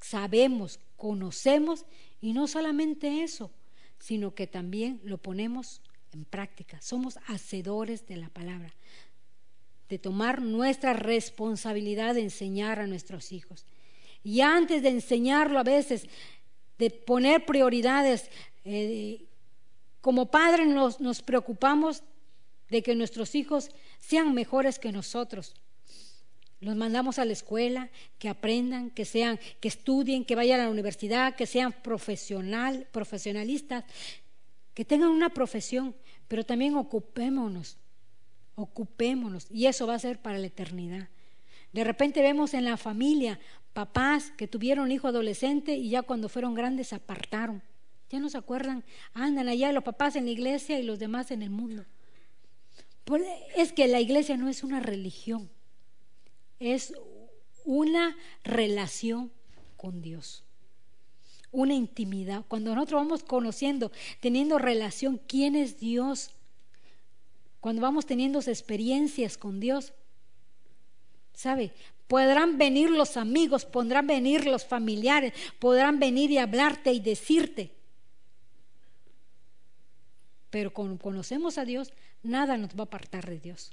sabemos, 0.00 0.78
conocemos, 0.96 1.84
y 2.20 2.32
no 2.32 2.46
solamente 2.46 3.24
eso, 3.24 3.50
sino 3.98 4.34
que 4.34 4.46
también 4.46 5.00
lo 5.02 5.18
ponemos 5.18 5.82
en 6.12 6.24
práctica. 6.24 6.80
Somos 6.80 7.18
hacedores 7.26 8.06
de 8.06 8.16
la 8.16 8.28
palabra 8.28 8.72
de 9.88 9.98
tomar 9.98 10.42
nuestra 10.42 10.92
responsabilidad 10.92 12.14
de 12.14 12.22
enseñar 12.22 12.78
a 12.78 12.86
nuestros 12.86 13.32
hijos. 13.32 13.64
Y 14.22 14.40
antes 14.40 14.82
de 14.82 14.90
enseñarlo 14.90 15.58
a 15.58 15.64
veces, 15.64 16.06
de 16.78 16.90
poner 16.90 17.46
prioridades, 17.46 18.30
eh, 18.64 19.24
como 20.00 20.30
padres 20.30 20.66
nos, 20.66 21.00
nos 21.00 21.22
preocupamos 21.22 22.02
de 22.68 22.82
que 22.82 22.94
nuestros 22.94 23.34
hijos 23.34 23.70
sean 23.98 24.34
mejores 24.34 24.78
que 24.78 24.92
nosotros. 24.92 25.54
Los 26.60 26.76
mandamos 26.76 27.18
a 27.18 27.24
la 27.24 27.32
escuela, 27.32 27.88
que 28.18 28.28
aprendan, 28.28 28.90
que 28.90 29.04
sean, 29.04 29.38
que 29.60 29.68
estudien, 29.68 30.24
que 30.24 30.34
vayan 30.34 30.60
a 30.60 30.64
la 30.64 30.70
universidad, 30.70 31.34
que 31.36 31.46
sean 31.46 31.72
profesional, 31.72 32.86
profesionalistas, 32.90 33.84
que 34.74 34.84
tengan 34.84 35.10
una 35.10 35.30
profesión, 35.30 35.94
pero 36.26 36.44
también 36.44 36.76
ocupémonos 36.76 37.78
ocupémonos 38.58 39.46
y 39.50 39.66
eso 39.66 39.86
va 39.86 39.94
a 39.94 40.00
ser 40.00 40.20
para 40.20 40.38
la 40.38 40.48
eternidad. 40.48 41.08
De 41.72 41.84
repente 41.84 42.22
vemos 42.22 42.54
en 42.54 42.64
la 42.64 42.76
familia 42.76 43.38
papás 43.72 44.32
que 44.36 44.48
tuvieron 44.48 44.90
hijo 44.90 45.06
adolescente 45.06 45.76
y 45.76 45.90
ya 45.90 46.02
cuando 46.02 46.28
fueron 46.28 46.54
grandes 46.54 46.88
se 46.88 46.96
apartaron. 46.96 47.62
Ya 48.10 48.18
no 48.18 48.28
se 48.28 48.38
acuerdan, 48.38 48.84
andan 49.12 49.48
allá 49.48 49.70
los 49.70 49.84
papás 49.84 50.16
en 50.16 50.24
la 50.24 50.32
iglesia 50.32 50.80
y 50.80 50.82
los 50.82 50.98
demás 50.98 51.30
en 51.30 51.42
el 51.42 51.50
mundo. 51.50 51.84
Es 53.56 53.72
que 53.72 53.86
la 53.86 54.00
iglesia 54.00 54.36
no 54.36 54.48
es 54.48 54.64
una 54.64 54.80
religión, 54.80 55.48
es 56.58 56.94
una 57.64 58.16
relación 58.42 59.30
con 59.76 60.02
Dios, 60.02 60.42
una 61.52 61.74
intimidad. 61.74 62.44
Cuando 62.48 62.74
nosotros 62.74 63.02
vamos 63.02 63.22
conociendo, 63.22 63.92
teniendo 64.20 64.58
relación, 64.58 65.20
quién 65.26 65.54
es 65.54 65.78
Dios, 65.78 66.37
cuando 67.60 67.82
vamos 67.82 68.06
teniendo 68.06 68.40
experiencias 68.40 69.36
con 69.36 69.60
Dios, 69.60 69.92
¿sabe? 71.34 71.72
Podrán 72.06 72.56
venir 72.56 72.90
los 72.90 73.16
amigos, 73.16 73.64
podrán 73.64 74.06
venir 74.06 74.46
los 74.46 74.64
familiares, 74.64 75.32
podrán 75.58 75.98
venir 75.98 76.30
y 76.30 76.38
hablarte 76.38 76.92
y 76.92 77.00
decirte. 77.00 77.72
Pero 80.50 80.72
cuando 80.72 80.98
conocemos 80.98 81.58
a 81.58 81.64
Dios, 81.64 81.92
nada 82.22 82.56
nos 82.56 82.70
va 82.70 82.80
a 82.80 82.82
apartar 82.84 83.28
de 83.28 83.38
Dios. 83.38 83.72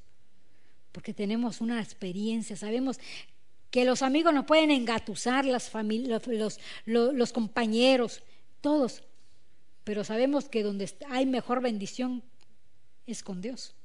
Porque 0.92 1.14
tenemos 1.14 1.62
una 1.62 1.82
experiencia, 1.82 2.56
sabemos 2.56 3.00
que 3.72 3.86
los 3.86 4.02
amigos 4.02 4.34
nos 4.34 4.46
pueden 4.46 4.72
engatusar, 4.72 5.46
los, 5.46 6.60
los 6.86 7.34
compañeros, 7.34 8.24
todos. 8.62 9.04
Pero 9.84 10.04
sabemos 10.04 10.50
que 10.50 10.64
donde 10.64 10.90
hay 11.10 11.26
mejor 11.26 11.62
bendición 11.62 12.24
es 13.08 13.24
con 13.24 13.42
Dios 13.42 13.76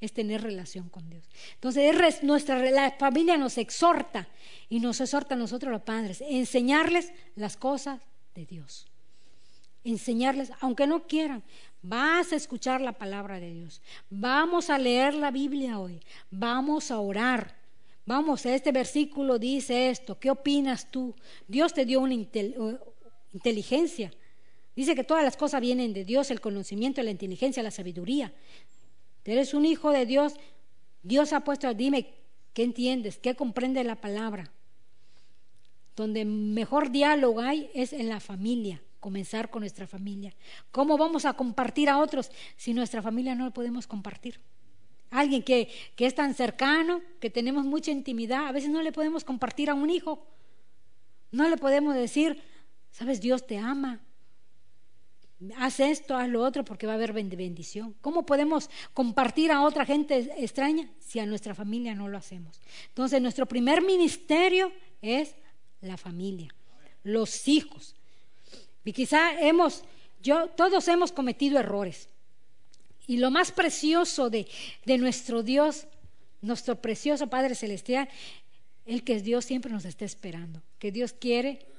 es 0.00 0.12
tener 0.12 0.42
relación 0.42 0.88
con 0.88 1.08
Dios. 1.10 1.24
Entonces, 1.54 2.22
nuestra, 2.22 2.58
la 2.70 2.92
familia 2.92 3.36
nos 3.36 3.58
exhorta 3.58 4.28
y 4.68 4.80
nos 4.80 5.00
exhorta 5.00 5.34
a 5.34 5.38
nosotros 5.38 5.70
los 5.70 5.82
padres, 5.82 6.22
enseñarles 6.22 7.12
las 7.36 7.56
cosas 7.56 8.00
de 8.34 8.46
Dios. 8.46 8.86
Enseñarles, 9.84 10.52
aunque 10.60 10.86
no 10.86 11.06
quieran, 11.06 11.42
vas 11.82 12.32
a 12.32 12.36
escuchar 12.36 12.80
la 12.80 12.92
palabra 12.92 13.40
de 13.40 13.52
Dios. 13.52 13.82
Vamos 14.08 14.70
a 14.70 14.78
leer 14.78 15.14
la 15.14 15.30
Biblia 15.30 15.78
hoy. 15.78 16.00
Vamos 16.30 16.90
a 16.90 16.98
orar. 16.98 17.56
Vamos, 18.06 18.44
este 18.46 18.72
versículo 18.72 19.38
dice 19.38 19.90
esto. 19.90 20.18
¿Qué 20.18 20.30
opinas 20.30 20.90
tú? 20.90 21.14
Dios 21.46 21.74
te 21.74 21.84
dio 21.84 22.00
una 22.00 22.14
inteligencia. 23.32 24.10
Dice 24.80 24.94
que 24.94 25.04
todas 25.04 25.22
las 25.22 25.36
cosas 25.36 25.60
vienen 25.60 25.92
de 25.92 26.06
Dios, 26.06 26.30
el 26.30 26.40
conocimiento, 26.40 27.02
la 27.02 27.10
inteligencia, 27.10 27.62
la 27.62 27.70
sabiduría. 27.70 28.32
Eres 29.26 29.52
un 29.52 29.66
hijo 29.66 29.90
de 29.90 30.06
Dios. 30.06 30.36
Dios 31.02 31.34
ha 31.34 31.40
puesto, 31.40 31.74
dime, 31.74 32.14
¿qué 32.54 32.62
entiendes? 32.62 33.18
¿Qué 33.18 33.34
comprende 33.34 33.84
la 33.84 33.96
palabra? 33.96 34.50
Donde 35.94 36.24
mejor 36.24 36.90
diálogo 36.90 37.42
hay 37.42 37.70
es 37.74 37.92
en 37.92 38.08
la 38.08 38.20
familia, 38.20 38.80
comenzar 39.00 39.50
con 39.50 39.60
nuestra 39.60 39.86
familia. 39.86 40.34
¿Cómo 40.72 40.96
vamos 40.96 41.26
a 41.26 41.34
compartir 41.34 41.90
a 41.90 41.98
otros 41.98 42.30
si 42.56 42.72
nuestra 42.72 43.02
familia 43.02 43.34
no 43.34 43.44
lo 43.44 43.50
podemos 43.50 43.86
compartir? 43.86 44.40
Alguien 45.10 45.42
que, 45.42 45.68
que 45.94 46.06
es 46.06 46.14
tan 46.14 46.32
cercano, 46.32 47.02
que 47.20 47.28
tenemos 47.28 47.66
mucha 47.66 47.90
intimidad, 47.90 48.46
a 48.46 48.52
veces 48.52 48.70
no 48.70 48.80
le 48.80 48.92
podemos 48.92 49.24
compartir 49.24 49.68
a 49.68 49.74
un 49.74 49.90
hijo. 49.90 50.26
No 51.32 51.50
le 51.50 51.58
podemos 51.58 51.94
decir, 51.94 52.42
sabes, 52.90 53.20
Dios 53.20 53.46
te 53.46 53.58
ama, 53.58 54.00
haz 55.56 55.80
esto, 55.80 56.16
haz 56.16 56.28
lo 56.28 56.42
otro, 56.42 56.64
porque 56.64 56.86
va 56.86 56.92
a 56.92 56.96
haber 56.96 57.12
bendición. 57.12 57.94
¿Cómo 58.00 58.26
podemos 58.26 58.68
compartir 58.92 59.50
a 59.52 59.62
otra 59.62 59.86
gente 59.86 60.30
extraña 60.36 60.90
si 60.98 61.18
a 61.18 61.26
nuestra 61.26 61.54
familia 61.54 61.94
no 61.94 62.08
lo 62.08 62.18
hacemos? 62.18 62.60
Entonces, 62.88 63.20
nuestro 63.22 63.46
primer 63.46 63.82
ministerio 63.82 64.72
es 65.00 65.34
la 65.80 65.96
familia, 65.96 66.54
los 67.02 67.48
hijos. 67.48 67.94
Y 68.84 68.92
quizá 68.92 69.40
hemos, 69.40 69.84
yo, 70.22 70.48
todos 70.48 70.88
hemos 70.88 71.12
cometido 71.12 71.58
errores. 71.58 72.08
Y 73.06 73.16
lo 73.16 73.30
más 73.30 73.50
precioso 73.50 74.30
de, 74.30 74.46
de 74.84 74.98
nuestro 74.98 75.42
Dios, 75.42 75.86
nuestro 76.42 76.80
precioso 76.80 77.28
Padre 77.28 77.54
Celestial, 77.54 78.08
el 78.86 79.04
que 79.04 79.20
Dios 79.20 79.44
siempre 79.44 79.72
nos 79.72 79.84
está 79.84 80.04
esperando, 80.04 80.62
que 80.78 80.92
Dios 80.92 81.12
quiere 81.12 81.69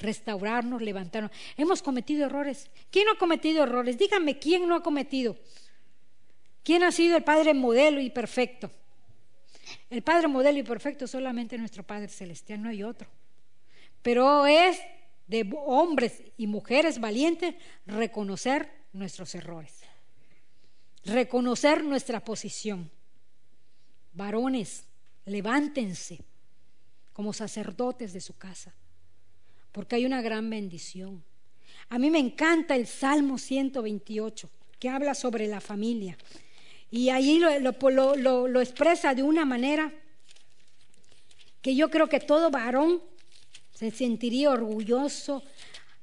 restaurarnos, 0.00 0.82
levantarnos. 0.82 1.30
Hemos 1.56 1.82
cometido 1.82 2.26
errores. 2.26 2.70
¿Quién 2.90 3.06
no 3.06 3.12
ha 3.12 3.18
cometido 3.18 3.62
errores? 3.62 3.98
Díganme, 3.98 4.38
¿quién 4.38 4.66
no 4.66 4.74
ha 4.74 4.82
cometido? 4.82 5.36
¿Quién 6.64 6.82
ha 6.82 6.90
sido 6.90 7.16
el 7.16 7.24
Padre 7.24 7.54
modelo 7.54 8.00
y 8.00 8.10
perfecto? 8.10 8.70
El 9.88 10.02
Padre 10.02 10.28
modelo 10.28 10.58
y 10.58 10.62
perfecto 10.62 11.06
solamente 11.06 11.56
nuestro 11.58 11.82
Padre 11.82 12.08
Celestial, 12.08 12.62
no 12.62 12.70
hay 12.70 12.82
otro. 12.82 13.08
Pero 14.02 14.46
es 14.46 14.80
de 15.26 15.48
hombres 15.66 16.22
y 16.36 16.46
mujeres 16.46 16.98
valientes 16.98 17.54
reconocer 17.86 18.68
nuestros 18.92 19.34
errores, 19.34 19.80
reconocer 21.04 21.84
nuestra 21.84 22.24
posición. 22.24 22.90
Varones, 24.12 24.84
levántense 25.26 26.18
como 27.12 27.32
sacerdotes 27.32 28.12
de 28.12 28.20
su 28.20 28.36
casa 28.36 28.74
porque 29.72 29.96
hay 29.96 30.06
una 30.06 30.22
gran 30.22 30.50
bendición. 30.50 31.22
A 31.88 31.98
mí 31.98 32.10
me 32.10 32.18
encanta 32.18 32.76
el 32.76 32.86
Salmo 32.86 33.38
128, 33.38 34.48
que 34.78 34.88
habla 34.88 35.14
sobre 35.14 35.46
la 35.46 35.60
familia. 35.60 36.16
Y 36.90 37.10
ahí 37.10 37.38
lo, 37.38 38.60
expresa 38.60 39.14
de 39.14 39.22
una 39.22 39.44
manera 39.44 39.92
que 41.62 41.74
yo 41.74 41.90
creo 41.90 42.08
que 42.08 42.20
todo 42.20 42.50
varón 42.50 43.02
se 43.74 43.90
sentiría 43.90 44.50
orgulloso, 44.50 45.42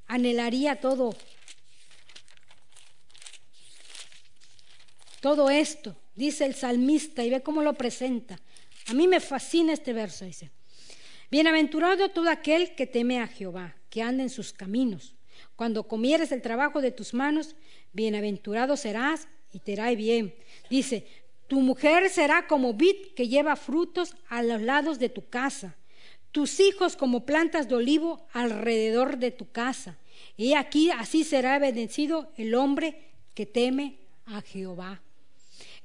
anhelaría 0.07 0.79
todo, 0.79 1.15
todo 5.19 5.49
esto, 5.49 5.95
dice 6.15 6.45
el 6.45 6.55
salmista, 6.55 7.23
y 7.23 7.29
ve 7.29 7.41
cómo 7.41 7.61
lo 7.61 7.73
presenta. 7.73 8.39
A 8.87 8.93
mí 8.93 9.07
me 9.07 9.19
fascina 9.19 9.73
este 9.73 9.91
verso, 9.93 10.25
dice. 10.25 10.51
Bienaventurado 11.29 12.09
todo 12.09 12.29
aquel 12.29 12.73
que 12.75 12.87
teme 12.87 13.19
a 13.19 13.27
Jehová, 13.27 13.75
que 13.89 14.01
anda 14.01 14.23
en 14.23 14.29
sus 14.29 14.53
caminos. 14.53 15.15
Cuando 15.55 15.87
comieres 15.87 16.31
el 16.31 16.41
trabajo 16.41 16.81
de 16.81 16.91
tus 16.91 17.13
manos, 17.13 17.55
bienaventurado 17.91 18.77
serás 18.77 19.27
y 19.51 19.59
te 19.59 19.73
irá 19.73 19.89
bien. 19.91 20.33
Dice, 20.69 21.05
tu 21.47 21.59
mujer 21.59 22.09
será 22.09 22.47
como 22.47 22.73
vid 22.73 23.13
que 23.15 23.27
lleva 23.27 23.55
frutos 23.55 24.15
a 24.29 24.41
los 24.41 24.61
lados 24.61 24.99
de 24.99 25.09
tu 25.09 25.27
casa, 25.27 25.75
tus 26.31 26.59
hijos 26.59 26.95
como 26.95 27.25
plantas 27.25 27.67
de 27.67 27.75
olivo 27.75 28.25
alrededor 28.31 29.17
de 29.17 29.31
tu 29.31 29.51
casa. 29.51 29.97
Y 30.37 30.53
aquí 30.53 30.91
así 30.91 31.23
será 31.23 31.59
bendecido 31.59 32.31
el 32.37 32.55
hombre 32.55 33.11
que 33.33 33.45
teme 33.45 33.97
a 34.25 34.41
Jehová 34.41 35.01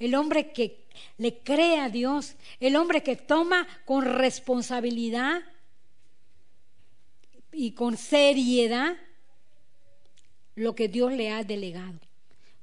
el 0.03 0.17
hombre 0.17 0.51
que 0.51 0.85
le 1.19 1.39
cree 1.39 1.79
a 1.79 1.89
Dios, 1.89 2.35
el 2.59 2.75
hombre 2.75 3.03
que 3.03 3.15
toma 3.15 3.67
con 3.85 4.05
responsabilidad 4.05 5.43
y 7.53 7.73
con 7.73 7.97
seriedad 7.97 8.97
lo 10.57 10.75
que 10.75 10.89
Dios 10.89 11.13
le 11.13 11.31
ha 11.31 11.45
delegado. 11.45 12.01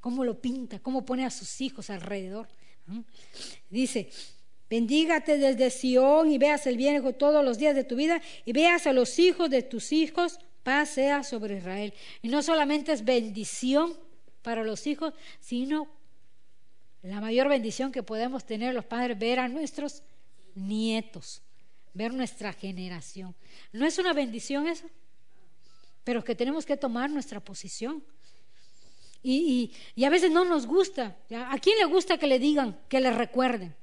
Cómo 0.01 0.25
lo 0.25 0.41
pinta, 0.41 0.79
cómo 0.79 1.05
pone 1.05 1.25
a 1.25 1.29
sus 1.29 1.61
hijos 1.61 1.89
alrededor. 1.89 2.49
Dice, 3.69 4.09
bendígate 4.69 5.37
desde 5.37 5.69
Sión 5.69 6.31
y 6.31 6.37
veas 6.37 6.67
el 6.67 6.75
bien 6.75 7.01
todos 7.17 7.43
los 7.45 7.57
días 7.57 7.73
de 7.73 7.85
tu 7.85 7.95
vida 7.95 8.21
y 8.43 8.51
veas 8.51 8.85
a 8.85 8.91
los 8.91 9.17
hijos 9.17 9.49
de 9.49 9.63
tus 9.63 9.93
hijos, 9.93 10.39
paz 10.63 10.89
sea 10.89 11.23
sobre 11.23 11.57
Israel. 11.57 11.93
Y 12.21 12.27
no 12.27 12.43
solamente 12.43 12.91
es 12.91 13.05
bendición 13.05 13.97
para 14.41 14.65
los 14.65 14.87
hijos, 14.87 15.13
sino 15.39 15.99
la 17.02 17.22
mayor 17.22 17.47
bendición 17.47 17.91
que 17.91 18.04
podemos 18.04 18.45
tener 18.45 18.74
los 18.74 18.86
padres, 18.86 19.18
ver 19.18 19.39
a 19.39 19.47
nuestros 19.47 20.04
nietos, 20.56 21.41
ver 21.93 22.14
nuestra 22.14 22.52
generación. 22.52 23.36
¿No 23.72 23.86
es 23.86 23.97
una 23.97 24.14
bendición 24.14 24.68
eso? 24.68 24.89
Pero 26.04 26.24
que 26.24 26.36
tenemos 26.36 26.66
que 26.66 26.78
tomar 26.78 27.10
nuestra 27.10 27.39
posición. 27.39 28.04
Y, 29.22 29.72
y, 29.95 30.04
a 30.06 30.10
veces 30.10 30.32
no 30.32 30.45
nos 30.45 30.66
gusta. 30.66 31.18
¿A 31.30 31.58
quién 31.60 31.78
le 31.78 31.86
gusta 31.86 32.18
que 32.18 32.28
le 32.28 32.39
digan, 32.39 32.80
que 32.88 33.02
le 33.02 33.12
recuerden? 33.12 33.76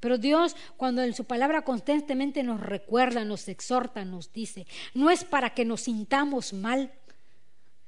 Pero 0.00 0.16
Dios, 0.16 0.54
cuando 0.76 1.02
en 1.02 1.14
su 1.14 1.24
palabra 1.24 1.62
constantemente 1.62 2.42
nos 2.42 2.60
recuerda, 2.60 3.24
nos 3.24 3.48
exhorta, 3.48 4.04
nos 4.04 4.32
dice, 4.32 4.66
no 4.94 5.10
es 5.10 5.24
para 5.24 5.50
que 5.50 5.64
nos 5.64 5.82
sintamos 5.82 6.52
mal, 6.52 6.92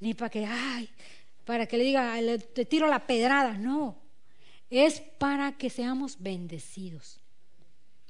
ni 0.01 0.15
para 0.15 0.29
que, 0.29 0.45
ay, 0.45 0.91
para 1.45 1.67
que 1.67 1.79
le 1.79 1.85
diga, 1.85 2.17
te 2.53 2.65
tiro 2.65 2.87
la 2.89 3.07
pedrada, 3.07 3.57
no 3.57 4.00
es 4.71 5.01
para 5.01 5.53
que 5.59 5.69
seamos 5.69 6.17
bendecidos. 6.21 7.19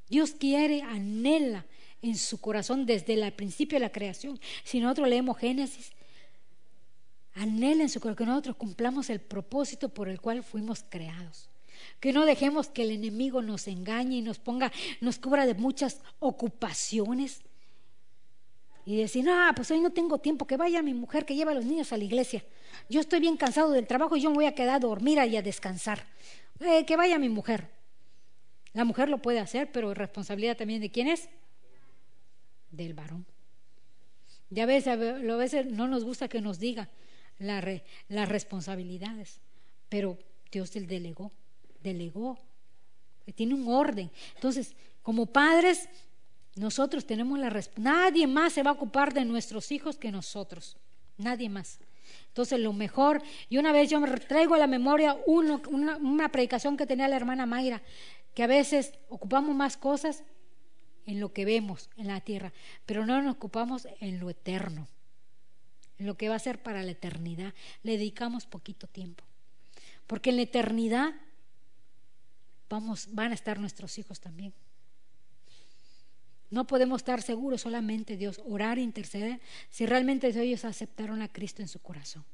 Dios 0.08 0.32
quiere, 0.32 0.82
anhela 0.82 1.64
en 2.02 2.16
su 2.16 2.40
corazón 2.40 2.86
desde 2.86 3.14
el 3.14 3.32
principio 3.32 3.76
de 3.76 3.84
la 3.84 3.92
creación. 3.92 4.38
Si 4.64 4.80
nosotros 4.80 5.08
leemos 5.08 5.38
Génesis, 5.38 5.92
anhela 7.34 7.82
en 7.82 7.88
su 7.88 8.00
corazón 8.00 8.16
que 8.16 8.30
nosotros 8.30 8.56
cumplamos 8.56 9.08
el 9.11 9.20
propósito 9.20 9.88
por 9.88 10.08
el 10.08 10.20
cual 10.20 10.42
fuimos 10.42 10.84
creados. 10.88 11.48
Que 11.98 12.12
no 12.12 12.26
dejemos 12.26 12.68
que 12.68 12.82
el 12.82 12.90
enemigo 12.90 13.40
nos 13.40 13.66
engañe 13.66 14.16
y 14.16 14.22
nos 14.22 14.38
ponga, 14.38 14.72
nos 15.00 15.18
cubra 15.18 15.46
de 15.46 15.54
muchas 15.54 16.00
ocupaciones. 16.18 17.42
Y 18.87 18.97
decir, 18.97 19.28
ah, 19.28 19.53
pues 19.55 19.70
hoy 19.70 19.81
no 19.81 19.91
tengo 19.91 20.18
tiempo, 20.18 20.47
que 20.47 20.57
vaya 20.57 20.83
mi 20.83 20.95
mujer 20.95 21.24
que 21.24 21.35
lleva 21.35 21.53
a 21.53 21.55
los 21.55 21.64
niños 21.64 21.93
a 21.93 21.97
la 21.97 22.05
iglesia. 22.05 22.45
Yo 22.89 23.01
estoy 23.01 23.20
bien 23.20 23.37
cansado 23.37 23.70
del 23.70 23.87
trabajo 23.87 24.16
y 24.16 24.22
yo 24.22 24.31
me 24.31 24.37
voy 24.37 24.47
a 24.47 24.55
quedar 24.55 24.76
a 24.76 24.78
dormir 24.81 25.18
y 25.28 25.37
a 25.37 25.43
descansar. 25.43 26.05
Eh, 26.61 26.85
que 26.85 26.97
vaya 26.97 27.18
mi 27.18 27.28
mujer. 27.28 27.68
La 28.72 28.85
mujer 28.85 29.09
lo 29.09 29.18
puede 29.18 29.41
hacer, 29.41 29.70
pero 29.72 29.95
responsabilidad 29.95 30.57
también 30.57 30.81
de 30.81 30.91
quién 30.91 31.09
es? 31.09 31.28
Del 32.70 32.95
varón. 32.95 33.26
Ya 34.51 34.66
ves, 34.66 34.87
a 34.87 34.97
veces 34.97 35.66
no 35.66 35.87
nos 35.87 36.05
gusta 36.05 36.28
que 36.28 36.41
nos 36.41 36.59
diga 36.59 36.89
las 37.39 38.28
responsabilidades, 38.28 39.41
pero 39.89 40.18
Dios 40.51 40.74
el 40.76 40.87
delegó, 40.87 41.33
delegó, 41.83 42.39
tiene 43.35 43.55
un 43.55 43.68
orden. 43.68 44.11
Entonces, 44.35 44.74
como 45.03 45.26
padres, 45.26 45.89
nosotros 46.57 47.07
tenemos 47.07 47.38
la 47.38 47.51
responsabilidad. 47.51 48.03
Nadie 48.03 48.26
más 48.26 48.53
se 48.53 48.62
va 48.62 48.70
a 48.70 48.74
ocupar 48.74 49.14
de 49.14 49.24
nuestros 49.24 49.70
hijos 49.72 49.96
que 49.96 50.11
nosotros, 50.11 50.76
nadie 51.16 51.48
más. 51.48 51.78
Entonces, 52.28 52.61
lo 52.61 52.72
mejor, 52.72 53.22
y 53.48 53.59
una 53.59 53.72
vez 53.72 53.90
yo 53.90 54.01
me 54.01 54.09
traigo 54.18 54.55
a 54.55 54.59
la 54.59 54.66
memoria 54.66 55.16
una, 55.26 55.61
una, 55.98 56.32
predicación 56.32 56.76
que 56.76 56.86
tenía 56.86 57.09
la 57.09 57.16
hermana 57.16 57.46
Mayra, 57.46 57.82
que 58.34 58.42
a 58.42 58.46
veces 58.46 58.92
ocupamos 59.09 59.55
más 59.55 59.76
cosas 59.76 60.24
en 61.07 61.20
lo 61.20 61.32
que 61.32 61.44
vemos 61.44 61.90
en 61.96 62.09
la 62.09 62.20
tierra, 62.20 62.53
pero 62.86 63.07
no 63.07 63.20
nos 63.22 63.34
ocupamos 63.34 63.88
en 64.01 64.20
lo 64.20 64.30
eterno, 64.30 64.88
en 65.98 66.07
lo 66.07 66.16
que 66.16 66.28
va 66.28 66.36
a 66.36 66.40
ser 66.40 66.62
para 66.62 66.82
la 66.82 66.92
eternidad. 66.92 67.55
Le 67.82 67.92
dedicamos 67.92 68.46
poquito 68.46 68.86
tiempo, 68.86 69.24
porque 70.07 70.30
en 70.30 70.36
la 70.36 70.42
eternidad 70.42 71.14
vamos, 72.68 73.09
van 73.12 73.32
a 73.32 73.34
estar 73.34 73.59
nuestros 73.59 73.98
hijos 73.98 74.20
también. 74.20 74.53
No 76.51 76.66
podemos 76.66 77.01
estar 77.01 77.22
seguros 77.22 77.62
solamente 77.62 78.16
Dios, 78.16 78.40
orar 78.44 78.78
e 78.78 78.82
interceder 78.82 79.40
si 79.70 79.86
realmente 79.86 80.28
ellos 80.28 80.64
aceptaron 80.64 81.22
a 81.22 81.28
Cristo 81.28 81.62
en 81.62 81.68
su 81.68 81.78
corazón. 81.78 82.24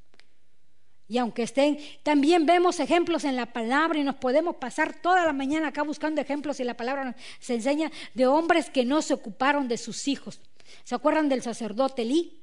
Y 1.09 1.19
aunque 1.19 1.43
estén, 1.43 1.77
también 2.03 2.45
vemos 2.45 2.79
ejemplos 2.79 3.23
en 3.23 3.37
la 3.37 3.45
palabra 3.53 3.97
y 3.97 4.03
nos 4.03 4.15
podemos 4.15 4.57
pasar 4.57 4.99
toda 5.01 5.25
la 5.25 5.31
mañana 5.31 5.67
acá 5.69 5.83
buscando 5.83 6.19
ejemplos 6.19 6.59
y 6.59 6.65
la 6.65 6.75
palabra 6.75 7.05
nos 7.05 7.15
se 7.39 7.53
enseña 7.53 7.91
de 8.13 8.27
hombres 8.27 8.69
que 8.69 8.83
no 8.83 9.01
se 9.01 9.13
ocuparon 9.13 9.67
de 9.67 9.77
sus 9.77 10.07
hijos. 10.07 10.41
¿Se 10.83 10.95
acuerdan 10.95 11.29
del 11.29 11.41
sacerdote 11.41 12.03
Lee? 12.03 12.41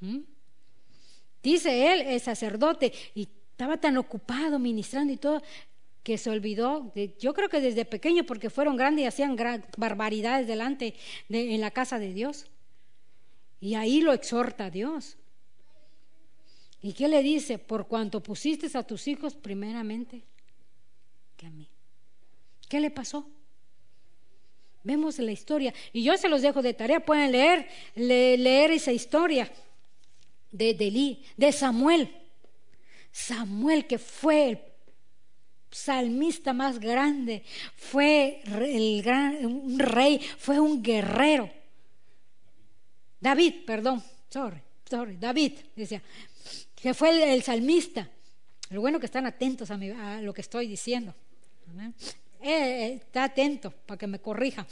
¿Mm? 0.00 0.20
Dice 1.42 1.92
él, 1.92 2.00
el 2.00 2.20
sacerdote, 2.20 2.92
y 3.14 3.28
estaba 3.50 3.76
tan 3.76 3.98
ocupado 3.98 4.58
ministrando 4.58 5.12
y 5.12 5.16
todo, 5.16 5.42
que 6.04 6.18
se 6.18 6.28
olvidó, 6.28 6.92
yo 7.18 7.32
creo 7.32 7.48
que 7.48 7.62
desde 7.62 7.86
pequeño, 7.86 8.24
porque 8.24 8.50
fueron 8.50 8.76
grandes 8.76 9.04
y 9.04 9.06
hacían 9.06 9.36
barbaridades 9.78 10.46
delante 10.46 10.94
de, 11.30 11.54
en 11.54 11.60
la 11.62 11.70
casa 11.70 11.98
de 11.98 12.12
Dios. 12.12 12.46
Y 13.58 13.74
ahí 13.74 14.02
lo 14.02 14.12
exhorta 14.12 14.70
Dios. 14.70 15.16
¿Y 16.82 16.92
qué 16.92 17.08
le 17.08 17.22
dice? 17.22 17.58
Por 17.58 17.88
cuanto 17.88 18.22
pusiste 18.22 18.68
a 18.76 18.82
tus 18.82 19.08
hijos 19.08 19.34
primeramente 19.34 20.22
que 21.38 21.46
a 21.46 21.50
mí. 21.50 21.70
¿Qué 22.68 22.80
le 22.80 22.90
pasó? 22.90 23.26
Vemos 24.82 25.18
la 25.18 25.32
historia. 25.32 25.72
Y 25.94 26.02
yo 26.02 26.18
se 26.18 26.28
los 26.28 26.42
dejo 26.42 26.60
de 26.60 26.74
tarea. 26.74 27.00
Pueden 27.00 27.32
leer, 27.32 27.66
leer 27.94 28.72
esa 28.72 28.92
historia 28.92 29.50
de, 30.52 30.74
de, 30.74 31.22
de 31.34 31.52
Samuel. 31.52 32.14
Samuel 33.10 33.86
que 33.86 33.96
fue 33.96 34.50
el 34.50 34.73
salmista 35.74 36.52
más 36.52 36.78
grande, 36.78 37.42
fue 37.76 38.40
el 38.46 39.02
gran, 39.02 39.44
un 39.44 39.78
rey, 39.78 40.20
fue 40.38 40.60
un 40.60 40.82
guerrero. 40.82 41.50
David, 43.18 43.64
perdón, 43.66 44.02
sorry, 44.30 44.60
sorry, 44.88 45.16
David, 45.16 45.52
decía, 45.74 46.00
que 46.76 46.94
fue 46.94 47.34
el, 47.34 47.42
salmista. 47.42 48.08
Lo 48.70 48.80
bueno 48.80 49.00
que 49.00 49.06
están 49.06 49.26
atentos 49.26 49.70
a, 49.70 49.76
lo 50.20 50.32
que 50.32 50.42
estoy 50.42 50.68
diciendo. 50.68 51.12
Eh, 52.40 52.50
eh, 52.50 52.94
está 52.94 53.24
atento 53.24 53.72
para 53.72 53.98
que 53.98 54.06
me 54.06 54.20
corrija. 54.20 54.66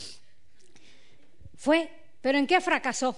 Fue, 1.56 1.90
pero 2.20 2.38
¿en 2.38 2.46
qué 2.46 2.60
fracasó? 2.60 3.16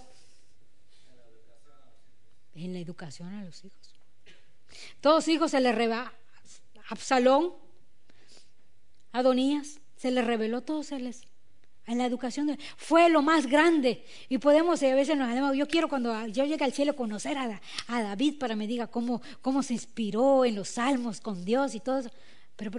En 2.55 2.72
la 2.72 2.78
educación 2.78 3.35
a 3.35 3.45
los 3.45 3.62
hijos. 3.64 3.95
Todos 5.01 5.28
hijos 5.28 5.51
se 5.51 5.61
le 5.61 5.72
reba. 5.72 6.12
Absalón, 6.89 7.64
Adonías, 9.15 9.81
se 9.97 10.11
les 10.11 10.25
reveló, 10.25 10.61
todos 10.61 10.87
se 10.89 10.99
les 10.99 11.23
en 11.87 11.99
la 11.99 12.07
educación 12.07 12.59
fue 12.77 13.09
lo 13.09 13.23
más 13.23 13.47
grande. 13.47 14.05
Y 14.29 14.39
podemos 14.39 14.83
a 14.83 14.95
veces 14.95 15.17
nos 15.17 15.57
yo 15.57 15.69
quiero 15.69 15.89
cuando 15.89 16.27
yo 16.29 16.45
llegue 16.45 16.65
al 16.65 16.73
cielo 16.73 16.97
conocer 16.97 17.37
a, 17.37 17.61
a, 17.89 18.03
David 18.03 18.39
para 18.39 18.57
me 18.57 18.67
diga 18.67 18.87
cómo, 18.87 19.21
cómo 19.43 19.62
se 19.62 19.75
inspiró 19.75 20.45
en 20.45 20.55
los 20.55 20.71
salmos 20.71 21.21
con 21.21 21.45
Dios 21.45 21.75
y 21.75 21.81
todo 21.81 21.99
eso. 21.99 22.11
Pero 22.57 22.71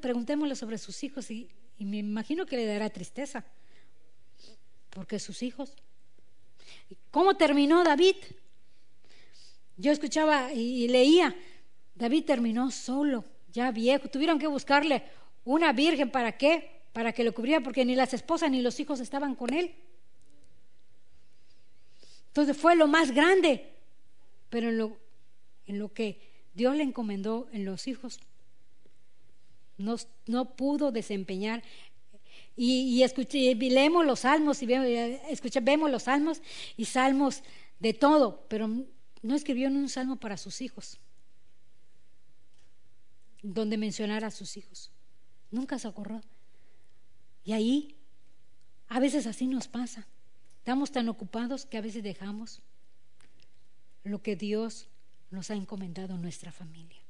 preguntémosle 0.00 0.56
sobre 0.56 0.76
sus 0.76 1.02
hijos 1.04 1.30
y, 1.30 1.48
y 1.78 1.84
me 1.84 1.98
imagino 1.98 2.46
que 2.46 2.56
le 2.56 2.66
dará 2.66 2.90
tristeza. 2.90 3.44
Porque 4.90 5.18
sus 5.18 5.42
hijos. 5.42 5.72
¿cómo 7.10 7.34
terminó 7.34 7.84
David? 7.84 8.16
yo 9.76 9.92
escuchaba 9.92 10.52
y 10.52 10.88
leía 10.88 11.36
David 11.94 12.24
terminó 12.24 12.70
solo 12.72 13.24
ya 13.52 13.70
viejo 13.70 14.08
tuvieron 14.08 14.38
que 14.38 14.48
buscarle 14.48 15.04
una 15.48 15.72
virgen 15.72 16.10
para 16.10 16.36
qué 16.36 16.78
para 16.92 17.12
que 17.12 17.24
lo 17.24 17.32
cubriera, 17.32 17.62
porque 17.62 17.84
ni 17.84 17.94
las 17.94 18.12
esposas 18.12 18.50
ni 18.50 18.60
los 18.60 18.80
hijos 18.80 19.00
estaban 19.00 19.34
con 19.34 19.54
él. 19.54 19.74
Entonces 22.28 22.56
fue 22.56 22.74
lo 22.76 22.86
más 22.86 23.12
grande, 23.12 23.72
pero 24.50 24.68
en 24.68 24.78
lo, 24.78 24.98
en 25.66 25.78
lo 25.78 25.92
que 25.92 26.20
Dios 26.54 26.74
le 26.76 26.82
encomendó 26.82 27.48
en 27.52 27.64
los 27.64 27.86
hijos, 27.86 28.18
no, 29.76 29.96
no 30.26 30.56
pudo 30.56 30.90
desempeñar. 30.90 31.62
Y, 32.56 33.02
y 33.02 33.70
leemos 33.70 34.04
los 34.04 34.20
salmos 34.20 34.60
y 34.62 34.66
vemos, 34.66 34.88
vemos 35.62 35.90
los 35.90 36.02
salmos 36.02 36.42
y 36.76 36.84
salmos 36.84 37.42
de 37.78 37.94
todo, 37.94 38.44
pero 38.48 38.68
no 39.22 39.34
escribió 39.36 39.68
un 39.68 39.88
salmo 39.88 40.16
para 40.16 40.36
sus 40.36 40.60
hijos, 40.60 40.98
donde 43.40 43.78
mencionara 43.78 44.26
a 44.26 44.30
sus 44.32 44.56
hijos. 44.56 44.90
Nunca 45.50 45.78
se 45.78 45.88
acordó. 45.88 46.20
Y 47.44 47.52
ahí, 47.52 47.96
a 48.88 49.00
veces 49.00 49.26
así 49.26 49.46
nos 49.46 49.68
pasa. 49.68 50.06
Estamos 50.58 50.92
tan 50.92 51.08
ocupados 51.08 51.64
que 51.64 51.78
a 51.78 51.80
veces 51.80 52.02
dejamos 52.02 52.60
lo 54.04 54.22
que 54.22 54.36
Dios 54.36 54.88
nos 55.30 55.50
ha 55.50 55.54
encomendado 55.54 56.14
a 56.14 56.18
nuestra 56.18 56.52
familia, 56.52 57.00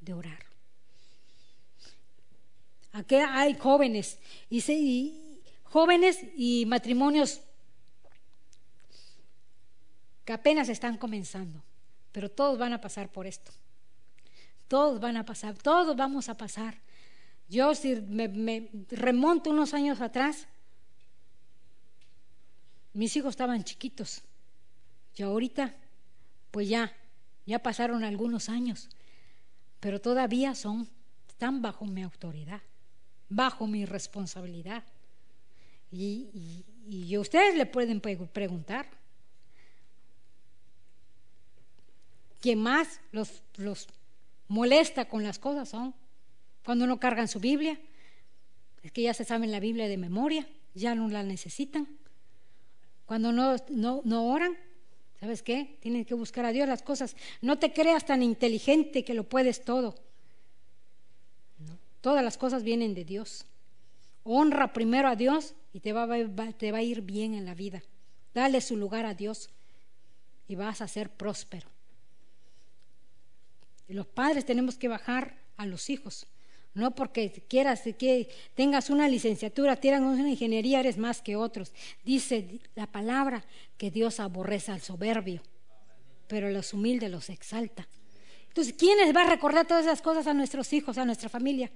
de 0.00 0.12
orar. 0.12 0.44
Aquí 2.92 3.16
hay 3.16 3.54
jóvenes 3.54 4.18
y, 4.48 5.42
jóvenes 5.64 6.18
y 6.36 6.64
matrimonios 6.66 7.40
que 10.24 10.32
apenas 10.32 10.68
están 10.68 10.96
comenzando, 10.96 11.62
pero 12.10 12.30
todos 12.30 12.58
van 12.58 12.72
a 12.72 12.80
pasar 12.80 13.10
por 13.10 13.26
esto. 13.26 13.52
Todos 14.66 14.98
van 14.98 15.16
a 15.16 15.24
pasar, 15.24 15.56
todos 15.56 15.94
vamos 15.94 16.28
a 16.28 16.36
pasar. 16.36 16.85
Yo 17.48 17.74
si 17.74 17.94
me, 17.96 18.70
remonto 18.90 19.50
unos 19.50 19.72
años 19.72 20.00
atrás, 20.00 20.48
mis 22.92 23.14
hijos 23.16 23.30
estaban 23.30 23.62
chiquitos. 23.62 24.22
Y 25.14 25.22
ahorita, 25.22 25.74
pues 26.50 26.68
ya, 26.68 26.92
ya 27.46 27.60
pasaron 27.60 28.04
algunos 28.04 28.48
años, 28.48 28.88
pero 29.80 30.00
todavía 30.00 30.54
son, 30.54 30.88
están 31.28 31.62
bajo 31.62 31.84
mi 31.86 32.02
autoridad, 32.02 32.62
bajo 33.28 33.66
mi 33.66 33.84
responsabilidad. 33.84 34.84
Y, 35.92 36.64
y, 36.88 37.16
ustedes 37.16 37.56
le 37.56 37.66
pueden 37.66 38.00
preguntar. 38.00 38.88
¿Quién 42.40 42.60
más 42.60 43.00
los, 43.12 43.42
los 43.56 43.88
molesta 44.48 45.08
con 45.08 45.22
las 45.22 45.38
cosas 45.38 45.68
son 45.68 45.94
cuando 46.66 46.88
no 46.88 46.98
cargan 46.98 47.28
su 47.28 47.38
Biblia, 47.38 47.78
es 48.82 48.90
que 48.90 49.02
ya 49.02 49.14
se 49.14 49.24
saben 49.24 49.52
la 49.52 49.60
Biblia 49.60 49.86
de 49.86 49.96
memoria, 49.96 50.48
ya 50.74 50.96
no 50.96 51.08
la 51.08 51.22
necesitan. 51.22 51.86
Cuando 53.04 53.30
no, 53.30 53.54
no, 53.70 54.02
no 54.04 54.26
oran, 54.26 54.56
¿sabes 55.20 55.44
qué? 55.44 55.78
Tienen 55.80 56.04
que 56.04 56.14
buscar 56.14 56.44
a 56.44 56.50
Dios 56.50 56.66
las 56.66 56.82
cosas. 56.82 57.14
No 57.40 57.56
te 57.60 57.72
creas 57.72 58.04
tan 58.04 58.20
inteligente 58.20 59.04
que 59.04 59.14
lo 59.14 59.28
puedes 59.28 59.64
todo. 59.64 59.94
Todas 62.00 62.24
las 62.24 62.36
cosas 62.36 62.64
vienen 62.64 62.94
de 62.94 63.04
Dios. 63.04 63.46
Honra 64.24 64.72
primero 64.72 65.06
a 65.06 65.14
Dios 65.14 65.54
y 65.72 65.78
te 65.78 65.92
va, 65.92 66.08
te 66.58 66.72
va 66.72 66.78
a 66.78 66.82
ir 66.82 67.02
bien 67.02 67.34
en 67.34 67.44
la 67.44 67.54
vida. 67.54 67.80
Dale 68.34 68.60
su 68.60 68.76
lugar 68.76 69.06
a 69.06 69.14
Dios 69.14 69.50
y 70.48 70.56
vas 70.56 70.80
a 70.80 70.88
ser 70.88 71.10
próspero. 71.10 71.68
Los 73.86 74.08
padres 74.08 74.44
tenemos 74.44 74.76
que 74.76 74.88
bajar 74.88 75.38
a 75.56 75.64
los 75.64 75.90
hijos 75.90 76.26
no 76.76 76.94
porque 76.94 77.30
quieras 77.48 77.80
que 77.98 78.28
tengas 78.54 78.90
una 78.90 79.08
licenciatura, 79.08 79.76
tengas 79.76 80.02
una 80.02 80.28
ingeniería, 80.28 80.80
eres 80.80 80.98
más 80.98 81.22
que 81.22 81.34
otros. 81.34 81.72
Dice 82.04 82.60
la 82.74 82.86
palabra 82.86 83.46
que 83.78 83.90
Dios 83.90 84.20
aborrece 84.20 84.72
al 84.72 84.82
soberbio, 84.82 85.42
pero 86.28 86.50
los 86.50 86.74
humildes 86.74 87.10
los 87.10 87.30
exalta. 87.30 87.88
Entonces, 88.48 88.74
¿quién 88.74 88.98
va 89.16 89.22
a 89.22 89.30
recordar 89.30 89.66
todas 89.66 89.86
esas 89.86 90.02
cosas 90.02 90.26
a 90.26 90.34
nuestros 90.34 90.70
hijos, 90.74 90.98
a 90.98 91.06
nuestra 91.06 91.30
familia? 91.30 91.70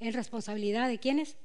¿Es 0.00 0.12
responsabilidad 0.12 0.88
de 0.88 0.98
quiénes? 0.98 1.36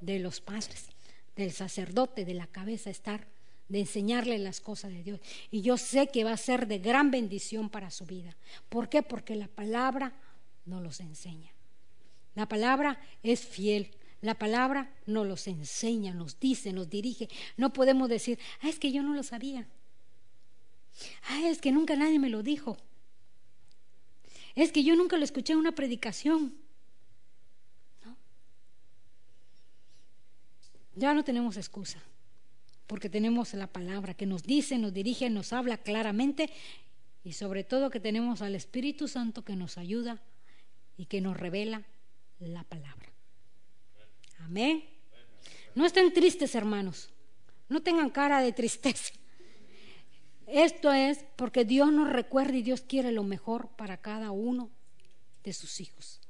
De 0.00 0.18
los 0.18 0.40
padres, 0.40 0.88
del 1.36 1.52
sacerdote, 1.52 2.24
de 2.24 2.34
la 2.34 2.48
cabeza 2.48 2.90
estar, 2.90 3.28
de 3.68 3.78
enseñarle 3.78 4.40
las 4.40 4.60
cosas 4.60 4.90
de 4.90 5.04
Dios. 5.04 5.20
Y 5.52 5.62
yo 5.62 5.76
sé 5.76 6.08
que 6.08 6.24
va 6.24 6.32
a 6.32 6.36
ser 6.36 6.66
de 6.66 6.80
gran 6.80 7.12
bendición 7.12 7.70
para 7.70 7.92
su 7.92 8.04
vida. 8.04 8.36
¿Por 8.68 8.88
qué? 8.88 9.04
Porque 9.04 9.36
la 9.36 9.46
palabra 9.46 10.12
no 10.66 10.80
los 10.80 10.98
enseña. 10.98 11.52
La 12.38 12.46
palabra 12.46 13.00
es 13.24 13.44
fiel. 13.44 13.90
La 14.20 14.38
palabra 14.38 14.94
nos 15.06 15.26
los 15.26 15.48
enseña, 15.48 16.14
nos 16.14 16.38
dice, 16.38 16.72
nos 16.72 16.88
dirige. 16.88 17.28
No 17.56 17.72
podemos 17.72 18.08
decir, 18.08 18.38
ah, 18.60 18.68
es 18.68 18.78
que 18.78 18.92
yo 18.92 19.02
no 19.02 19.12
lo 19.12 19.24
sabía. 19.24 19.66
Ah, 21.30 21.48
es 21.48 21.60
que 21.60 21.72
nunca 21.72 21.96
nadie 21.96 22.20
me 22.20 22.28
lo 22.28 22.44
dijo. 22.44 22.76
Es 24.54 24.70
que 24.70 24.84
yo 24.84 24.94
nunca 24.94 25.16
lo 25.16 25.24
escuché 25.24 25.52
en 25.52 25.58
una 25.58 25.72
predicación. 25.72 26.54
Ya 30.94 31.12
no 31.14 31.24
tenemos 31.24 31.56
excusa, 31.56 32.00
porque 32.86 33.08
tenemos 33.10 33.52
la 33.54 33.66
palabra 33.66 34.14
que 34.14 34.26
nos 34.26 34.44
dice, 34.44 34.78
nos 34.78 34.94
dirige, 34.94 35.28
nos 35.28 35.52
habla 35.52 35.78
claramente 35.78 36.50
y 37.24 37.32
sobre 37.32 37.64
todo 37.64 37.90
que 37.90 37.98
tenemos 37.98 38.42
al 38.42 38.54
Espíritu 38.54 39.08
Santo 39.08 39.44
que 39.44 39.56
nos 39.56 39.76
ayuda 39.76 40.22
y 40.96 41.06
que 41.06 41.20
nos 41.20 41.36
revela 41.36 41.84
la 42.40 42.64
palabra. 42.64 43.08
Amén. 44.40 44.84
No 45.74 45.84
estén 45.84 46.12
tristes, 46.12 46.54
hermanos. 46.54 47.10
No 47.68 47.82
tengan 47.82 48.10
cara 48.10 48.40
de 48.40 48.52
tristeza. 48.52 49.12
Esto 50.46 50.92
es 50.92 51.24
porque 51.36 51.64
Dios 51.64 51.92
nos 51.92 52.08
recuerda 52.08 52.56
y 52.56 52.62
Dios 52.62 52.80
quiere 52.80 53.12
lo 53.12 53.22
mejor 53.22 53.68
para 53.76 53.98
cada 53.98 54.30
uno 54.30 54.70
de 55.44 55.52
sus 55.52 55.80
hijos. 55.80 56.20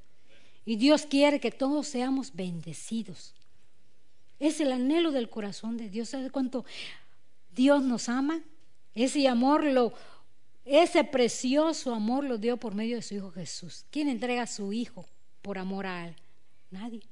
Y 0.65 0.77
Dios 0.77 1.07
quiere 1.07 1.41
que 1.41 1.53
todos 1.53 1.87
seamos 1.87 2.35
bendecidos. 2.35 3.35
Es 4.41 4.61
el 4.61 4.73
anhelo 4.73 5.13
del 5.13 5.31
corazón 5.31 5.77
de 5.77 5.89
Dios. 5.89 6.11
¿Sabe 6.11 6.31
cuánto 6.31 6.65
Dios 7.55 7.83
nos 7.83 8.09
ama? 8.09 8.43
Ese 8.95 9.29
amor 9.29 9.65
lo, 9.65 9.93
ese 10.65 11.05
precioso 11.05 11.95
amor 11.95 12.25
lo 12.25 12.39
dio 12.39 12.57
por 12.57 12.75
medio 12.75 12.97
de 12.97 13.03
su 13.03 13.15
Hijo 13.15 13.31
Jesús. 13.31 13.87
¿Quién 13.91 14.09
entrega 14.09 14.43
a 14.43 14.47
su 14.47 14.73
Hijo 14.73 15.07
por 15.43 15.59
amor 15.59 15.87
a? 15.87 16.15
Nadie. 16.71 17.03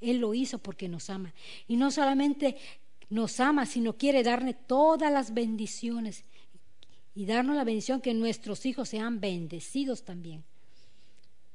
Él 0.00 0.18
lo 0.18 0.34
hizo 0.34 0.58
porque 0.58 0.88
nos 0.88 1.08
ama. 1.10 1.32
Y 1.66 1.76
no 1.76 1.90
solamente 1.90 2.56
nos 3.08 3.40
ama, 3.40 3.66
sino 3.66 3.96
quiere 3.96 4.22
darle 4.22 4.54
todas 4.54 5.12
las 5.12 5.32
bendiciones 5.32 6.24
y 7.14 7.24
darnos 7.24 7.56
la 7.56 7.64
bendición 7.64 8.00
que 8.00 8.12
nuestros 8.12 8.66
hijos 8.66 8.88
sean 8.88 9.20
bendecidos 9.20 10.04
también. 10.04 10.44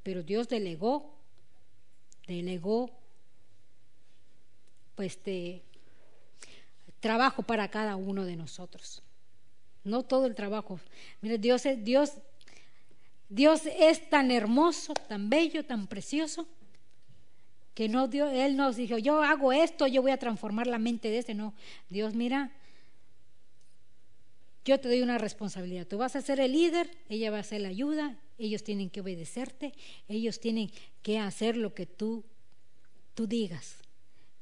Pero 0.03 0.23
Dios 0.23 0.49
delegó, 0.49 1.13
delegó 2.27 2.89
pues 4.95 5.13
este 5.13 5.61
trabajo 6.99 7.43
para 7.43 7.69
cada 7.69 7.95
uno 7.95 8.25
de 8.25 8.35
nosotros. 8.35 9.03
No 9.83 10.03
todo 10.03 10.25
el 10.25 10.35
trabajo. 10.35 10.79
Mire, 11.21 11.37
Dios 11.37 11.63
Dios, 11.79 12.13
Dios 13.31 13.61
es 13.65 14.09
tan 14.09 14.29
hermoso, 14.29 14.93
tan 14.93 15.29
bello, 15.29 15.63
tan 15.63 15.87
precioso, 15.87 16.45
que 17.73 17.87
no 17.87 18.09
Dios, 18.09 18.29
Él 18.33 18.57
nos 18.57 18.75
dijo, 18.75 18.97
yo 18.97 19.23
hago 19.23 19.53
esto, 19.53 19.87
yo 19.87 20.01
voy 20.01 20.11
a 20.11 20.17
transformar 20.17 20.67
la 20.67 20.77
mente 20.77 21.09
de 21.09 21.19
ese. 21.19 21.33
No, 21.33 21.53
Dios, 21.89 22.13
mira, 22.13 22.51
yo 24.65 24.81
te 24.81 24.89
doy 24.89 25.01
una 25.01 25.17
responsabilidad. 25.17 25.87
Tú 25.87 25.97
vas 25.97 26.17
a 26.17 26.21
ser 26.21 26.41
el 26.41 26.51
líder, 26.51 26.91
ella 27.07 27.31
va 27.31 27.39
a 27.39 27.43
ser 27.43 27.61
la 27.61 27.69
ayuda, 27.69 28.17
ellos 28.37 28.65
tienen 28.65 28.89
que 28.89 28.99
obedecerte, 28.99 29.71
ellos 30.09 30.41
tienen 30.41 30.69
que 31.01 31.17
hacer 31.17 31.55
lo 31.55 31.73
que 31.73 31.85
tú, 31.85 32.25
tú 33.15 33.27
digas. 33.27 33.75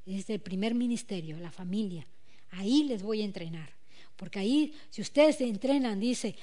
Es 0.07 0.31
el 0.31 0.39
primer 0.39 0.73
ministerio, 0.73 1.37
la 1.37 1.51
familia. 1.51 2.07
Ahí 2.49 2.85
les 2.85 3.03
voy 3.03 3.21
a 3.21 3.25
entrenar. 3.25 3.69
Porque 4.15 4.39
ahí, 4.39 4.73
si 4.89 5.03
ustedes 5.03 5.35
se 5.35 5.47
entrenan, 5.47 5.99
dice, 5.99 6.35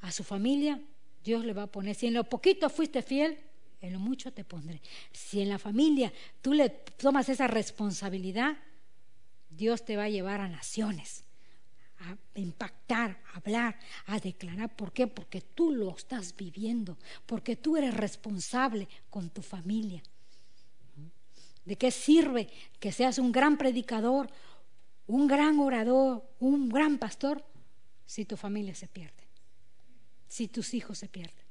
a 0.00 0.12
su 0.12 0.22
familia, 0.22 0.80
Dios 1.24 1.44
le 1.44 1.52
va 1.52 1.64
a 1.64 1.66
poner. 1.66 1.94
Si 1.94 2.06
en 2.06 2.14
lo 2.14 2.24
poquito 2.24 2.70
fuiste 2.70 3.02
fiel, 3.02 3.38
en 3.80 3.92
lo 3.92 3.98
mucho 3.98 4.32
te 4.32 4.44
pondré. 4.44 4.80
Si 5.12 5.40
en 5.40 5.48
la 5.48 5.58
familia 5.58 6.12
tú 6.42 6.52
le 6.52 6.68
tomas 6.68 7.28
esa 7.28 7.46
responsabilidad, 7.46 8.56
Dios 9.50 9.84
te 9.84 9.96
va 9.96 10.04
a 10.04 10.08
llevar 10.08 10.40
a 10.40 10.48
naciones 10.48 11.24
a 12.00 12.16
impactar, 12.38 13.20
a 13.32 13.38
hablar, 13.38 13.78
a 14.06 14.18
declarar. 14.18 14.74
¿Por 14.74 14.92
qué? 14.92 15.06
Porque 15.06 15.40
tú 15.40 15.72
lo 15.72 15.90
estás 15.96 16.34
viviendo, 16.36 16.96
porque 17.26 17.56
tú 17.56 17.76
eres 17.76 17.94
responsable 17.94 18.88
con 19.10 19.30
tu 19.30 19.42
familia. 19.42 20.02
¿De 21.64 21.76
qué 21.76 21.90
sirve 21.90 22.48
que 22.78 22.92
seas 22.92 23.18
un 23.18 23.32
gran 23.32 23.58
predicador, 23.58 24.30
un 25.06 25.26
gran 25.26 25.58
orador, 25.58 26.24
un 26.38 26.68
gran 26.68 26.98
pastor, 26.98 27.44
si 28.06 28.24
tu 28.24 28.36
familia 28.36 28.74
se 28.74 28.88
pierde, 28.88 29.17
si 30.28 30.48
tus 30.48 30.74
hijos 30.74 30.98
se 30.98 31.08
pierden? 31.08 31.46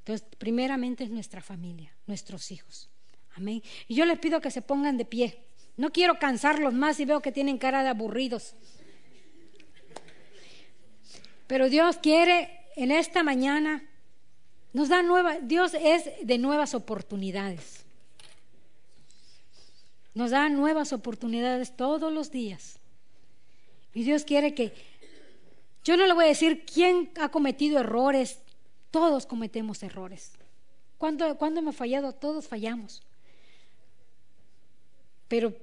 Entonces, 0.00 0.26
primeramente 0.38 1.04
es 1.04 1.10
nuestra 1.10 1.40
familia, 1.40 1.92
nuestros 2.06 2.50
hijos. 2.50 2.88
Amén. 3.34 3.62
Y 3.88 3.94
yo 3.94 4.06
les 4.06 4.18
pido 4.18 4.40
que 4.40 4.50
se 4.50 4.62
pongan 4.62 4.96
de 4.96 5.04
pie. 5.04 5.44
No 5.76 5.92
quiero 5.92 6.18
cansarlos 6.18 6.72
más 6.72 6.98
y 7.00 7.04
veo 7.04 7.20
que 7.20 7.32
tienen 7.32 7.58
cara 7.58 7.82
de 7.82 7.90
aburridos. 7.90 8.54
Pero 11.46 11.68
Dios 11.68 11.98
quiere 11.98 12.66
en 12.76 12.90
esta 12.90 13.22
mañana, 13.22 13.82
nos 14.72 14.88
da 14.88 15.02
nueva, 15.02 15.38
Dios 15.40 15.74
es 15.74 16.04
de 16.22 16.38
nuevas 16.38 16.74
oportunidades. 16.74 17.84
Nos 20.14 20.30
da 20.30 20.48
nuevas 20.48 20.92
oportunidades 20.92 21.76
todos 21.76 22.12
los 22.12 22.30
días. 22.30 22.78
Y 23.92 24.02
Dios 24.04 24.24
quiere 24.24 24.54
que, 24.54 24.72
yo 25.86 25.96
no 25.96 26.04
le 26.04 26.14
voy 26.14 26.24
a 26.24 26.28
decir 26.28 26.64
quién 26.66 27.12
ha 27.20 27.28
cometido 27.28 27.78
errores, 27.78 28.40
todos 28.90 29.24
cometemos 29.24 29.84
errores. 29.84 30.32
¿Cuándo, 30.98 31.38
¿Cuándo 31.38 31.60
hemos 31.60 31.76
fallado? 31.76 32.12
Todos 32.12 32.48
fallamos. 32.48 33.04
Pero 35.28 35.54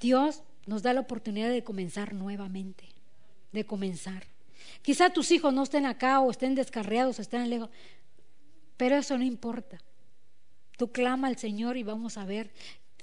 Dios 0.00 0.42
nos 0.64 0.82
da 0.82 0.94
la 0.94 1.00
oportunidad 1.00 1.50
de 1.50 1.62
comenzar 1.62 2.14
nuevamente, 2.14 2.88
de 3.52 3.66
comenzar. 3.66 4.24
Quizá 4.80 5.10
tus 5.10 5.30
hijos 5.30 5.52
no 5.52 5.64
estén 5.64 5.84
acá 5.84 6.20
o 6.20 6.30
estén 6.30 6.54
descarriados 6.54 7.18
o 7.18 7.22
estén 7.22 7.50
lejos, 7.50 7.68
pero 8.78 8.96
eso 8.96 9.18
no 9.18 9.24
importa. 9.24 9.76
Tú 10.78 10.92
clama 10.92 11.28
al 11.28 11.36
Señor 11.36 11.76
y 11.76 11.82
vamos 11.82 12.16
a 12.16 12.24
ver, 12.24 12.50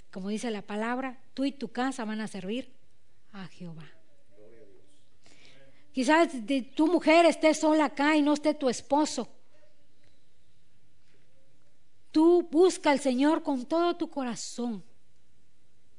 como 0.10 0.30
dice 0.30 0.50
la 0.50 0.64
palabra, 0.64 1.20
tú 1.36 1.46
y 1.46 1.52
tu 1.52 1.68
casa 1.68 2.06
van 2.06 2.22
a 2.22 2.28
servir 2.28 2.72
a 3.34 3.46
Jehová. 3.46 3.99
Quizás 6.00 6.30
tu 6.76 6.88
mujer 6.88 7.26
esté 7.26 7.54
sola 7.54 7.84
acá 7.84 8.16
y 8.16 8.22
no 8.22 8.32
esté 8.32 8.54
tu 8.54 8.70
esposo. 8.70 9.28
Tú 12.10 12.48
busca 12.50 12.92
al 12.92 13.02
Señor 13.02 13.44
con 13.44 13.66
todo 13.66 13.98
tu 13.98 14.10
corazón 14.10 14.82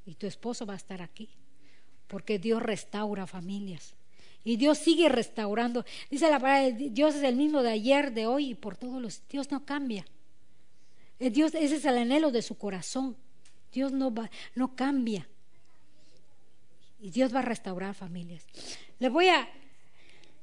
y 0.07 0.15
tu 0.15 0.27
esposo 0.27 0.65
va 0.65 0.73
a 0.73 0.79
estar 0.79 1.03
aquí, 1.03 1.29
porque 2.07 2.39
Dios 2.39 2.63
restaura 2.63 3.27
familias. 3.27 3.95
Y 4.43 4.57
Dios 4.57 4.79
sigue 4.79 5.11
restaurando. 5.11 5.85
Dice 6.11 6.31
la 6.31 6.41
palabra, 6.41 6.71
Dios 6.71 7.17
es 7.17 7.23
el 7.23 7.37
mismo 7.37 7.63
de 7.63 7.73
ayer, 7.73 8.15
de 8.15 8.27
hoy 8.27 8.53
y 8.53 8.55
por 8.55 8.79
todos 8.79 9.03
los... 9.03 9.21
Dios 9.29 9.51
no 9.51 9.67
cambia. 9.67 10.07
Eh, 11.19 11.29
Dios, 11.29 11.55
ese 11.55 11.77
es 11.77 11.85
el 11.85 11.99
anhelo 11.99 12.31
de 12.31 12.41
su 12.41 12.57
corazón. 12.57 13.19
Dios 13.71 13.93
no, 13.93 14.15
va, 14.15 14.31
no 14.55 14.75
cambia. 14.75 15.29
Y 17.01 17.11
Dios 17.11 17.35
va 17.35 17.41
a 17.41 17.43
restaurar 17.43 17.95
familias. 17.95 18.47
Les 18.99 19.13
voy 19.13 19.29
a 19.29 19.47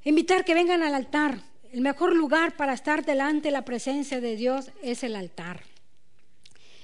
invitar 0.09 0.45
que 0.45 0.53
vengan 0.53 0.83
al 0.83 0.95
altar. 0.95 1.41
El 1.71 1.81
mejor 1.81 2.15
lugar 2.15 2.55
para 2.55 2.73
estar 2.73 3.05
delante 3.05 3.49
de 3.49 3.51
la 3.51 3.65
presencia 3.65 4.21
de 4.21 4.35
Dios 4.35 4.71
es 4.81 5.03
el 5.03 5.15
altar. 5.15 5.63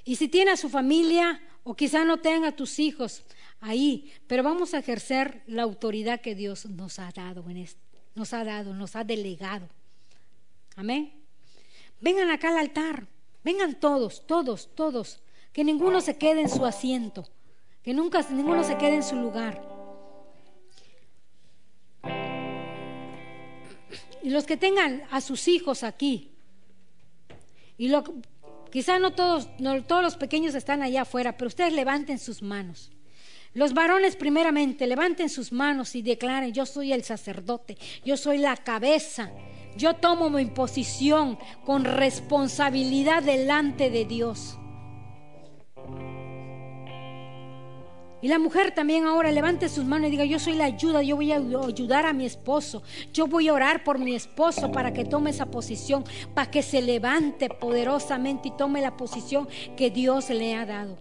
Y 0.03 0.17
si 0.17 0.27
tiene 0.27 0.51
a 0.51 0.57
su 0.57 0.69
familia 0.69 1.41
o 1.63 1.75
quizá 1.75 2.03
no 2.03 2.17
tenga 2.17 2.49
a 2.49 2.55
tus 2.55 2.79
hijos 2.79 3.23
ahí, 3.61 4.11
pero 4.27 4.43
vamos 4.43 4.73
a 4.73 4.79
ejercer 4.79 5.41
la 5.47 5.63
autoridad 5.63 6.19
que 6.19 6.35
Dios 6.35 6.65
nos 6.65 6.99
ha 6.99 7.11
dado, 7.11 7.49
en 7.49 7.65
nos 8.13 8.33
ha 8.33 8.43
dado, 8.43 8.73
nos 8.73 8.95
ha 8.97 9.05
delegado. 9.05 9.69
Amén. 10.75 11.13
Vengan 12.01 12.29
acá 12.29 12.49
al 12.49 12.57
altar, 12.57 13.07
vengan 13.43 13.79
todos, 13.79 14.27
todos, 14.27 14.69
todos, 14.75 15.21
que 15.53 15.63
ninguno 15.63 16.01
se 16.01 16.17
quede 16.17 16.41
en 16.41 16.49
su 16.49 16.65
asiento, 16.65 17.25
que 17.83 17.93
nunca 17.93 18.21
ninguno 18.31 18.65
se 18.65 18.77
quede 18.77 18.95
en 18.95 19.03
su 19.03 19.15
lugar. 19.15 19.72
Y 24.23 24.29
los 24.29 24.45
que 24.45 24.57
tengan 24.57 25.03
a 25.11 25.21
sus 25.21 25.47
hijos 25.47 25.83
aquí, 25.83 26.31
y 27.77 27.89
lo, 27.89 28.03
Quizá 28.73 28.97
no 28.97 29.13
todos, 29.13 29.49
no 29.59 29.83
todos 29.83 30.01
los 30.01 30.17
pequeños 30.17 30.55
están 30.55 30.81
allá 30.81 31.03
afuera, 31.03 31.37
pero 31.37 31.47
ustedes 31.47 31.73
levanten 31.73 32.17
sus 32.17 32.41
manos. 32.41 32.89
Los 33.53 33.75
varones 33.75 34.15
primeramente 34.15 34.87
levanten 34.87 35.29
sus 35.29 35.51
manos 35.51 35.93
y 35.93 36.01
declaren, 36.01 36.53
yo 36.53 36.65
soy 36.65 36.91
el 36.91 37.03
sacerdote, 37.03 37.77
yo 38.03 38.17
soy 38.17 38.39
la 38.39 38.57
cabeza, 38.57 39.29
yo 39.77 39.93
tomo 39.97 40.31
mi 40.31 40.47
posición 40.47 41.37
con 41.67 41.83
responsabilidad 41.83 43.21
delante 43.21 43.91
de 43.91 44.05
Dios. 44.05 44.57
Y 48.23 48.29
la 48.29 48.39
mujer 48.39 48.73
también 48.73 49.03
ahora 49.03 49.33
levante 49.33 49.67
sus 49.67 49.83
manos 49.83 50.07
y 50.07 50.11
diga, 50.11 50.23
yo 50.23 50.39
soy 50.39 50.53
la 50.53 50.63
ayuda, 50.63 51.03
yo 51.03 51.17
voy 51.17 51.33
a 51.33 51.35
ayudar 51.35 52.05
a 52.05 52.13
mi 52.13 52.25
esposo, 52.25 52.81
yo 53.11 53.27
voy 53.27 53.49
a 53.49 53.53
orar 53.53 53.83
por 53.83 53.99
mi 53.99 54.15
esposo 54.15 54.71
para 54.71 54.93
que 54.93 55.03
tome 55.03 55.31
esa 55.31 55.47
posición, 55.47 56.05
para 56.33 56.49
que 56.49 56.63
se 56.63 56.81
levante 56.81 57.49
poderosamente 57.49 58.47
y 58.47 58.51
tome 58.51 58.79
la 58.79 58.95
posición 58.95 59.49
que 59.75 59.91
Dios 59.91 60.29
le 60.29 60.55
ha 60.55 60.65
dado. 60.65 60.97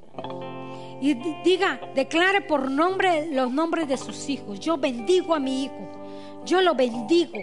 Y 1.00 1.14
diga, 1.44 1.80
declare 1.94 2.40
por 2.40 2.68
nombre 2.68 3.28
los 3.30 3.52
nombres 3.52 3.86
de 3.86 3.98
sus 3.98 4.28
hijos. 4.28 4.58
Yo 4.58 4.76
bendigo 4.76 5.32
a 5.32 5.38
mi 5.38 5.66
hijo, 5.66 5.92
yo 6.44 6.60
lo 6.60 6.74
bendigo. 6.74 7.38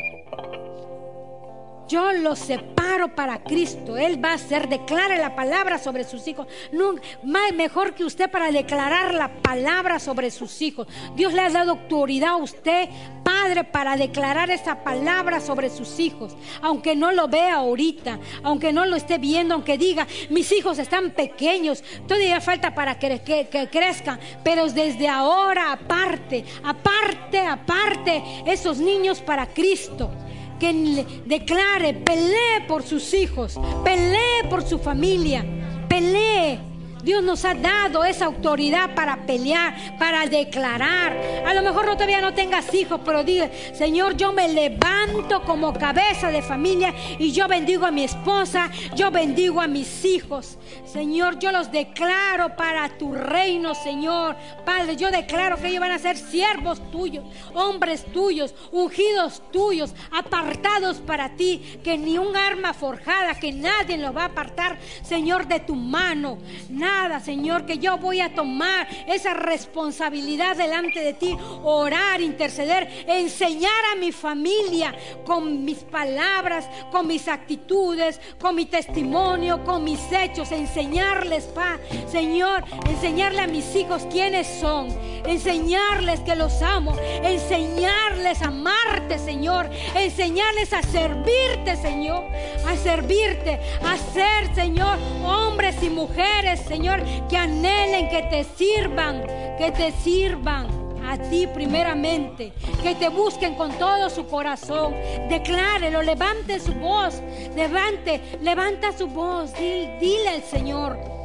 Yo 1.89 2.13
los 2.13 2.39
separo 2.39 3.15
para 3.15 3.43
Cristo. 3.43 3.97
Él 3.97 4.23
va 4.23 4.31
a 4.31 4.35
hacer, 4.35 4.69
declare 4.69 5.17
la 5.17 5.35
palabra 5.35 5.79
sobre 5.79 6.03
sus 6.03 6.27
hijos. 6.27 6.47
No, 6.71 6.93
más, 7.23 7.51
mejor 7.53 7.95
que 7.95 8.05
usted 8.05 8.29
para 8.29 8.51
declarar 8.51 9.13
la 9.13 9.41
palabra 9.41 9.99
sobre 9.99 10.29
sus 10.31 10.61
hijos. 10.61 10.87
Dios 11.15 11.33
le 11.33 11.41
ha 11.41 11.49
dado 11.49 11.71
autoridad 11.71 12.29
a 12.29 12.37
usted, 12.37 12.89
Padre, 13.23 13.63
para 13.63 13.97
declarar 13.97 14.51
esa 14.51 14.83
palabra 14.83 15.39
sobre 15.39 15.69
sus 15.69 15.99
hijos. 15.99 16.35
Aunque 16.61 16.95
no 16.95 17.11
lo 17.11 17.27
vea 17.27 17.55
ahorita, 17.55 18.19
aunque 18.43 18.71
no 18.71 18.85
lo 18.85 18.95
esté 18.95 19.17
viendo, 19.17 19.55
aunque 19.55 19.77
diga, 19.77 20.07
mis 20.29 20.51
hijos 20.51 20.77
están 20.77 21.11
pequeños, 21.11 21.83
todavía 22.07 22.39
falta 22.39 22.75
para 22.75 22.99
que, 22.99 23.19
que 23.19 23.69
crezcan. 23.71 24.19
Pero 24.43 24.67
desde 24.69 25.07
ahora, 25.07 25.71
aparte, 25.71 26.45
aparte, 26.63 27.39
aparte, 27.39 28.23
esos 28.45 28.77
niños 28.77 29.21
para 29.21 29.47
Cristo 29.47 30.11
que 30.60 31.05
declare, 31.26 31.93
pelee 31.93 32.62
por 32.68 32.84
sus 32.84 33.14
hijos, 33.14 33.60
pelee 33.84 34.43
por 34.49 34.64
su 34.64 34.78
familia, 34.78 35.45
pelee 35.88 36.60
Dios 37.04 37.24
nos 37.24 37.45
ha 37.45 37.54
dado 37.54 38.04
esa 38.04 38.26
autoridad 38.26 38.93
para 38.93 39.26
pelear, 39.26 39.97
para 39.97 40.26
declarar. 40.26 41.18
A 41.45 41.54
lo 41.54 41.62
mejor 41.62 41.86
no, 41.86 41.93
todavía 41.93 42.22
no 42.22 42.34
tengas 42.34 42.74
hijos, 42.74 43.00
pero 43.06 43.24
diga, 43.24 43.50
Señor, 43.74 44.18
yo 44.18 44.34
me 44.34 44.50
levanto 44.50 45.43
como 45.43 45.74
cabeza 45.74 46.30
de 46.30 46.41
familia 46.41 46.93
y 47.18 47.32
yo 47.32 47.47
bendigo 47.47 47.86
a 47.86 47.91
mi 47.91 48.04
esposa, 48.04 48.70
yo 48.95 49.12
bendigo 49.12 49.62
a 49.62 49.68
mis 49.68 50.04
hijos. 50.06 50.58
Señor, 50.86 51.39
yo 51.39 51.52
los 51.52 51.72
declaro 51.72 52.56
para 52.56 52.89
tu 52.97 53.14
reino, 53.14 53.76
Señor. 53.76 54.36
Padre, 54.66 54.95
yo 54.95 55.12
declaro 55.12 55.58
que 55.58 55.68
ellos 55.68 55.82
van 55.82 55.91
a 55.91 56.00
ser 56.00 56.18
siervos 56.18 56.82
tuyos, 56.91 57.24
hombres 57.54 58.06
tuyos, 58.12 58.54
ungidos 58.72 59.41
tuyos, 59.52 59.93
apartados 60.12 60.97
para 60.97 61.36
ti, 61.36 61.80
que 61.84 61.97
ni 61.97 62.18
un 62.18 62.36
arma 62.36 62.74
forjada, 62.74 63.36
que 63.36 63.52
nadie 63.52 63.97
los 63.97 64.16
va 64.16 64.24
a 64.24 64.26
apartar, 64.26 64.78
Señor, 65.04 65.47
de 65.47 65.60
tu 65.60 65.76
mano. 65.76 66.38
Señor, 67.19 67.65
que 67.65 67.77
yo 67.77 67.97
voy 67.97 68.21
a 68.21 68.33
tomar 68.33 68.87
esa 69.07 69.33
responsabilidad 69.33 70.55
delante 70.55 70.99
de 71.01 71.13
ti, 71.13 71.37
orar, 71.63 72.21
interceder, 72.21 73.05
enseñar 73.07 73.71
a 73.91 73.95
mi 73.95 74.11
familia 74.11 74.95
con 75.25 75.65
mis 75.65 75.79
palabras, 75.79 76.67
con 76.91 77.07
mis 77.07 77.27
actitudes, 77.27 78.19
con 78.39 78.55
mi 78.55 78.65
testimonio, 78.65 79.63
con 79.63 79.83
mis 79.83 79.99
hechos, 80.11 80.51
enseñarles, 80.51 81.45
pa, 81.45 81.77
Señor, 82.07 82.63
enseñarle 82.87 83.41
a 83.41 83.47
mis 83.47 83.75
hijos 83.75 84.07
quiénes 84.09 84.47
son, 84.47 84.89
enseñarles 85.30 86.19
que 86.21 86.36
los 86.36 86.61
amo, 86.61 86.95
enseñarles 87.23 88.41
a 88.41 88.47
amarte, 88.47 89.19
Señor, 89.19 89.69
enseñarles 89.95 90.73
a 90.73 90.82
servirte, 90.82 91.75
Señor, 91.75 92.23
a 92.67 92.75
servirte, 92.75 93.59
a 93.84 93.97
ser, 93.97 94.53
Señor, 94.55 94.97
hombres 95.23 95.82
y 95.84 95.89
mujeres, 95.89 96.61
Señor 96.61 97.03
que 97.30 97.38
anhelen, 97.38 98.09
que 98.09 98.23
te 98.23 98.43
sirvan, 98.43 99.23
que 99.57 99.71
te 99.71 99.91
sirvan 99.91 100.67
a 101.07 101.17
ti 101.17 101.47
primeramente, 101.47 102.53
que 102.84 102.95
te 102.95 103.09
busquen 103.09 103.55
con 103.55 103.71
todo 103.73 104.09
su 104.09 104.27
corazón. 104.27 104.93
Declárelo, 105.30 106.01
levante 106.01 106.59
su 106.59 106.73
voz, 106.73 107.21
levante, 107.55 108.21
levanta 108.41 108.95
su 108.97 109.07
voz, 109.07 109.53
dile, 109.53 110.30
al 110.30 110.43
Señor. 110.43 111.18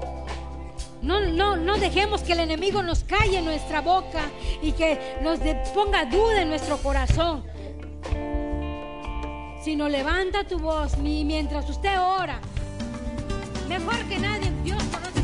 No, 1.04 1.20
no, 1.20 1.56
no 1.56 1.76
dejemos 1.76 2.22
que 2.22 2.32
el 2.32 2.40
enemigo 2.40 2.82
nos 2.82 3.04
calle 3.04 3.38
en 3.38 3.44
nuestra 3.44 3.82
boca 3.82 4.22
y 4.62 4.72
que 4.72 4.98
nos 5.22 5.38
ponga 5.74 6.06
duda 6.06 6.40
en 6.40 6.48
nuestro 6.48 6.78
corazón. 6.78 7.44
Sino 9.62 9.88
levanta 9.88 10.44
tu 10.44 10.58
voz 10.58 10.96
mientras 10.96 11.68
usted 11.68 12.00
ora. 12.00 12.40
Mejor 13.68 14.02
que 14.08 14.18
nadie, 14.18 14.50
Dios 14.62 14.82
conoce 14.84 15.14